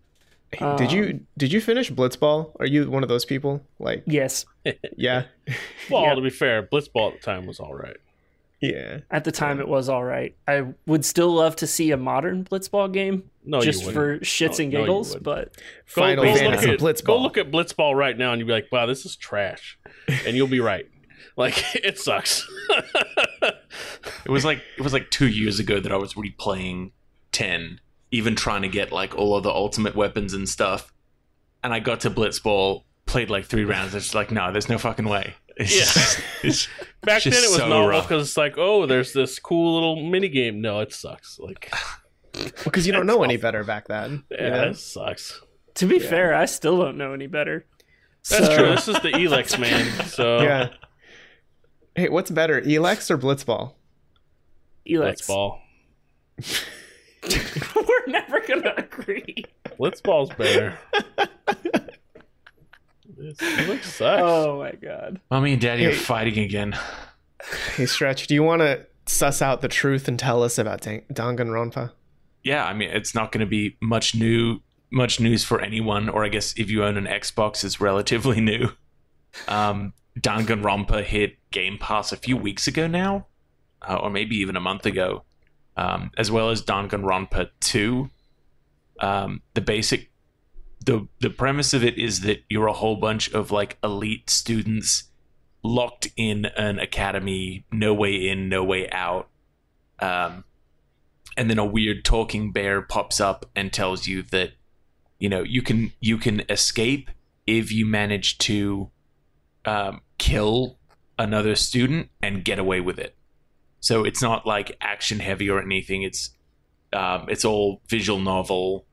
did 0.58 0.92
you 0.92 1.04
um, 1.04 1.26
did 1.36 1.52
you 1.52 1.60
finish 1.60 1.90
Blitzball? 1.90 2.52
Are 2.60 2.66
you 2.66 2.90
one 2.90 3.02
of 3.02 3.08
those 3.08 3.24
people? 3.24 3.64
Like 3.78 4.02
yes, 4.06 4.46
yeah. 4.96 5.24
well, 5.90 6.02
yeah. 6.02 6.14
to 6.14 6.20
be 6.20 6.30
fair, 6.30 6.62
Blitzball 6.62 7.12
at 7.12 7.20
the 7.20 7.24
time 7.24 7.46
was 7.46 7.60
all 7.60 7.74
right. 7.74 7.96
Yeah, 8.60 9.00
at 9.10 9.24
the 9.24 9.32
time 9.32 9.60
it 9.60 9.68
was 9.68 9.88
all 9.88 10.04
right. 10.04 10.34
I 10.48 10.72
would 10.86 11.04
still 11.04 11.32
love 11.34 11.56
to 11.56 11.66
see 11.66 11.90
a 11.90 11.96
modern 11.96 12.44
Blitzball 12.44 12.92
game. 12.92 13.30
No, 13.44 13.60
just 13.60 13.90
for 13.90 14.18
shits 14.20 14.58
no, 14.58 14.62
and 14.62 14.72
giggles, 14.72 15.14
no, 15.14 15.20
but 15.20 15.60
Final 15.84 16.24
go, 16.24 16.34
Fantasy 16.34 16.70
at, 16.70 16.78
Blitzball. 16.78 17.04
Go 17.04 17.20
look 17.20 17.36
at 17.36 17.50
Blitzball 17.50 17.94
right 17.94 18.16
now, 18.16 18.32
and 18.32 18.40
you'll 18.40 18.48
be 18.48 18.54
like, 18.54 18.72
"Wow, 18.72 18.86
this 18.86 19.04
is 19.04 19.16
trash," 19.16 19.78
and 20.26 20.36
you'll 20.36 20.46
be 20.48 20.60
right. 20.60 20.88
Like 21.36 21.64
it 21.74 21.98
sucks. 21.98 22.46
it 24.24 24.28
was 24.28 24.44
like 24.44 24.62
it 24.78 24.82
was 24.82 24.92
like 24.92 25.10
two 25.10 25.26
years 25.26 25.58
ago 25.58 25.80
that 25.80 25.90
I 25.90 25.96
was 25.96 26.14
replaying 26.14 26.92
ten 27.32 27.80
even 28.14 28.36
trying 28.36 28.62
to 28.62 28.68
get 28.68 28.92
like 28.92 29.16
all 29.16 29.36
of 29.36 29.42
the 29.42 29.50
ultimate 29.50 29.96
weapons 29.96 30.34
and 30.34 30.48
stuff. 30.48 30.92
And 31.64 31.74
I 31.74 31.80
got 31.80 32.00
to 32.00 32.10
Blitzball, 32.10 32.84
played 33.06 33.28
like 33.28 33.46
three 33.46 33.64
rounds. 33.64 33.94
It's 33.94 34.14
like, 34.14 34.30
no, 34.30 34.52
there's 34.52 34.68
no 34.68 34.78
fucking 34.78 35.06
way. 35.06 35.34
It's, 35.56 35.74
yeah. 35.74 36.24
It's 36.42 36.68
Back 37.02 37.24
then 37.24 37.32
it 37.32 37.50
was 37.50 37.56
so 37.56 37.68
novel 37.68 38.00
because 38.00 38.28
it's 38.28 38.36
like, 38.36 38.54
oh, 38.56 38.86
there's 38.86 39.12
this 39.12 39.38
cool 39.40 39.74
little 39.74 40.08
mini 40.08 40.28
game. 40.28 40.60
No, 40.60 40.78
it 40.80 40.92
sucks. 40.92 41.40
Like 41.40 41.72
because 42.64 42.86
you 42.86 42.92
don't 42.92 43.06
know 43.06 43.14
awful. 43.14 43.24
any 43.24 43.36
better 43.36 43.64
back 43.64 43.88
then. 43.88 44.22
Yeah, 44.30 44.44
you 44.44 44.50
know? 44.50 44.70
it 44.70 44.76
sucks. 44.76 45.40
To 45.74 45.86
be 45.86 45.98
yeah. 45.98 46.08
fair, 46.08 46.34
I 46.34 46.44
still 46.44 46.78
don't 46.78 46.96
know 46.96 47.14
any 47.14 47.26
better. 47.26 47.66
That's 48.30 48.46
so... 48.46 48.56
true. 48.56 48.68
This 48.70 48.88
is 48.88 49.00
the 49.00 49.10
Elex 49.10 49.58
man. 49.60 50.06
So 50.06 50.40
yeah. 50.40 50.68
Hey, 51.96 52.08
what's 52.08 52.30
better, 52.30 52.60
Elex 52.60 53.10
or 53.10 53.18
Blitzball? 53.18 53.74
Elex. 54.88 55.28
Blitzball. 55.28 55.58
We're 57.76 58.06
never 58.06 58.40
gonna 58.40 58.74
agree. 58.76 59.44
Blitzball's 59.78 60.34
better. 60.34 60.78
It 63.16 63.84
sucks. 63.84 64.22
Oh 64.22 64.58
my 64.58 64.72
god. 64.72 65.20
Mommy 65.30 65.52
and 65.52 65.60
Daddy 65.60 65.84
hey. 65.84 65.92
are 65.92 65.94
fighting 65.94 66.38
again. 66.38 66.76
Hey, 67.74 67.86
Stretch, 67.86 68.26
do 68.26 68.34
you 68.34 68.42
want 68.42 68.60
to 68.60 68.86
suss 69.06 69.42
out 69.42 69.60
the 69.60 69.68
truth 69.68 70.08
and 70.08 70.18
tell 70.18 70.42
us 70.42 70.58
about 70.58 70.82
Dan- 70.82 71.02
Danganronpa? 71.12 71.92
Yeah, 72.42 72.64
I 72.64 72.74
mean, 72.74 72.90
it's 72.90 73.14
not 73.14 73.32
going 73.32 73.40
to 73.40 73.46
be 73.46 73.76
much 73.80 74.14
new, 74.14 74.60
much 74.90 75.20
news 75.20 75.44
for 75.44 75.60
anyone, 75.60 76.08
or 76.08 76.24
I 76.24 76.28
guess 76.28 76.54
if 76.56 76.70
you 76.70 76.84
own 76.84 76.96
an 76.96 77.06
Xbox, 77.06 77.64
it's 77.64 77.80
relatively 77.80 78.40
new. 78.40 78.68
Um, 79.48 79.92
Danganronpa 80.20 81.02
hit 81.02 81.36
Game 81.50 81.78
Pass 81.78 82.12
a 82.12 82.16
few 82.16 82.36
weeks 82.36 82.66
ago 82.66 82.86
now, 82.86 83.26
uh, 83.82 83.96
or 83.96 84.10
maybe 84.10 84.36
even 84.36 84.56
a 84.56 84.60
month 84.60 84.86
ago, 84.86 85.24
um, 85.76 86.10
as 86.16 86.30
well 86.30 86.50
as 86.50 86.62
Danganronpa 86.62 87.50
2. 87.60 88.10
Um, 89.00 89.42
the 89.54 89.60
basic 89.60 90.10
the 90.84 91.08
the 91.20 91.30
premise 91.30 91.72
of 91.72 91.82
it 91.82 91.98
is 91.98 92.20
that 92.20 92.44
you're 92.48 92.66
a 92.66 92.72
whole 92.72 92.96
bunch 92.96 93.32
of 93.32 93.50
like 93.50 93.78
elite 93.82 94.28
students 94.30 95.04
locked 95.62 96.08
in 96.16 96.44
an 96.56 96.78
academy, 96.78 97.64
no 97.72 97.94
way 97.94 98.28
in, 98.28 98.48
no 98.48 98.62
way 98.62 98.88
out. 98.90 99.28
Um, 99.98 100.44
and 101.36 101.48
then 101.48 101.58
a 101.58 101.64
weird 101.64 102.04
talking 102.04 102.52
bear 102.52 102.82
pops 102.82 103.20
up 103.20 103.46
and 103.56 103.72
tells 103.72 104.06
you 104.06 104.22
that 104.24 104.52
you 105.18 105.28
know 105.28 105.42
you 105.42 105.62
can 105.62 105.92
you 106.00 106.18
can 106.18 106.42
escape 106.48 107.10
if 107.46 107.72
you 107.72 107.86
manage 107.86 108.38
to 108.38 108.90
um, 109.64 110.02
kill 110.18 110.78
another 111.18 111.54
student 111.54 112.10
and 112.22 112.44
get 112.44 112.58
away 112.58 112.80
with 112.80 112.98
it. 112.98 113.16
So 113.84 114.02
it's 114.02 114.22
not 114.22 114.46
like 114.46 114.78
action 114.80 115.20
heavy 115.20 115.50
or 115.50 115.60
anything. 115.60 116.04
It's 116.04 116.30
um, 116.94 117.26
it's 117.28 117.44
all 117.44 117.82
visual 117.86 118.18
novel. 118.18 118.86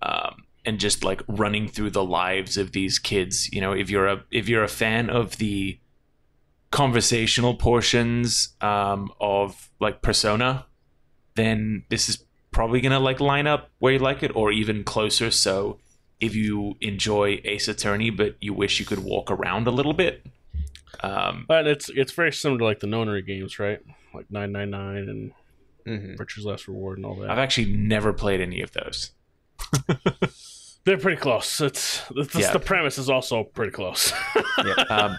Um, 0.00 0.44
and 0.64 0.78
just 0.78 1.02
like 1.02 1.20
running 1.26 1.66
through 1.66 1.90
the 1.90 2.04
lives 2.04 2.56
of 2.56 2.72
these 2.72 2.98
kids 2.98 3.50
you 3.50 3.62
know 3.62 3.72
if 3.72 3.88
you're 3.88 4.06
a 4.06 4.22
if 4.30 4.46
you're 4.46 4.62
a 4.62 4.68
fan 4.68 5.08
of 5.08 5.38
the 5.38 5.78
conversational 6.70 7.54
portions 7.54 8.54
um, 8.60 9.10
of 9.20 9.70
like 9.80 10.02
persona 10.02 10.66
then 11.34 11.82
this 11.88 12.10
is 12.10 12.24
probably 12.50 12.82
gonna 12.82 13.00
like 13.00 13.20
line 13.20 13.46
up 13.46 13.70
where 13.78 13.94
you 13.94 13.98
like 13.98 14.22
it 14.22 14.36
or 14.36 14.52
even 14.52 14.84
closer 14.84 15.30
so 15.30 15.78
if 16.20 16.34
you 16.34 16.76
enjoy 16.82 17.40
ace 17.44 17.66
attorney 17.66 18.10
but 18.10 18.36
you 18.40 18.52
wish 18.52 18.78
you 18.78 18.84
could 18.84 19.02
walk 19.02 19.30
around 19.30 19.66
a 19.66 19.70
little 19.70 19.94
bit 19.94 20.26
um, 21.02 21.46
but 21.48 21.66
it's 21.66 21.88
it's 21.88 22.12
very 22.12 22.32
similar 22.32 22.58
to 22.58 22.64
like 22.66 22.80
the 22.80 22.86
nonary 22.86 23.26
games 23.26 23.58
right 23.58 23.80
like 24.14 24.30
999 24.30 25.08
and 25.08 25.32
mm-hmm. 25.86 26.16
virtue's 26.16 26.44
last 26.44 26.68
reward 26.68 26.98
and 26.98 27.06
all 27.06 27.16
that 27.16 27.30
i've 27.30 27.38
actually 27.38 27.72
never 27.72 28.12
played 28.12 28.40
any 28.40 28.60
of 28.60 28.72
those 28.72 29.12
They're 30.84 30.98
pretty 30.98 31.20
close. 31.20 31.60
It's, 31.60 32.02
it's 32.16 32.34
yeah. 32.34 32.52
the 32.52 32.58
premise 32.58 32.96
is 32.96 33.10
also 33.10 33.44
pretty 33.44 33.72
close. 33.72 34.12
yeah. 34.64 34.84
Um, 34.88 35.16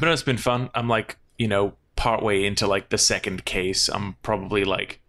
but 0.00 0.08
it's 0.08 0.22
been 0.22 0.38
fun. 0.38 0.70
I'm 0.74 0.88
like, 0.88 1.18
you 1.38 1.46
know, 1.46 1.74
partway 1.96 2.44
into 2.44 2.66
like 2.66 2.88
the 2.88 2.98
second 2.98 3.44
case. 3.44 3.88
I'm 3.88 4.14
probably 4.22 4.64
like 4.64 5.00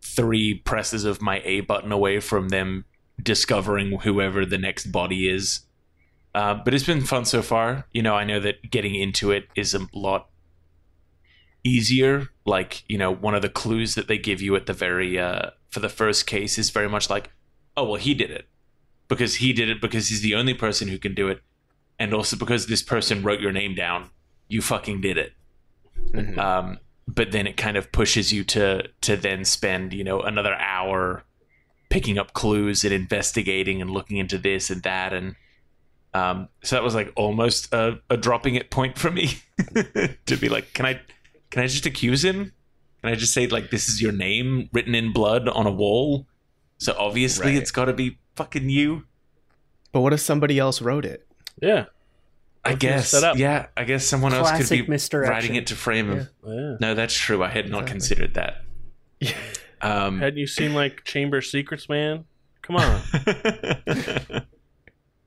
three 0.00 0.54
presses 0.54 1.04
of 1.04 1.20
my 1.20 1.42
A 1.44 1.60
button 1.60 1.90
away 1.90 2.20
from 2.20 2.50
them 2.50 2.84
discovering 3.20 3.98
whoever 4.00 4.46
the 4.46 4.58
next 4.58 4.86
body 4.86 5.28
is. 5.28 5.60
Uh, 6.34 6.54
but 6.54 6.72
it's 6.72 6.84
been 6.84 7.00
fun 7.00 7.24
so 7.24 7.42
far. 7.42 7.86
You 7.92 8.02
know, 8.02 8.14
I 8.14 8.24
know 8.24 8.38
that 8.40 8.70
getting 8.70 8.94
into 8.94 9.32
it 9.32 9.48
is 9.56 9.74
a 9.74 9.86
lot 9.92 10.28
easier. 11.64 12.28
Like, 12.44 12.84
you 12.88 12.98
know, 12.98 13.10
one 13.10 13.34
of 13.34 13.42
the 13.42 13.48
clues 13.48 13.94
that 13.94 14.06
they 14.06 14.18
give 14.18 14.40
you 14.40 14.54
at 14.54 14.66
the 14.66 14.72
very 14.72 15.18
uh, 15.18 15.50
for 15.70 15.80
the 15.80 15.88
first 15.88 16.26
case 16.26 16.58
is 16.58 16.70
very 16.70 16.88
much 16.88 17.10
like, 17.10 17.30
oh 17.76 17.84
well, 17.84 18.00
he 18.00 18.14
did 18.14 18.30
it 18.30 18.46
because 19.08 19.36
he 19.36 19.52
did 19.52 19.68
it 19.68 19.80
because 19.80 20.08
he's 20.08 20.20
the 20.20 20.34
only 20.34 20.54
person 20.54 20.88
who 20.88 20.98
can 20.98 21.14
do 21.14 21.28
it, 21.28 21.40
and 21.98 22.14
also 22.14 22.36
because 22.36 22.66
this 22.66 22.82
person 22.82 23.22
wrote 23.22 23.40
your 23.40 23.52
name 23.52 23.74
down. 23.74 24.10
You 24.46 24.60
fucking 24.60 25.00
did 25.00 25.16
it. 25.16 25.32
Mm-hmm. 26.12 26.38
Um, 26.38 26.78
but 27.06 27.32
then 27.32 27.46
it 27.46 27.56
kind 27.56 27.76
of 27.76 27.92
pushes 27.92 28.32
you 28.32 28.44
to 28.44 28.88
to 29.02 29.16
then 29.16 29.44
spend 29.44 29.92
you 29.92 30.04
know 30.04 30.20
another 30.20 30.54
hour 30.54 31.24
picking 31.90 32.18
up 32.18 32.32
clues 32.32 32.84
and 32.84 32.92
investigating 32.92 33.80
and 33.80 33.90
looking 33.90 34.16
into 34.16 34.38
this 34.38 34.70
and 34.70 34.82
that 34.82 35.12
and 35.12 35.36
um, 36.14 36.48
so 36.62 36.76
that 36.76 36.82
was 36.82 36.94
like 36.94 37.12
almost 37.16 37.72
a, 37.72 38.00
a 38.08 38.16
dropping 38.16 38.54
it 38.54 38.70
point 38.70 38.96
for 38.96 39.10
me 39.10 39.38
to 40.26 40.36
be 40.36 40.48
like 40.48 40.72
can 40.72 40.86
i 40.86 41.00
can 41.54 41.62
i 41.62 41.66
just 41.66 41.86
accuse 41.86 42.24
him 42.24 42.52
can 43.00 43.10
i 43.10 43.14
just 43.14 43.32
say 43.32 43.46
like 43.46 43.70
this 43.70 43.88
is 43.88 44.02
your 44.02 44.12
name 44.12 44.68
written 44.72 44.94
in 44.94 45.12
blood 45.12 45.48
on 45.48 45.66
a 45.66 45.72
wall 45.72 46.26
so 46.78 46.94
obviously 46.98 47.46
right. 47.46 47.56
it's 47.56 47.70
got 47.70 47.86
to 47.86 47.92
be 47.92 48.18
fucking 48.36 48.68
you. 48.68 49.04
But 49.92 50.00
what 50.00 50.12
if 50.12 50.20
somebody 50.20 50.58
else 50.58 50.82
wrote 50.82 51.04
it? 51.04 51.26
Yeah. 51.60 51.86
I 52.64 52.74
guess. 52.74 53.14
Yeah, 53.36 53.66
I 53.76 53.84
guess 53.84 54.06
someone 54.06 54.32
Classic 54.32 54.60
else 54.60 54.68
could 54.68 54.86
be 54.86 54.86
misdirection. 54.86 55.32
writing 55.32 55.54
it 55.54 55.66
to 55.68 55.76
frame 55.76 56.10
him. 56.10 56.28
Yeah. 56.46 56.54
Yeah. 56.54 56.76
No, 56.80 56.94
that's 56.94 57.14
true. 57.14 57.42
I 57.42 57.48
had 57.48 57.68
not 57.70 57.86
considered 57.86 58.34
that. 58.34 58.62
Um, 59.82 60.18
Hadn't 60.18 60.38
you 60.38 60.46
seen 60.46 60.72
like 60.72 61.04
Chamber 61.04 61.42
Secrets, 61.42 61.90
man? 61.90 62.24
Come 62.62 62.76
on. 62.76 63.02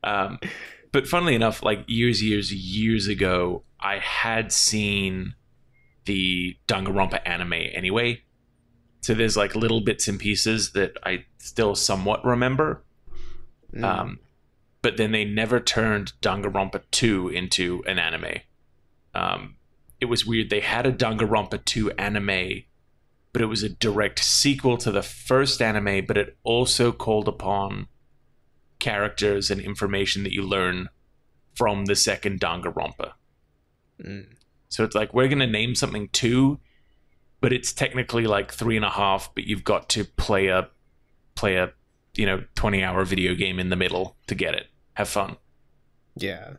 um, 0.03 0.39
but 0.91 1.07
funnily 1.07 1.35
enough, 1.35 1.61
like 1.61 1.83
years, 1.85 2.23
years, 2.23 2.51
years 2.51 3.05
ago, 3.05 3.61
I 3.79 3.99
had 3.99 4.51
seen 4.51 5.35
the 6.07 6.57
Danganronpa 6.67 7.21
anime 7.25 7.53
anyway. 7.53 8.23
So 9.01 9.13
there's 9.13 9.37
like 9.37 9.55
little 9.55 9.81
bits 9.81 10.07
and 10.07 10.19
pieces 10.19 10.71
that 10.71 10.97
I 11.03 11.25
still 11.37 11.75
somewhat 11.75 12.25
remember. 12.25 12.83
Mm. 13.73 13.83
Um, 13.83 14.19
but 14.81 14.97
then 14.97 15.11
they 15.11 15.25
never 15.25 15.59
turned 15.59 16.13
Danganronpa 16.21 16.81
2 16.91 17.29
into 17.29 17.83
an 17.85 17.99
anime. 17.99 18.39
Um, 19.13 19.55
it 19.99 20.05
was 20.05 20.25
weird. 20.25 20.49
They 20.49 20.61
had 20.61 20.85
a 20.85 20.91
Danganronpa 20.91 21.65
2 21.65 21.91
anime, 21.91 22.63
but 23.33 23.41
it 23.41 23.47
was 23.47 23.63
a 23.63 23.69
direct 23.69 24.23
sequel 24.23 24.77
to 24.77 24.91
the 24.91 25.03
first 25.03 25.61
anime, 25.61 26.05
but 26.05 26.17
it 26.17 26.37
also 26.43 26.91
called 26.91 27.27
upon 27.27 27.87
characters 28.79 29.51
and 29.51 29.59
information 29.59 30.23
that 30.23 30.33
you 30.33 30.41
learn 30.43 30.89
from 31.55 31.85
the 31.85 31.95
second 31.95 32.39
Danganronpa. 32.39 33.13
Mm. 34.01 34.36
So 34.69 34.83
it's 34.83 34.95
like 34.95 35.13
we're 35.13 35.27
gonna 35.27 35.47
name 35.47 35.75
something 35.75 36.09
two, 36.09 36.59
but 37.41 37.53
it's 37.53 37.73
technically 37.73 38.27
like 38.27 38.51
three 38.51 38.75
and 38.75 38.85
a 38.85 38.89
half. 38.89 39.33
But 39.33 39.45
you've 39.45 39.63
got 39.63 39.89
to 39.89 40.03
play 40.05 40.47
a 40.47 40.69
play 41.35 41.55
a 41.55 41.71
you 42.17 42.25
know 42.25 42.43
20 42.55 42.83
hour 42.83 43.05
video 43.05 43.35
game 43.35 43.59
in 43.59 43.69
the 43.69 43.75
middle 43.75 44.17
to 44.27 44.35
get 44.35 44.53
it 44.53 44.67
have 44.95 45.07
fun 45.07 45.37
yeah 46.15 46.53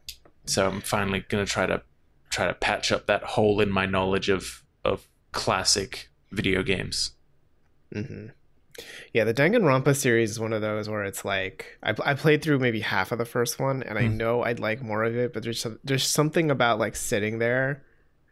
so 0.46 0.66
i'm 0.66 0.80
finally 0.80 1.24
going 1.28 1.44
to 1.44 1.50
try 1.50 1.66
to 1.66 1.82
try 2.30 2.46
to 2.46 2.54
patch 2.54 2.92
up 2.92 3.06
that 3.06 3.22
hole 3.22 3.60
in 3.60 3.70
my 3.70 3.84
knowledge 3.84 4.28
of 4.28 4.62
of 4.84 5.08
classic 5.32 6.10
video 6.30 6.62
games 6.62 7.12
mm-hmm. 7.94 8.26
yeah 9.12 9.24
the 9.24 9.34
danganronpa 9.34 9.94
series 9.94 10.30
is 10.30 10.40
one 10.40 10.52
of 10.52 10.62
those 10.62 10.88
where 10.88 11.02
it's 11.02 11.24
like 11.24 11.78
I, 11.82 11.94
I 12.04 12.14
played 12.14 12.42
through 12.42 12.60
maybe 12.60 12.80
half 12.80 13.12
of 13.12 13.18
the 13.18 13.24
first 13.24 13.58
one 13.58 13.82
and 13.82 13.98
mm. 13.98 14.02
i 14.02 14.06
know 14.06 14.44
i'd 14.44 14.60
like 14.60 14.80
more 14.80 15.02
of 15.02 15.16
it 15.16 15.32
but 15.32 15.42
there's 15.42 15.60
some, 15.60 15.78
there's 15.82 16.06
something 16.06 16.50
about 16.50 16.78
like 16.78 16.94
sitting 16.94 17.38
there 17.38 17.82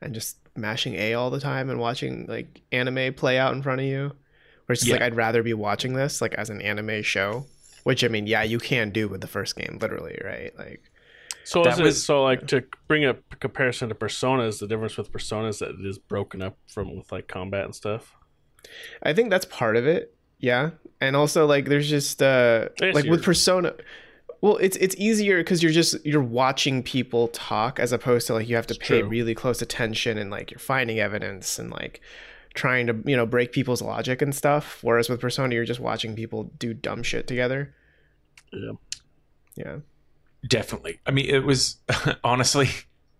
and 0.01 0.15
just 0.15 0.37
mashing 0.57 0.95
a 0.95 1.15
all 1.15 1.31
the 1.31 1.41
time 1.41 1.71
and 1.71 1.79
watching 1.79 2.27
like 2.27 2.63
anime 2.73 3.13
play 3.15 3.39
out 3.39 3.55
in 3.55 3.63
front 3.63 3.81
of 3.81 3.87
you 3.87 4.13
where 4.67 4.75
it's 4.75 4.87
yeah. 4.87 4.95
like 4.95 5.03
I'd 5.03 5.17
rather 5.17 5.43
be 5.43 5.55
watching 5.55 5.95
this 5.95 6.21
like 6.21 6.35
as 6.35 6.51
an 6.51 6.61
anime 6.61 7.03
show, 7.03 7.47
which 7.85 8.05
I 8.05 8.09
mean, 8.09 8.27
yeah, 8.27 8.43
you 8.43 8.59
can 8.59 8.91
do 8.91 9.09
with 9.09 9.21
the 9.21 9.27
first 9.27 9.57
game, 9.57 9.79
literally, 9.81 10.19
right? 10.25 10.57
Like, 10.59 10.83
so 11.45 11.65
is 11.65 11.79
was, 11.81 11.97
it 11.97 12.01
so 12.01 12.25
like 12.25 12.49
to 12.49 12.65
bring 12.89 13.05
a 13.05 13.15
comparison 13.39 13.89
to 13.89 13.95
Persona? 13.95 14.43
Is 14.45 14.59
the 14.59 14.67
difference 14.67 14.97
with 14.97 15.13
Persona 15.13 15.49
is 15.49 15.61
that 15.61 15.71
it 15.71 15.87
is 15.87 15.99
broken 15.99 16.43
up 16.43 16.59
from 16.67 16.97
with 16.97 17.11
like 17.13 17.29
combat 17.29 17.65
and 17.65 17.75
stuff? 17.75 18.13
I 19.03 19.13
think 19.13 19.31
that's 19.31 19.45
part 19.45 19.77
of 19.77 19.87
it, 19.87 20.17
yeah, 20.41 20.71
and 21.01 21.15
also 21.15 21.47
like 21.47 21.67
there's 21.67 21.89
just 21.89 22.21
uh 22.21 22.69
like 22.81 23.07
with 23.07 23.23
Persona. 23.23 23.75
Well, 24.47 24.59
it's 24.59 24.77
it's 24.77 24.95
easier 24.97 25.39
because 25.39 25.61
you're 25.61 25.73
just 25.73 26.07
you're 26.07 26.23
watching 26.23 26.81
people 26.85 27.27
talk 27.29 27.81
as 27.81 27.91
opposed 27.91 28.29
to 28.29 28.35
like 28.35 28.49
you 28.49 28.55
have 28.55 28.69
to 28.69 28.75
it's 28.75 28.89
pay 28.89 29.01
true. 29.01 29.09
really 29.09 29.35
close 29.35 29.61
attention 29.61 30.19
and 30.19 30.31
like 30.31 30.53
you're 30.53 30.61
finding 30.61 31.01
evidence 31.01 31.59
and 31.59 31.69
like 31.71 32.01
trying 32.55 32.87
to 32.87 32.97
you 33.05 33.17
know 33.17 33.27
break 33.27 33.51
people's 33.51 33.83
logic 33.83 34.23
and 34.23 34.33
stuff 34.33 34.79
whereas 34.83 35.09
with 35.09 35.21
persona 35.21 35.53
you're 35.53 35.65
just 35.65 35.81
watching 35.81 36.15
people 36.15 36.45
do 36.61 36.73
dumb 36.73 37.03
shit 37.03 37.27
together 37.27 37.75
yeah 38.53 38.73
yeah 39.57 39.77
definitely 40.47 41.01
i 41.07 41.11
mean 41.11 41.27
it 41.29 41.45
was 41.45 41.79
honestly 42.25 42.69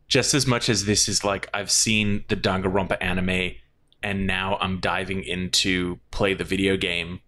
just 0.09 0.33
as 0.33 0.47
much 0.47 0.69
as 0.69 0.85
this 0.85 1.09
is 1.09 1.25
like 1.25 1.49
I've 1.53 1.71
seen 1.71 2.25
the 2.29 2.37
Danganronpa 2.37 2.99
anime 3.01 3.57
and 4.03 4.27
now 4.27 4.57
I'm 4.61 4.79
diving 4.79 5.25
into 5.25 5.99
play 6.11 6.35
the 6.35 6.45
video 6.45 6.77
game. 6.77 7.21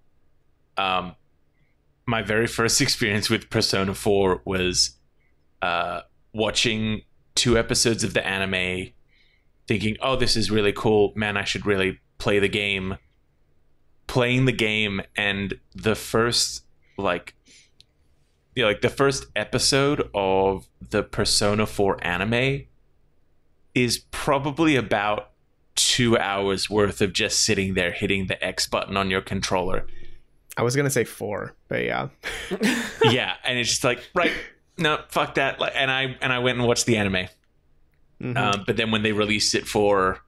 Um, 0.77 1.17
my 2.09 2.23
very 2.23 2.47
first 2.47 2.81
experience 2.81 3.31
with 3.31 3.51
Persona 3.51 3.95
4 3.95 4.43
was 4.45 4.97
uh, 5.63 6.01
watching 6.33 7.03
two 7.35 7.57
episodes 7.57 8.03
of 8.03 8.15
the 8.15 8.27
anime, 8.27 8.93
thinking, 9.69 9.97
oh, 10.01 10.17
this 10.17 10.35
is 10.35 10.51
really 10.51 10.73
cool. 10.73 11.13
Man, 11.15 11.37
I 11.37 11.45
should 11.45 11.67
really 11.67 12.01
play 12.17 12.39
the 12.41 12.49
game. 12.49 12.97
Playing 14.07 14.47
the 14.47 14.53
game, 14.53 15.03
and 15.17 15.61
the 15.75 15.95
first, 15.95 16.65
like, 16.97 17.35
you 18.57 18.63
know, 18.63 18.69
like 18.69 18.81
the 18.81 18.89
first 18.89 19.27
episode 19.37 20.09
of 20.15 20.67
the 20.81 21.03
Persona 21.03 21.67
4 21.67 22.03
anime 22.03 22.65
is 23.75 23.99
probably 24.11 24.77
about 24.77 25.33
two 25.75 26.17
hours 26.17 26.71
worth 26.71 27.03
of 27.03 27.13
just 27.13 27.41
sitting 27.41 27.75
there 27.75 27.93
hitting 27.93 28.29
the 28.29 28.43
X 28.43 28.67
button 28.67 28.97
on 28.97 29.11
your 29.11 29.21
controller. 29.21 29.87
I 30.59 30.63
was 30.63 30.75
gonna 30.75 30.91
say 30.91 31.05
four, 31.05 31.55
but 31.69 31.85
yeah, 31.85 32.09
yeah, 33.05 33.35
and 33.45 33.57
it's 33.57 33.71
just 33.71 33.85
like 33.85 34.01
right, 34.13 34.33
no, 34.77 34.99
fuck 35.09 35.37
that. 35.37 35.63
And 35.75 35.89
I 35.89 36.17
and 36.21 36.33
I 36.33 36.41
went 36.41 36.59
and 36.59 36.67
watched 36.67 36.85
the 36.85 36.97
anime. 36.97 37.29
Mm-hmm. 38.21 38.37
Um, 38.37 38.65
but 38.67 38.77
then 38.77 38.91
when 38.91 39.05
they 39.05 39.13
released 39.13 39.55
it 39.55 39.69
for, 39.69 40.19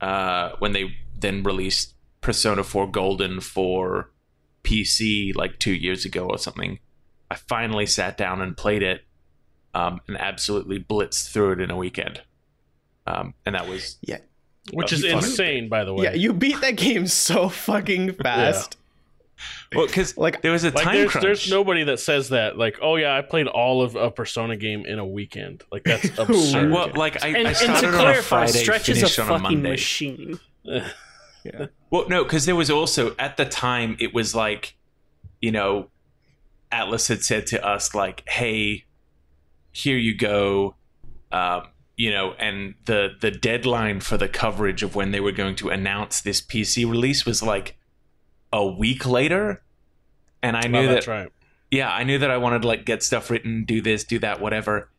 uh, 0.00 0.50
when 0.60 0.70
they 0.70 0.94
then 1.18 1.42
released 1.42 1.94
Persona 2.20 2.62
4 2.62 2.88
Golden 2.92 3.40
for 3.40 4.12
PC 4.62 5.34
like 5.34 5.58
two 5.58 5.72
years 5.72 6.04
ago 6.04 6.28
or 6.28 6.38
something, 6.38 6.78
I 7.28 7.34
finally 7.34 7.86
sat 7.86 8.16
down 8.16 8.40
and 8.40 8.56
played 8.56 8.84
it, 8.84 9.04
um, 9.74 10.00
and 10.06 10.16
absolutely 10.16 10.78
blitzed 10.78 11.32
through 11.32 11.54
it 11.54 11.60
in 11.60 11.72
a 11.72 11.76
weekend. 11.76 12.22
Um, 13.08 13.34
and 13.44 13.56
that 13.56 13.68
was 13.68 13.96
yeah, 14.00 14.18
which 14.72 14.92
is 14.92 15.02
insane, 15.02 15.68
by 15.68 15.82
the 15.82 15.92
way. 15.92 16.04
Yeah, 16.04 16.12
you 16.12 16.32
beat 16.32 16.60
that 16.60 16.76
game 16.76 17.08
so 17.08 17.48
fucking 17.48 18.12
fast. 18.22 18.76
Yeah. 19.72 19.78
Well, 19.78 19.86
because 19.86 20.18
like 20.18 20.42
there 20.42 20.52
was 20.52 20.64
a 20.64 20.70
like 20.70 20.84
time 20.84 20.94
there's, 20.96 21.10
crunch. 21.10 21.24
There's 21.24 21.50
nobody 21.50 21.84
that 21.84 21.98
says 21.98 22.28
that. 22.28 22.58
Like, 22.58 22.78
oh 22.82 22.96
yeah, 22.96 23.16
I 23.16 23.22
played 23.22 23.46
all 23.46 23.80
of 23.80 23.96
a 23.96 24.10
Persona 24.10 24.56
game 24.56 24.84
in 24.84 24.98
a 24.98 25.06
weekend. 25.06 25.64
Like 25.72 25.84
that's 25.84 26.04
absurd. 26.18 26.70
well, 26.70 26.90
like 26.94 27.24
I, 27.24 27.28
and, 27.28 27.48
I 27.48 27.52
started 27.54 27.84
and 27.84 27.92
to 27.92 27.98
on 27.98 28.04
clarify, 28.04 28.44
a 28.44 28.48
Friday, 28.48 28.62
Stretch 28.62 28.88
is 28.90 28.98
finished 28.98 29.18
a 29.18 29.22
on 29.22 29.28
fucking 29.28 29.46
a 29.46 29.50
Monday. 29.50 29.70
machine. 29.70 30.40
yeah. 30.62 31.66
Well, 31.90 32.06
no, 32.08 32.22
because 32.22 32.44
there 32.44 32.56
was 32.56 32.70
also 32.70 33.14
at 33.18 33.38
the 33.38 33.46
time 33.46 33.96
it 33.98 34.12
was 34.12 34.34
like, 34.34 34.76
you 35.40 35.50
know, 35.50 35.88
Atlus 36.70 37.08
had 37.08 37.24
said 37.24 37.46
to 37.48 37.66
us 37.66 37.94
like, 37.94 38.28
"Hey, 38.28 38.84
here 39.70 39.96
you 39.96 40.14
go." 40.14 40.74
Um, 41.30 41.68
you 41.96 42.10
know, 42.10 42.32
and 42.34 42.74
the 42.86 43.14
the 43.20 43.30
deadline 43.30 44.00
for 44.00 44.16
the 44.16 44.28
coverage 44.28 44.82
of 44.82 44.94
when 44.94 45.12
they 45.12 45.20
were 45.20 45.32
going 45.32 45.54
to 45.56 45.68
announce 45.70 46.20
this 46.20 46.40
PC 46.40 46.88
release 46.88 47.24
was 47.24 47.42
like 47.42 47.76
a 48.52 48.66
week 48.66 49.06
later, 49.06 49.62
and 50.42 50.56
I 50.56 50.66
knew 50.66 50.80
oh, 50.80 50.94
that. 50.94 51.06
Right. 51.06 51.28
Yeah, 51.70 51.90
I 51.90 52.04
knew 52.04 52.18
that 52.18 52.30
I 52.30 52.36
wanted 52.36 52.62
to 52.62 52.68
like 52.68 52.84
get 52.84 53.02
stuff 53.02 53.30
written, 53.30 53.64
do 53.64 53.80
this, 53.80 54.04
do 54.04 54.18
that, 54.18 54.40
whatever. 54.40 54.90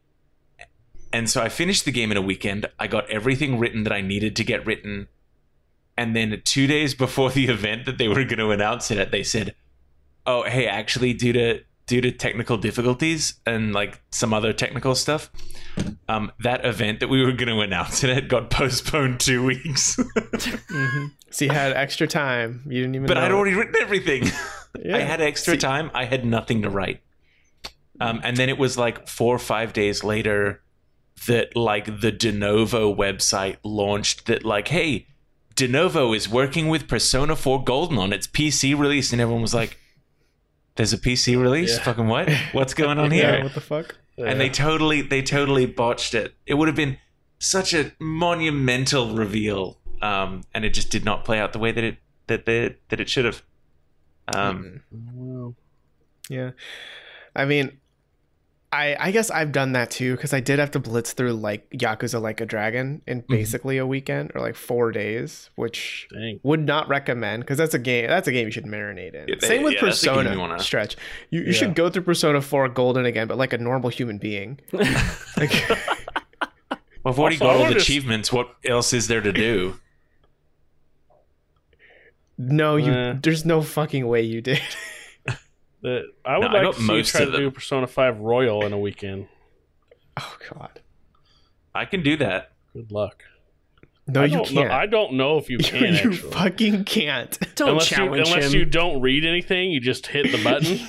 And 1.12 1.30
so 1.30 1.42
I 1.42 1.50
finished 1.50 1.86
the 1.86 1.92
game 1.92 2.12
in 2.12 2.18
a 2.18 2.22
weekend. 2.22 2.66
I 2.80 2.88
got 2.88 3.08
everything 3.10 3.60
written 3.60 3.84
that 3.84 3.94
I 3.94 4.02
needed 4.02 4.36
to 4.38 4.44
get 4.44 4.66
written. 4.66 5.08
And 5.96 6.16
then 6.16 6.42
two 6.44 6.66
days 6.66 6.96
before 6.96 7.30
the 7.30 7.46
event 7.50 7.86
that 7.86 8.00
they 8.00 8.08
were 8.08 8.24
going 8.24 8.40
to 8.40 8.50
announce 8.50 8.90
it 8.90 8.98
at, 8.98 9.12
they 9.12 9.24
said, 9.24 9.54
"Oh, 10.26 10.44
hey, 10.44 10.66
actually, 10.66 11.14
due 11.14 11.34
to 11.34 11.62
due 11.86 12.02
to 12.02 12.12
technical 12.12 12.58
difficulties 12.58 13.36
and 13.46 13.74
like 13.74 14.02
some 14.10 14.34
other 14.34 14.54
technical 14.54 14.96
stuff, 14.96 15.30
um, 16.08 16.32
that 16.40 16.66
event 16.66 17.00
that 17.00 17.10
we 17.10 17.24
were 17.24 17.32
going 17.32 17.50
to 17.50 17.60
announce 17.60 18.04
it 18.04 18.10
at 18.10 18.28
got 18.28 18.50
postponed 18.50 19.20
two 19.20 19.44
weeks. 19.44 19.96
mm-hmm. 20.18 21.06
So 21.34 21.46
you 21.46 21.52
had 21.52 21.74
extra 21.74 22.08
time. 22.08 22.62
You 22.66 22.82
didn't 22.82 22.96
even. 22.96 23.08
But 23.08 23.16
know 23.16 23.22
I'd 23.22 23.32
it. 23.32 23.34
already 23.34 23.56
written 23.56 23.76
everything. 23.82 24.24
Yeah. 24.84 24.98
I 24.98 25.02
had 25.02 25.22
extra 25.22 25.54
See- 25.54 25.60
time. 25.60 25.92
I 25.94 26.06
had 26.06 26.26
nothing 26.26 26.64
to 26.64 26.70
write. 26.72 27.02
Um, 28.02 28.22
and 28.24 28.36
then 28.36 28.50
it 28.50 28.58
was 28.58 28.76
like 28.76 29.08
four 29.08 29.36
or 29.36 29.40
five 29.40 29.72
days 29.72 30.04
later 30.04 30.64
that 31.28 31.56
like 31.56 31.86
the 32.02 32.12
Denuvo 32.12 32.94
website 32.98 33.58
launched 33.64 34.26
that 34.26 34.44
like, 34.44 34.70
hey, 34.70 35.06
Denuvo 35.56 36.16
is 36.16 36.28
working 36.28 36.70
with 36.70 36.88
Persona 36.88 37.36
4 37.36 37.64
Golden 37.64 38.00
on 38.00 38.12
its 38.12 38.26
PC 38.26 38.76
release, 38.78 39.12
and 39.12 39.22
everyone 39.22 39.44
was 39.44 39.54
like, 39.54 39.78
"There's 40.76 40.92
a 40.92 40.98
PC 40.98 41.40
release? 41.40 41.78
Yeah. 41.78 41.84
Fucking 41.84 42.08
what? 42.08 42.28
What's 42.54 42.74
going 42.74 42.98
on 42.98 43.12
Yeah, 43.12 43.36
here?" 43.36 43.44
what 43.44 43.54
the 43.54 43.62
fuck? 43.62 43.96
and 44.18 44.42
they 44.42 44.50
totally 44.50 45.02
they 45.04 45.22
totally 45.22 45.68
botched 45.68 46.16
it. 46.16 46.34
It 46.48 46.56
would 46.56 46.68
have 46.68 46.76
been 46.76 46.98
such 47.38 47.76
a 47.76 47.92
monumental 48.00 49.14
reveal, 49.16 49.78
um, 50.04 50.42
and 50.54 50.66
it 50.66 50.74
just 50.74 50.90
did 50.92 51.04
not 51.06 51.24
play 51.26 51.40
out 51.40 51.54
the 51.54 51.60
way 51.60 51.72
that 51.72 51.84
it 51.84 51.98
that 52.28 52.46
they, 52.46 52.76
that 52.90 53.00
it 53.00 53.10
should 53.10 53.26
have. 53.26 53.42
Um, 54.34 54.82
Well, 54.92 55.56
Yeah. 56.30 56.52
I 57.36 57.46
mean, 57.46 57.78
I 58.72 58.96
I 59.00 59.12
guess 59.12 59.30
I've 59.30 59.52
done 59.52 59.74
that 59.74 59.92
too 59.92 60.16
because 60.16 60.34
I 60.34 60.40
did 60.40 60.58
have 60.60 60.72
to 60.72 60.80
blitz 60.80 61.14
through 61.14 61.34
like 61.34 61.70
Yakuza 61.72 62.22
Like 62.22 62.42
a 62.42 62.46
Dragon 62.46 63.02
in 63.06 63.22
Mm-hmm. 63.22 63.34
basically 63.34 63.78
a 63.78 63.86
weekend 63.86 64.32
or 64.34 64.42
like 64.42 64.56
four 64.56 64.92
days, 64.92 65.50
which 65.56 66.08
dang. 66.12 66.40
would 66.44 66.62
not 66.66 66.88
recommend 66.88 67.44
because 67.44 67.58
that's 67.58 67.74
a 67.74 67.80
game 67.80 68.08
that's 68.08 68.28
a 68.28 68.32
game 68.32 68.46
you 68.48 68.52
should 68.52 68.66
marinate 68.66 69.14
in. 69.14 69.28
Yeah, 69.28 69.36
they- 69.40 69.48
Same 69.48 69.64
with 69.64 69.74
yeah, 69.74 69.82
that's 69.82 70.02
a 70.02 70.06
game 70.06 70.16
Persona 70.16 70.34
you 70.34 70.40
wanna- 70.40 70.60
stretch. 70.60 70.96
You 71.30 71.42
you 71.42 71.46
Yeah. 71.48 71.52
should 71.54 71.76
go 71.76 71.90
through 71.90 72.04
Persona 72.04 72.42
4 72.42 72.70
Golden 72.70 73.06
again, 73.06 73.28
but 73.28 73.38
like 73.38 73.54
a 73.54 73.58
normal 73.58 73.90
human 73.90 74.18
being. 74.18 74.60
Like, 75.38 75.52
well, 77.04 77.12
I've 77.14 77.20
already 77.20 77.36
Also, 77.36 77.46
got 77.46 77.56
I 77.56 77.60
all 77.60 77.68
the 77.68 77.74
just- 77.74 77.88
achievements. 77.90 78.32
What 78.32 78.56
else 78.66 78.94
is 78.94 79.08
there 79.08 79.22
to 79.22 79.34
do? 79.34 79.76
No, 82.52 82.76
you 82.76 83.20
there's 83.22 83.46
no 83.46 83.62
fucking 83.62 84.08
way 84.08 84.22
you 84.22 84.42
did. 84.42 84.62
The, 85.82 86.04
I 86.24 86.38
would 86.38 86.46
No, 86.46 86.54
like 86.54 86.64
got 86.64 86.76
to 86.76 86.80
see 86.82 86.96
you 86.96 87.04
try 87.04 87.22
of 87.24 87.32
to 87.34 87.38
do. 87.40 87.52
Persona 87.52 87.88
5 87.88 88.20
Royal 88.22 88.66
in 88.66 88.72
a 88.72 88.80
weekend. 88.80 89.28
oh 90.18 90.38
god. 90.50 90.80
I 91.76 91.84
can 91.84 92.02
do 92.04 92.16
that. 92.18 92.54
Good 92.72 92.90
luck. 92.90 93.24
No, 94.08 94.22
I 94.22 94.26
you 94.28 94.44
can't. 94.44 94.54
Know, 94.54 94.72
I 94.74 94.86
don't 94.86 95.14
know 95.16 95.38
if 95.40 95.50
you 95.50 95.58
you, 95.58 95.64
can 95.66 95.82
you 95.82 95.94
actually. 96.12 96.16
fucking 96.32 96.84
can't. 96.86 97.38
Don't 97.56 97.70
unless 97.72 97.92
you, 97.92 97.98
challenge 97.98 98.28
unless 98.30 98.54
him. 98.54 98.60
you 98.60 98.66
don't 98.66 99.02
read 99.02 99.26
anything, 99.26 99.72
you 99.72 99.82
just 99.82 100.08
hit 100.08 100.32
the 100.32 100.42
button. 100.42 100.80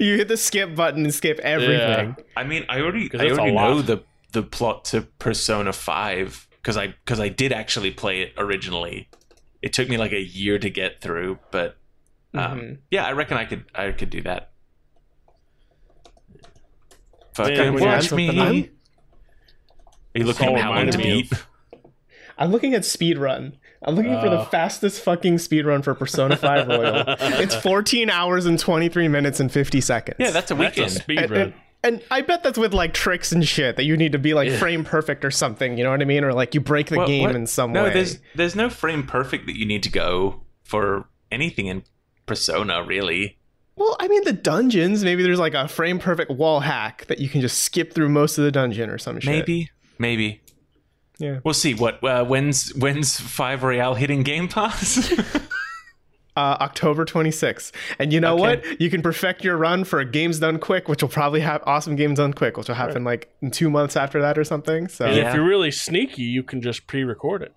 you 0.00 0.16
hit 0.16 0.28
the 0.28 0.36
skip 0.36 0.76
button 0.76 1.02
and 1.04 1.12
skip 1.14 1.40
everything. 1.40 2.14
I 2.36 2.44
mean, 2.44 2.64
I 2.68 2.80
already, 2.82 3.10
I 3.18 3.30
already 3.30 3.50
know 3.52 3.82
the 3.82 4.04
the 4.32 4.44
plot 4.44 4.84
to 4.86 5.02
Persona 5.18 5.72
Five 5.72 6.46
because 6.62 6.76
I 6.76 6.88
because 6.88 7.18
I 7.18 7.28
did 7.30 7.52
actually 7.52 7.90
play 7.90 8.22
it 8.22 8.32
originally. 8.38 9.08
It 9.62 9.72
took 9.72 9.88
me 9.88 9.96
like 9.98 10.12
a 10.12 10.20
year 10.20 10.58
to 10.58 10.70
get 10.70 11.00
through, 11.00 11.38
but 11.50 11.76
um, 12.34 12.60
Mhm. 12.60 12.78
yeah, 12.90 13.04
I 13.06 13.12
reckon 13.12 13.36
I 13.36 13.44
could 13.44 13.64
I 13.74 13.90
could 13.92 14.10
do 14.10 14.22
that. 14.22 14.50
Fucking 17.34 17.56
Man, 17.56 17.74
when 17.74 17.82
you 17.82 17.88
add 17.88 17.96
watch 18.02 18.12
me. 18.12 18.26
something 18.26 18.68
Are 20.14 20.18
you 20.18 20.24
looking 20.24 20.54
at 20.56 20.60
how 20.62 20.74
long 20.74 20.90
to 20.90 20.98
beat? 20.98 21.32
I'm 22.38 22.50
looking 22.50 22.74
at 22.74 22.82
speedrun. 22.82 23.54
I'm 23.82 23.94
looking 23.94 24.18
for 24.20 24.28
the 24.28 24.38
Uh. 24.40 24.44
fastest 24.46 25.02
fucking 25.02 25.36
speedrun 25.36 25.84
for 25.84 25.94
Persona 25.94 26.36
5 26.36 26.68
Royal. 26.68 27.04
it's 27.08 27.54
14 27.54 28.10
hours 28.10 28.46
and 28.46 28.58
23 28.58 29.08
minutes 29.08 29.40
and 29.40 29.50
50 29.52 29.80
seconds. 29.80 30.16
Yeah, 30.18 30.30
that's 30.30 30.50
a 30.50 30.54
That's 30.54 30.76
weekend. 30.76 30.96
a 30.96 31.00
speed 31.00 31.18
and, 31.18 31.30
run. 31.30 31.40
and, 31.40 31.54
and 31.82 32.02
I 32.10 32.20
bet 32.20 32.42
that's 32.42 32.58
with 32.58 32.74
like 32.74 32.94
tricks 32.94 33.32
and 33.32 33.46
shit 33.46 33.76
that 33.76 33.84
you 33.84 33.96
need 33.96 34.12
to 34.12 34.18
be 34.18 34.34
like 34.34 34.48
Yeah. 34.48 34.58
frame 34.58 34.84
perfect 34.84 35.24
or 35.24 35.30
something. 35.30 35.78
You 35.78 35.84
know 35.84 35.90
what 35.90 36.02
I 36.02 36.04
mean? 36.04 36.24
Or 36.24 36.32
like 36.32 36.54
you 36.54 36.60
break 36.60 36.88
the 36.88 37.04
game 37.06 37.24
what? 37.24 37.36
in 37.36 37.46
some 37.46 37.72
no, 37.72 37.84
way. 37.84 37.88
No, 37.88 37.94
there's 37.94 38.18
there's 38.34 38.54
no 38.56 38.68
frame 38.68 39.06
perfect 39.06 39.46
that 39.46 39.58
you 39.58 39.66
need 39.66 39.82
to 39.84 39.90
go 39.90 40.42
for 40.62 41.06
anything 41.30 41.66
in 41.66 41.82
Persona, 42.26 42.82
really. 42.84 43.38
Well, 43.76 43.96
I 43.98 44.08
mean 44.08 44.24
the 44.24 44.32
dungeons. 44.32 45.04
Maybe 45.04 45.22
there's 45.22 45.38
like 45.38 45.54
a 45.54 45.66
frame 45.66 45.98
perfect 45.98 46.30
wall 46.30 46.60
hack 46.60 47.06
that 47.06 47.18
you 47.18 47.28
can 47.28 47.40
just 47.40 47.60
skip 47.62 47.94
through 47.94 48.10
most 48.10 48.36
of 48.36 48.44
the 48.44 48.52
dungeon 48.52 48.90
or 48.90 48.98
some 48.98 49.18
shit. 49.18 49.30
Maybe, 49.30 49.70
maybe. 49.98 50.42
Yeah. 51.18 51.40
We'll 51.44 51.54
see. 51.54 51.74
What? 51.74 52.02
Uh, 52.04 52.24
when's 52.24 52.74
when's 52.74 53.18
Five 53.18 53.62
Royal 53.62 53.94
hitting 53.94 54.22
Game 54.22 54.48
Pass? 54.48 55.12
Uh, 56.36 56.56
October 56.60 57.04
26th. 57.04 57.72
And 57.98 58.12
you 58.12 58.20
know 58.20 58.34
Okay. 58.34 58.40
what? 58.68 58.80
You 58.80 58.88
can 58.88 59.02
perfect 59.02 59.42
your 59.44 59.56
run 59.56 59.82
for 59.84 59.98
a 59.98 60.04
Games 60.04 60.38
Done 60.38 60.58
Quick, 60.58 60.88
which 60.88 61.02
will 61.02 61.08
probably 61.08 61.40
have 61.40 61.60
awesome 61.66 61.96
Games 61.96 62.18
Done 62.18 62.32
Quick, 62.32 62.56
which 62.56 62.68
will 62.68 62.76
happen 62.76 63.02
like 63.04 63.28
in 63.42 63.50
two 63.50 63.68
months 63.68 63.96
after 63.96 64.20
that 64.22 64.38
or 64.38 64.44
something. 64.44 64.86
So 64.88 65.06
and 65.06 65.16
Yeah. 65.16 65.28
if 65.28 65.34
you're 65.34 65.44
really 65.44 65.72
sneaky, 65.72 66.22
you 66.22 66.42
can 66.44 66.62
just 66.62 66.86
pre-record 66.86 67.42
it. 67.42 67.52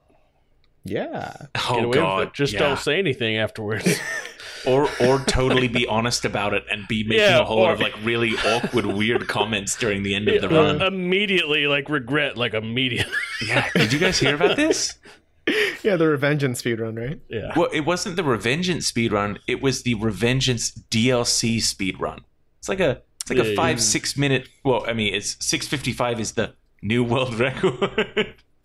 yeah. 0.83 1.33
Oh 1.69 1.91
God! 1.91 2.33
Just 2.33 2.53
yeah. 2.53 2.59
don't 2.59 2.79
say 2.79 2.97
anything 2.99 3.37
afterwards. 3.37 3.99
or 4.65 4.89
or 4.99 5.19
totally 5.19 5.67
be 5.67 5.85
honest 5.87 6.25
about 6.25 6.53
it 6.53 6.63
and 6.71 6.87
be 6.87 7.03
making 7.03 7.19
Yeah, 7.19 7.39
a 7.39 7.43
whole 7.43 7.61
lot 7.61 7.73
of 7.73 7.79
like 7.79 7.93
really 8.03 8.31
awkward, 8.45 8.85
weird 8.87 9.27
comments 9.27 9.77
during 9.77 10.03
the 10.03 10.15
end 10.15 10.27
of 10.29 10.41
the 10.41 10.49
run. 10.49 10.81
immediately, 10.81 11.67
like 11.67 11.89
regret, 11.89 12.37
like 12.37 12.53
immediately. 12.53 13.13
yeah. 13.47 13.69
Did 13.75 13.93
you 13.93 13.99
guys 13.99 14.19
hear 14.19 14.35
about 14.35 14.57
this? 14.57 14.97
Yeah, 15.83 15.97
the 15.97 16.05
Revengeance 16.05 16.61
speedrun, 16.63 16.97
right? 16.97 17.19
yeah. 17.29 17.51
Well, 17.57 17.67
it 17.73 17.81
wasn't 17.81 18.15
the 18.15 18.21
Revengeance 18.23 18.89
speedrun. 18.91 19.37
It 19.47 19.61
was 19.61 19.83
the 19.83 19.95
Revengeance 19.95 20.71
DLC 20.89 21.57
speedrun. 21.57 22.19
It's 22.59 22.69
like 22.69 22.79
a 22.79 23.01
it's 23.21 23.29
like 23.29 23.37
Yeah, 23.39 23.45
a 23.45 23.49
yeah. 23.49 23.55
five 23.55 23.81
six 23.81 24.15
minute. 24.17 24.47
Well, 24.63 24.85
I 24.87 24.93
mean, 24.93 25.13
it's 25.13 25.35
six 25.45 25.67
fifty 25.67 25.91
five 25.91 26.19
is 26.21 26.31
the 26.33 26.53
new 26.81 27.03
world 27.03 27.33
record. 27.39 27.79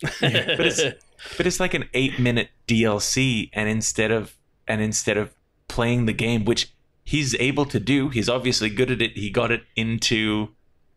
but 0.01 0.11
it's 0.21 0.81
but 1.37 1.45
it's 1.45 1.59
like 1.59 1.73
an 1.73 1.89
eight 1.93 2.19
minute 2.19 2.49
DLC, 2.67 3.49
and 3.51 3.67
instead 3.67 4.11
of 4.11 4.37
and 4.67 4.81
instead 4.81 5.17
of 5.17 5.35
playing 5.67 6.05
the 6.05 6.13
game, 6.13 6.45
which 6.45 6.73
he's 7.03 7.35
able 7.35 7.65
to 7.65 7.79
do, 7.81 8.07
he's 8.09 8.29
obviously 8.29 8.69
good 8.69 8.89
at 8.91 9.01
it. 9.01 9.17
He 9.17 9.29
got 9.29 9.51
it 9.51 9.63
into 9.75 10.49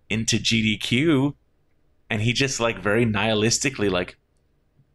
into 0.08 0.36
GDQ, 0.36 1.34
and 2.08 2.22
he 2.22 2.32
just 2.32 2.60
like 2.60 2.78
very 2.78 3.04
nihilistically 3.04 3.90
like 3.90 4.16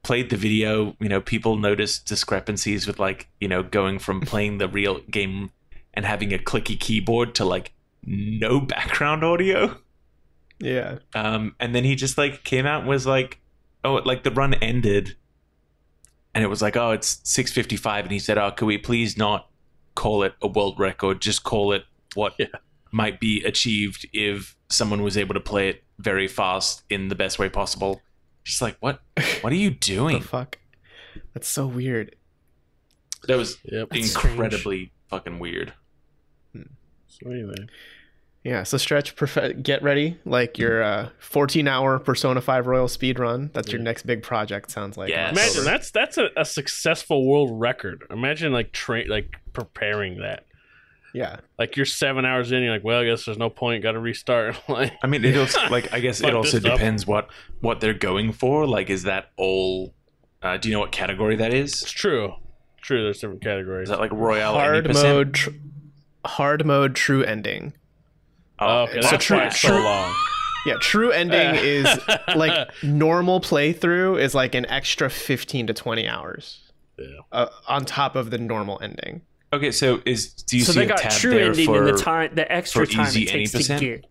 played 0.04 0.30
the 0.30 0.38
video. 0.38 0.96
You 1.00 1.10
know, 1.10 1.22
people 1.22 1.58
noticed 1.58 2.06
discrepancies 2.06 2.88
with 2.88 3.00
like 3.00 3.28
you 3.40 3.48
know 3.48 3.64
going 3.64 4.00
from 4.00 4.22
playing 4.32 4.58
the 4.58 4.68
real 4.68 5.00
game 5.12 5.52
and 5.94 6.06
having 6.06 6.34
a 6.34 6.38
clicky 6.38 6.80
keyboard 6.80 7.36
to 7.36 7.46
like 7.46 7.74
no 8.04 8.60
background 8.74 9.24
audio. 9.24 9.78
Yeah. 10.60 11.00
Um, 11.14 11.56
and 11.60 11.76
then 11.76 11.84
he 11.84 11.96
just 11.96 12.18
like 12.18 12.44
came 12.44 12.66
out 12.66 12.82
and 12.82 12.90
was 12.90 13.06
like, 13.06 13.40
"Oh, 13.84 13.96
like 13.96 14.24
the 14.24 14.32
run 14.32 14.54
ended." 14.56 15.16
And 16.34 16.44
it 16.44 16.48
was 16.48 16.62
like, 16.62 16.78
oh, 16.78 16.92
it's 16.92 17.18
6:55, 17.24 18.04
and 18.04 18.12
he 18.12 18.20
said, 18.20 18.38
"Oh, 18.38 18.52
could 18.52 18.66
we 18.66 18.78
please 18.78 19.18
not 19.18 19.50
call 19.96 20.24
it 20.24 20.36
a 20.42 20.48
world 20.48 20.80
record? 20.80 21.22
Just 21.22 21.44
call 21.44 21.74
it 21.74 21.86
what 22.14 22.34
yeah. 22.38 22.48
might 22.92 23.20
be 23.20 23.44
achieved 23.44 24.08
if 24.14 24.56
someone 24.70 25.02
was 25.02 25.18
able 25.18 25.34
to 25.34 25.40
play 25.40 25.70
it 25.70 25.84
very 26.00 26.28
fast 26.28 26.84
in 26.90 27.08
the 27.08 27.16
best 27.16 27.40
way 27.40 27.50
possible." 27.50 28.02
Just 28.48 28.62
like, 28.62 28.78
what? 28.80 29.02
What 29.42 29.52
are 29.52 29.58
you 29.58 29.72
doing? 29.72 30.22
fuck? 30.22 30.58
That's 31.34 31.48
so 31.48 31.68
weird. 31.68 32.16
That 33.28 33.38
was 33.38 33.58
yep. 33.66 33.94
incredibly 33.94 34.78
strange. 34.78 34.92
fucking 35.10 35.40
weird. 35.40 35.74
Hmm. 36.54 36.64
So 37.08 37.30
anyway, 37.30 37.68
yeah, 38.44 38.64
so 38.64 38.78
stretch, 38.78 39.14
get 39.62 39.84
ready. 39.84 40.18
Like 40.24 40.58
your 40.58 40.82
uh, 40.82 41.10
14 41.20 41.68
hour 41.68 42.00
Persona 42.00 42.40
5 42.40 42.68
Royal 42.68 42.88
speed 42.88 43.20
run. 43.20 43.52
That's 43.54 43.72
your 43.72 43.82
next 43.82 44.06
big 44.06 44.24
project. 44.24 44.72
Sounds 44.72 44.96
like. 44.96 45.10
Yeah. 45.10 45.30
Imagine 45.32 45.66
that's 45.66 45.92
that's 45.92 46.18
a, 46.18 46.30
a, 46.38 46.46
successful 46.46 47.28
world 47.28 47.50
record. 47.60 48.06
Imagine 48.10 48.54
like 48.54 48.72
train 48.72 49.10
like 49.10 49.36
preparing 49.52 50.20
that. 50.22 50.46
Yeah. 51.18 51.38
Like 51.58 51.76
you're 51.76 51.86
seven 51.88 52.26
hours 52.26 52.52
in, 52.52 52.62
you're 52.62 52.72
like, 52.72 52.84
well, 52.84 53.00
I 53.00 53.06
guess 53.06 53.26
there's 53.26 53.40
no 53.40 53.50
point. 53.50 53.82
Got 53.82 53.94
to 53.94 54.00
restart. 54.00 54.56
like, 54.70 54.94
I 55.02 55.08
mean, 55.08 55.26
it 55.26 55.36
also 55.36 55.60
like 55.72 55.92
I 55.92 56.00
guess 56.00 56.22
it 56.22 56.36
also 56.36 56.60
depends 56.60 57.04
up. 57.04 57.10
what 57.10 57.30
what 57.62 57.82
they're 57.82 57.96
going 57.96 58.32
for. 58.32 58.68
Like, 58.68 58.92
is 58.92 59.04
that 59.04 59.32
all? 59.36 59.96
Uh, 60.44 60.58
do 60.58 60.70
you 60.70 60.76
know 60.76 60.80
what 60.80 60.92
category 60.92 61.36
that 61.38 61.54
is? 61.54 61.82
It's 61.82 61.92
true. 61.92 62.34
True. 62.82 63.04
There's 63.04 63.20
different 63.20 63.42
categories. 63.42 63.86
Is 63.86 63.90
that 63.90 64.00
like 64.00 64.12
Royale? 64.12 64.54
Hard 64.54 64.94
mode. 64.94 65.34
Tr- 65.34 65.50
hard 66.24 66.66
mode. 66.66 66.96
True 66.96 67.24
ending. 67.24 67.74
Oh, 68.60 68.84
okay, 68.84 69.02
so 69.02 69.18
true, 69.18 69.50
so 69.52 69.70
long. 69.70 70.16
Yeah, 70.66 70.76
true 70.82 71.12
ending 71.12 71.56
is 71.64 71.88
like 72.36 72.70
normal 72.84 73.40
playthrough 73.40 74.20
is 74.20 74.34
like 74.34 74.56
an 74.56 74.66
extra 74.68 75.10
15 75.10 75.68
to 75.68 75.74
20 75.74 76.08
hours. 76.08 76.72
Yeah. 76.98 77.06
Uh, 77.32 77.48
on 77.68 77.86
top 77.86 78.16
of 78.16 78.32
the 78.32 78.38
normal 78.40 78.80
ending. 78.82 79.22
Okay, 79.54 79.72
so 79.72 80.02
is 80.06 80.34
do 80.34 80.58
you 80.58 80.64
so 80.64 80.74
see 80.74 80.80
they 80.80 80.86
got 80.86 81.00
tab 81.00 81.12
true 81.12 81.32
there 81.32 81.46
ending 81.46 81.66
for, 81.66 81.88
and 81.88 81.98
the 81.98 82.02
time 82.02 82.36
the 82.36 82.52
extra 82.52 82.86
time 82.86 83.08
it 83.16 83.28
takes 83.28 83.52
to 83.52 83.80
get. 83.80 84.06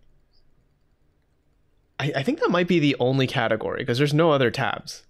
I, 1.99 2.13
I 2.17 2.23
think 2.23 2.39
that 2.39 2.49
might 2.49 2.67
be 2.67 2.79
the 2.79 2.95
only 2.99 3.27
category 3.27 3.79
because 3.79 3.97
there's 3.97 4.13
no 4.13 4.31
other 4.31 4.51
tabs 4.51 5.03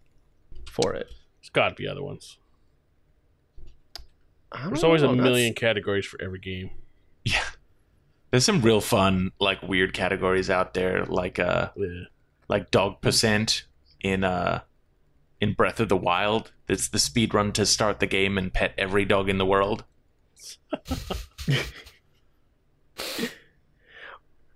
for 0.69 0.93
it. 0.93 1.07
There's 1.41 1.49
got 1.49 1.69
to 1.69 1.75
be 1.75 1.88
other 1.88 2.03
ones. 2.03 2.38
There's 4.65 4.84
always 4.84 5.01
know, 5.01 5.09
a 5.09 5.15
million 5.15 5.49
that's... 5.49 5.59
categories 5.59 6.05
for 6.05 6.21
every 6.21 6.39
game. 6.39 6.71
Yeah 7.25 7.43
there's 8.32 8.45
some 8.45 8.61
real 8.61 8.82
fun 8.82 9.32
like 9.39 9.61
weird 9.63 9.93
categories 9.93 10.49
out 10.49 10.73
there 10.73 11.05
like 11.05 11.39
uh 11.39 11.69
yeah. 11.75 12.03
like 12.47 12.71
dog 12.71 13.01
percent 13.01 13.63
in 14.01 14.23
uh 14.23 14.61
in 15.39 15.53
Breath 15.53 15.80
of 15.80 15.88
the 15.88 15.97
Wild. 15.97 16.51
It's 16.67 16.88
the 16.88 16.97
speed 16.99 17.34
run 17.34 17.51
to 17.53 17.65
start 17.65 17.99
the 17.99 18.07
game 18.07 18.38
and 18.38 18.51
pet 18.51 18.73
every 18.78 19.05
dog 19.05 19.30
in 19.30 19.38
the 19.38 19.45
world. 19.45 19.84
Uh, 21.49 21.63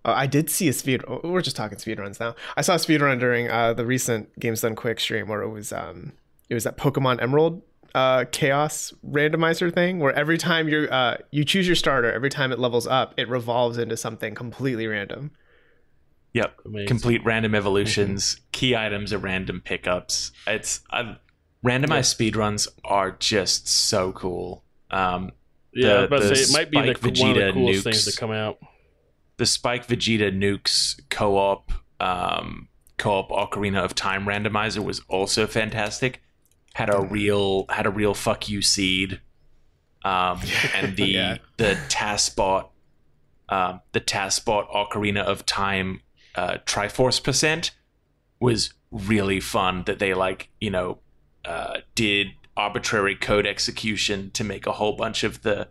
I 0.06 0.28
did 0.28 0.50
see 0.50 0.68
a 0.68 0.74
speed. 0.74 1.04
Oh, 1.08 1.22
we're 1.24 1.42
just 1.42 1.56
talking 1.56 1.78
speed 1.78 2.00
runs 2.00 2.20
now. 2.20 2.36
I 2.58 2.62
saw 2.62 2.76
a 2.76 2.80
speed 2.80 3.02
run 3.02 3.20
during 3.20 3.50
uh, 3.50 3.74
the 3.74 3.86
recent 3.86 4.38
Games 4.40 4.62
Done 4.62 4.76
Quick 4.76 5.00
stream 5.00 5.28
where 5.28 5.42
it 5.42 5.50
was 5.50 5.72
um, 5.72 6.14
it 6.50 6.54
was 6.54 6.64
that 6.64 6.78
Pokemon 6.78 7.22
Emerald 7.22 7.62
uh, 7.94 8.26
chaos 8.32 8.94
randomizer 9.08 9.74
thing 9.74 10.00
where 10.00 10.14
every 10.14 10.38
time 10.38 10.68
you 10.68 10.88
uh, 10.90 11.18
you 11.32 11.44
choose 11.44 11.68
your 11.68 11.76
starter, 11.76 12.12
every 12.12 12.30
time 12.30 12.52
it 12.52 12.60
levels 12.60 12.88
up, 12.88 13.14
it 13.18 13.30
revolves 13.30 13.78
into 13.78 13.98
something 13.98 14.34
completely 14.36 14.88
random. 14.88 15.32
Yep, 16.34 16.62
Amazing. 16.66 16.88
complete 16.88 17.26
random 17.26 17.54
evolutions. 17.56 18.36
Mm-hmm. 18.36 18.44
Key 18.54 18.76
items 18.76 19.12
are 19.12 19.18
random 19.18 19.62
pickups. 19.64 20.32
It's 20.48 20.80
uh, 20.92 21.16
randomized 21.66 22.06
speed 22.06 22.34
speedruns 22.34 22.70
are 22.86 23.12
just 23.12 23.68
so 23.68 24.14
cool. 24.14 24.64
Um, 24.90 25.32
yeah, 25.74 26.02
the, 26.02 26.08
but 26.08 26.24
say 26.24 26.42
it 26.44 26.52
might 26.52 26.72
be 26.72 26.82
the, 26.82 26.96
Vegeta 26.96 27.22
one 27.22 27.30
of 27.32 27.36
the 27.36 27.54
coolest 27.54 27.80
nukes, 27.80 27.84
things 27.84 28.14
to 28.14 28.20
come 28.20 28.32
out. 28.32 28.58
The 29.38 29.46
Spike 29.46 29.88
Vegeta 29.88 30.32
nukes 30.32 31.00
co-op 31.10 31.72
um, 32.00 32.68
co-op 32.98 33.30
Ocarina 33.30 33.84
of 33.84 33.96
Time 33.96 34.26
randomizer 34.26 34.84
was 34.84 35.02
also 35.08 35.48
fantastic 35.48 36.22
had 36.74 36.94
a 36.94 37.02
real 37.02 37.66
had 37.70 37.86
a 37.86 37.90
real 37.90 38.14
fuck 38.14 38.50
you 38.50 38.62
seed, 38.62 39.20
um, 40.04 40.42
and 40.76 40.96
the 40.96 41.08
yeah. 41.08 41.38
the 41.58 41.78
TASBot 41.90 42.70
um, 43.50 43.82
the 43.92 44.02
TASBot 44.02 44.72
Ocarina 44.72 45.22
of 45.22 45.46
Time 45.46 46.02
uh, 46.36 46.58
Triforce 46.66 47.22
percent 47.24 47.72
was 48.40 48.74
really 48.92 49.40
fun. 49.40 49.84
That 49.86 50.00
they 50.00 50.14
like 50.14 50.50
you 50.60 50.70
know 50.70 51.00
uh, 51.46 51.80
did 51.96 52.28
arbitrary 52.62 53.16
code 53.16 53.46
execution 53.46 54.32
to 54.32 54.44
make 54.44 54.66
a 54.66 54.74
whole 54.74 54.96
bunch 54.96 55.24
of 55.24 55.42
the 55.42 55.68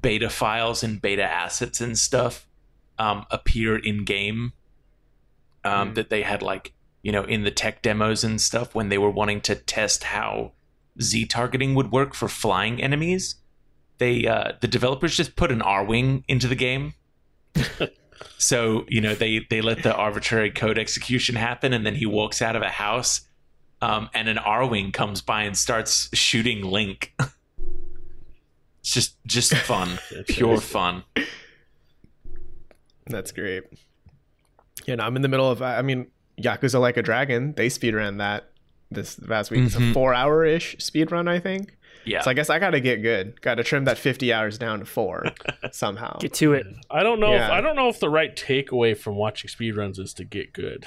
beta 0.00 0.30
files 0.30 0.82
and 0.82 1.00
beta 1.02 1.22
assets 1.24 1.80
and 1.80 1.98
stuff 1.98 2.46
um, 2.98 3.26
appear 3.30 3.76
in 3.76 4.04
game. 4.04 4.52
Um, 5.64 5.90
mm. 5.90 5.94
That 5.94 6.10
they 6.10 6.22
had 6.22 6.42
like 6.42 6.72
you 7.02 7.10
know, 7.10 7.24
in 7.24 7.42
the 7.42 7.50
tech 7.50 7.82
demos 7.82 8.24
and 8.24 8.40
stuff 8.40 8.74
when 8.74 8.88
they 8.88 8.98
were 8.98 9.10
wanting 9.10 9.40
to 9.42 9.54
test 9.54 10.04
how 10.04 10.52
Z 11.00 11.26
targeting 11.26 11.74
would 11.74 11.90
work 11.90 12.14
for 12.14 12.28
flying 12.28 12.82
enemies. 12.82 13.36
They 13.98 14.26
uh, 14.26 14.52
the 14.60 14.68
developers 14.68 15.16
just 15.16 15.36
put 15.36 15.50
an 15.50 15.60
Arwing 15.60 16.22
into 16.28 16.48
the 16.48 16.54
game. 16.54 16.94
so 18.38 18.84
you 18.88 19.00
know 19.00 19.14
they 19.14 19.40
they 19.50 19.60
let 19.60 19.82
the 19.82 19.94
arbitrary 19.94 20.50
code 20.50 20.78
execution 20.78 21.34
happen, 21.34 21.72
and 21.72 21.84
then 21.84 21.96
he 21.96 22.06
walks 22.06 22.40
out 22.40 22.56
of 22.56 22.62
a 22.62 22.68
house, 22.68 23.22
um, 23.82 24.08
and 24.14 24.28
an 24.28 24.36
Arwing 24.38 24.92
comes 24.92 25.20
by 25.20 25.42
and 25.42 25.56
starts 25.56 26.08
shooting 26.16 26.62
Link. 26.62 27.12
it's 28.80 28.92
just 28.94 29.16
just 29.26 29.54
fun, 29.66 29.98
pure 30.28 30.58
fun. 30.58 31.02
That's 33.06 33.32
great. 33.32 33.64
Yeah, 34.86 34.94
no, 34.94 35.04
I'm 35.04 35.16
in 35.16 35.22
the 35.22 35.28
middle 35.28 35.50
of. 35.50 35.60
I 35.60 35.82
mean, 35.82 36.06
Yakuza 36.40 36.80
Like 36.80 36.96
a 36.96 37.02
Dragon, 37.02 37.54
they 37.54 37.66
speedran 37.66 38.18
that 38.18 38.50
this 38.90 39.16
past 39.16 39.50
week. 39.50 39.58
Mm-hmm. 39.58 39.66
It's 39.66 39.76
a 39.76 39.80
mm-hmm. 39.80 39.92
four 39.92 40.14
hour 40.14 40.44
ish 40.44 40.76
speed 40.78 41.10
run, 41.10 41.26
I 41.26 41.40
think. 41.40 41.76
Yeah. 42.04 42.22
So 42.22 42.30
I 42.30 42.34
guess 42.34 42.50
I 42.50 42.58
got 42.58 42.70
to 42.70 42.80
get 42.80 43.02
good. 43.02 43.40
Got 43.42 43.56
to 43.56 43.64
trim 43.64 43.84
that 43.84 43.98
50 43.98 44.32
hours 44.32 44.58
down 44.58 44.80
to 44.80 44.84
four 44.84 45.24
somehow. 45.72 46.18
Get 46.18 46.34
to 46.34 46.52
it. 46.52 46.66
I 46.90 47.02
don't 47.02 47.20
know. 47.20 47.32
Yeah. 47.32 47.46
If, 47.46 47.52
I 47.52 47.60
don't 47.60 47.76
know 47.76 47.88
if 47.88 48.00
the 48.00 48.10
right 48.10 48.34
takeaway 48.34 48.96
from 48.96 49.14
watching 49.14 49.48
speedruns 49.48 49.98
is 50.00 50.12
to 50.14 50.24
get 50.24 50.52
good. 50.52 50.86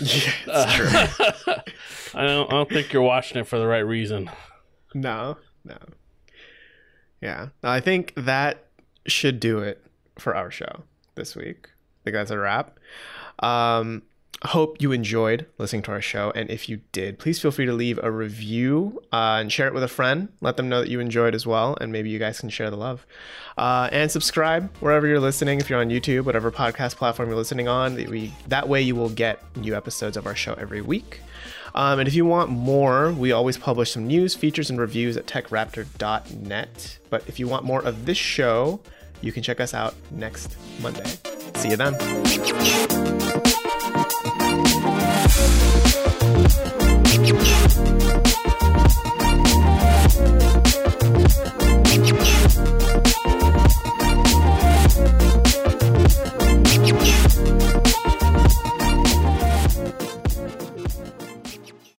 Yeah, 0.00 0.32
uh, 0.50 0.76
true. 0.76 0.88
I 2.14 2.26
don't. 2.26 2.48
I 2.48 2.54
don't 2.54 2.68
think 2.68 2.92
you're 2.92 3.02
watching 3.02 3.38
it 3.38 3.46
for 3.46 3.58
the 3.58 3.66
right 3.66 3.78
reason. 3.78 4.30
No, 4.94 5.38
no. 5.64 5.76
Yeah, 7.20 7.48
I 7.62 7.80
think 7.80 8.12
that 8.16 8.66
should 9.06 9.40
do 9.40 9.58
it 9.58 9.84
for 10.18 10.36
our 10.36 10.50
show 10.50 10.84
this 11.14 11.34
week. 11.34 11.68
I 11.68 12.04
think 12.04 12.14
that's 12.14 12.30
a 12.30 12.38
wrap. 12.38 12.78
Um, 13.40 14.02
hope 14.46 14.80
you 14.80 14.92
enjoyed 14.92 15.46
listening 15.58 15.82
to 15.82 15.90
our 15.90 16.00
show. 16.00 16.30
And 16.34 16.48
if 16.48 16.68
you 16.68 16.80
did, 16.92 17.18
please 17.18 17.40
feel 17.40 17.50
free 17.50 17.66
to 17.66 17.72
leave 17.72 17.98
a 18.02 18.10
review 18.10 19.02
uh, 19.12 19.38
and 19.40 19.50
share 19.50 19.66
it 19.66 19.74
with 19.74 19.82
a 19.82 19.88
friend. 19.88 20.28
Let 20.40 20.56
them 20.56 20.68
know 20.68 20.80
that 20.80 20.88
you 20.88 21.00
enjoyed 21.00 21.34
as 21.34 21.46
well. 21.46 21.76
And 21.80 21.90
maybe 21.90 22.10
you 22.10 22.18
guys 22.18 22.38
can 22.40 22.48
share 22.48 22.70
the 22.70 22.76
love. 22.76 23.04
Uh, 23.56 23.88
and 23.90 24.10
subscribe 24.10 24.74
wherever 24.76 25.06
you're 25.06 25.20
listening. 25.20 25.58
If 25.60 25.68
you're 25.68 25.80
on 25.80 25.88
YouTube, 25.88 26.24
whatever 26.24 26.52
podcast 26.52 26.96
platform 26.96 27.28
you're 27.28 27.36
listening 27.36 27.66
on, 27.66 27.96
that, 27.96 28.08
we, 28.08 28.32
that 28.46 28.68
way 28.68 28.80
you 28.80 28.94
will 28.94 29.10
get 29.10 29.42
new 29.56 29.74
episodes 29.74 30.16
of 30.16 30.26
our 30.26 30.36
show 30.36 30.54
every 30.54 30.80
week. 30.82 31.20
Um, 31.74 31.98
and 31.98 32.08
if 32.08 32.14
you 32.14 32.24
want 32.24 32.50
more, 32.50 33.12
we 33.12 33.32
always 33.32 33.58
publish 33.58 33.92
some 33.92 34.06
news, 34.06 34.34
features, 34.34 34.70
and 34.70 34.80
reviews 34.80 35.16
at 35.16 35.26
techraptor.net. 35.26 36.98
But 37.10 37.28
if 37.28 37.38
you 37.38 37.48
want 37.48 37.64
more 37.64 37.82
of 37.82 38.06
this 38.06 38.18
show, 38.18 38.80
you 39.20 39.32
can 39.32 39.42
check 39.42 39.60
us 39.60 39.74
out 39.74 39.94
next 40.10 40.56
Monday. 40.80 41.04
See 41.56 41.70
you 41.70 41.76
then. 41.76 43.27
Música 44.76 45.67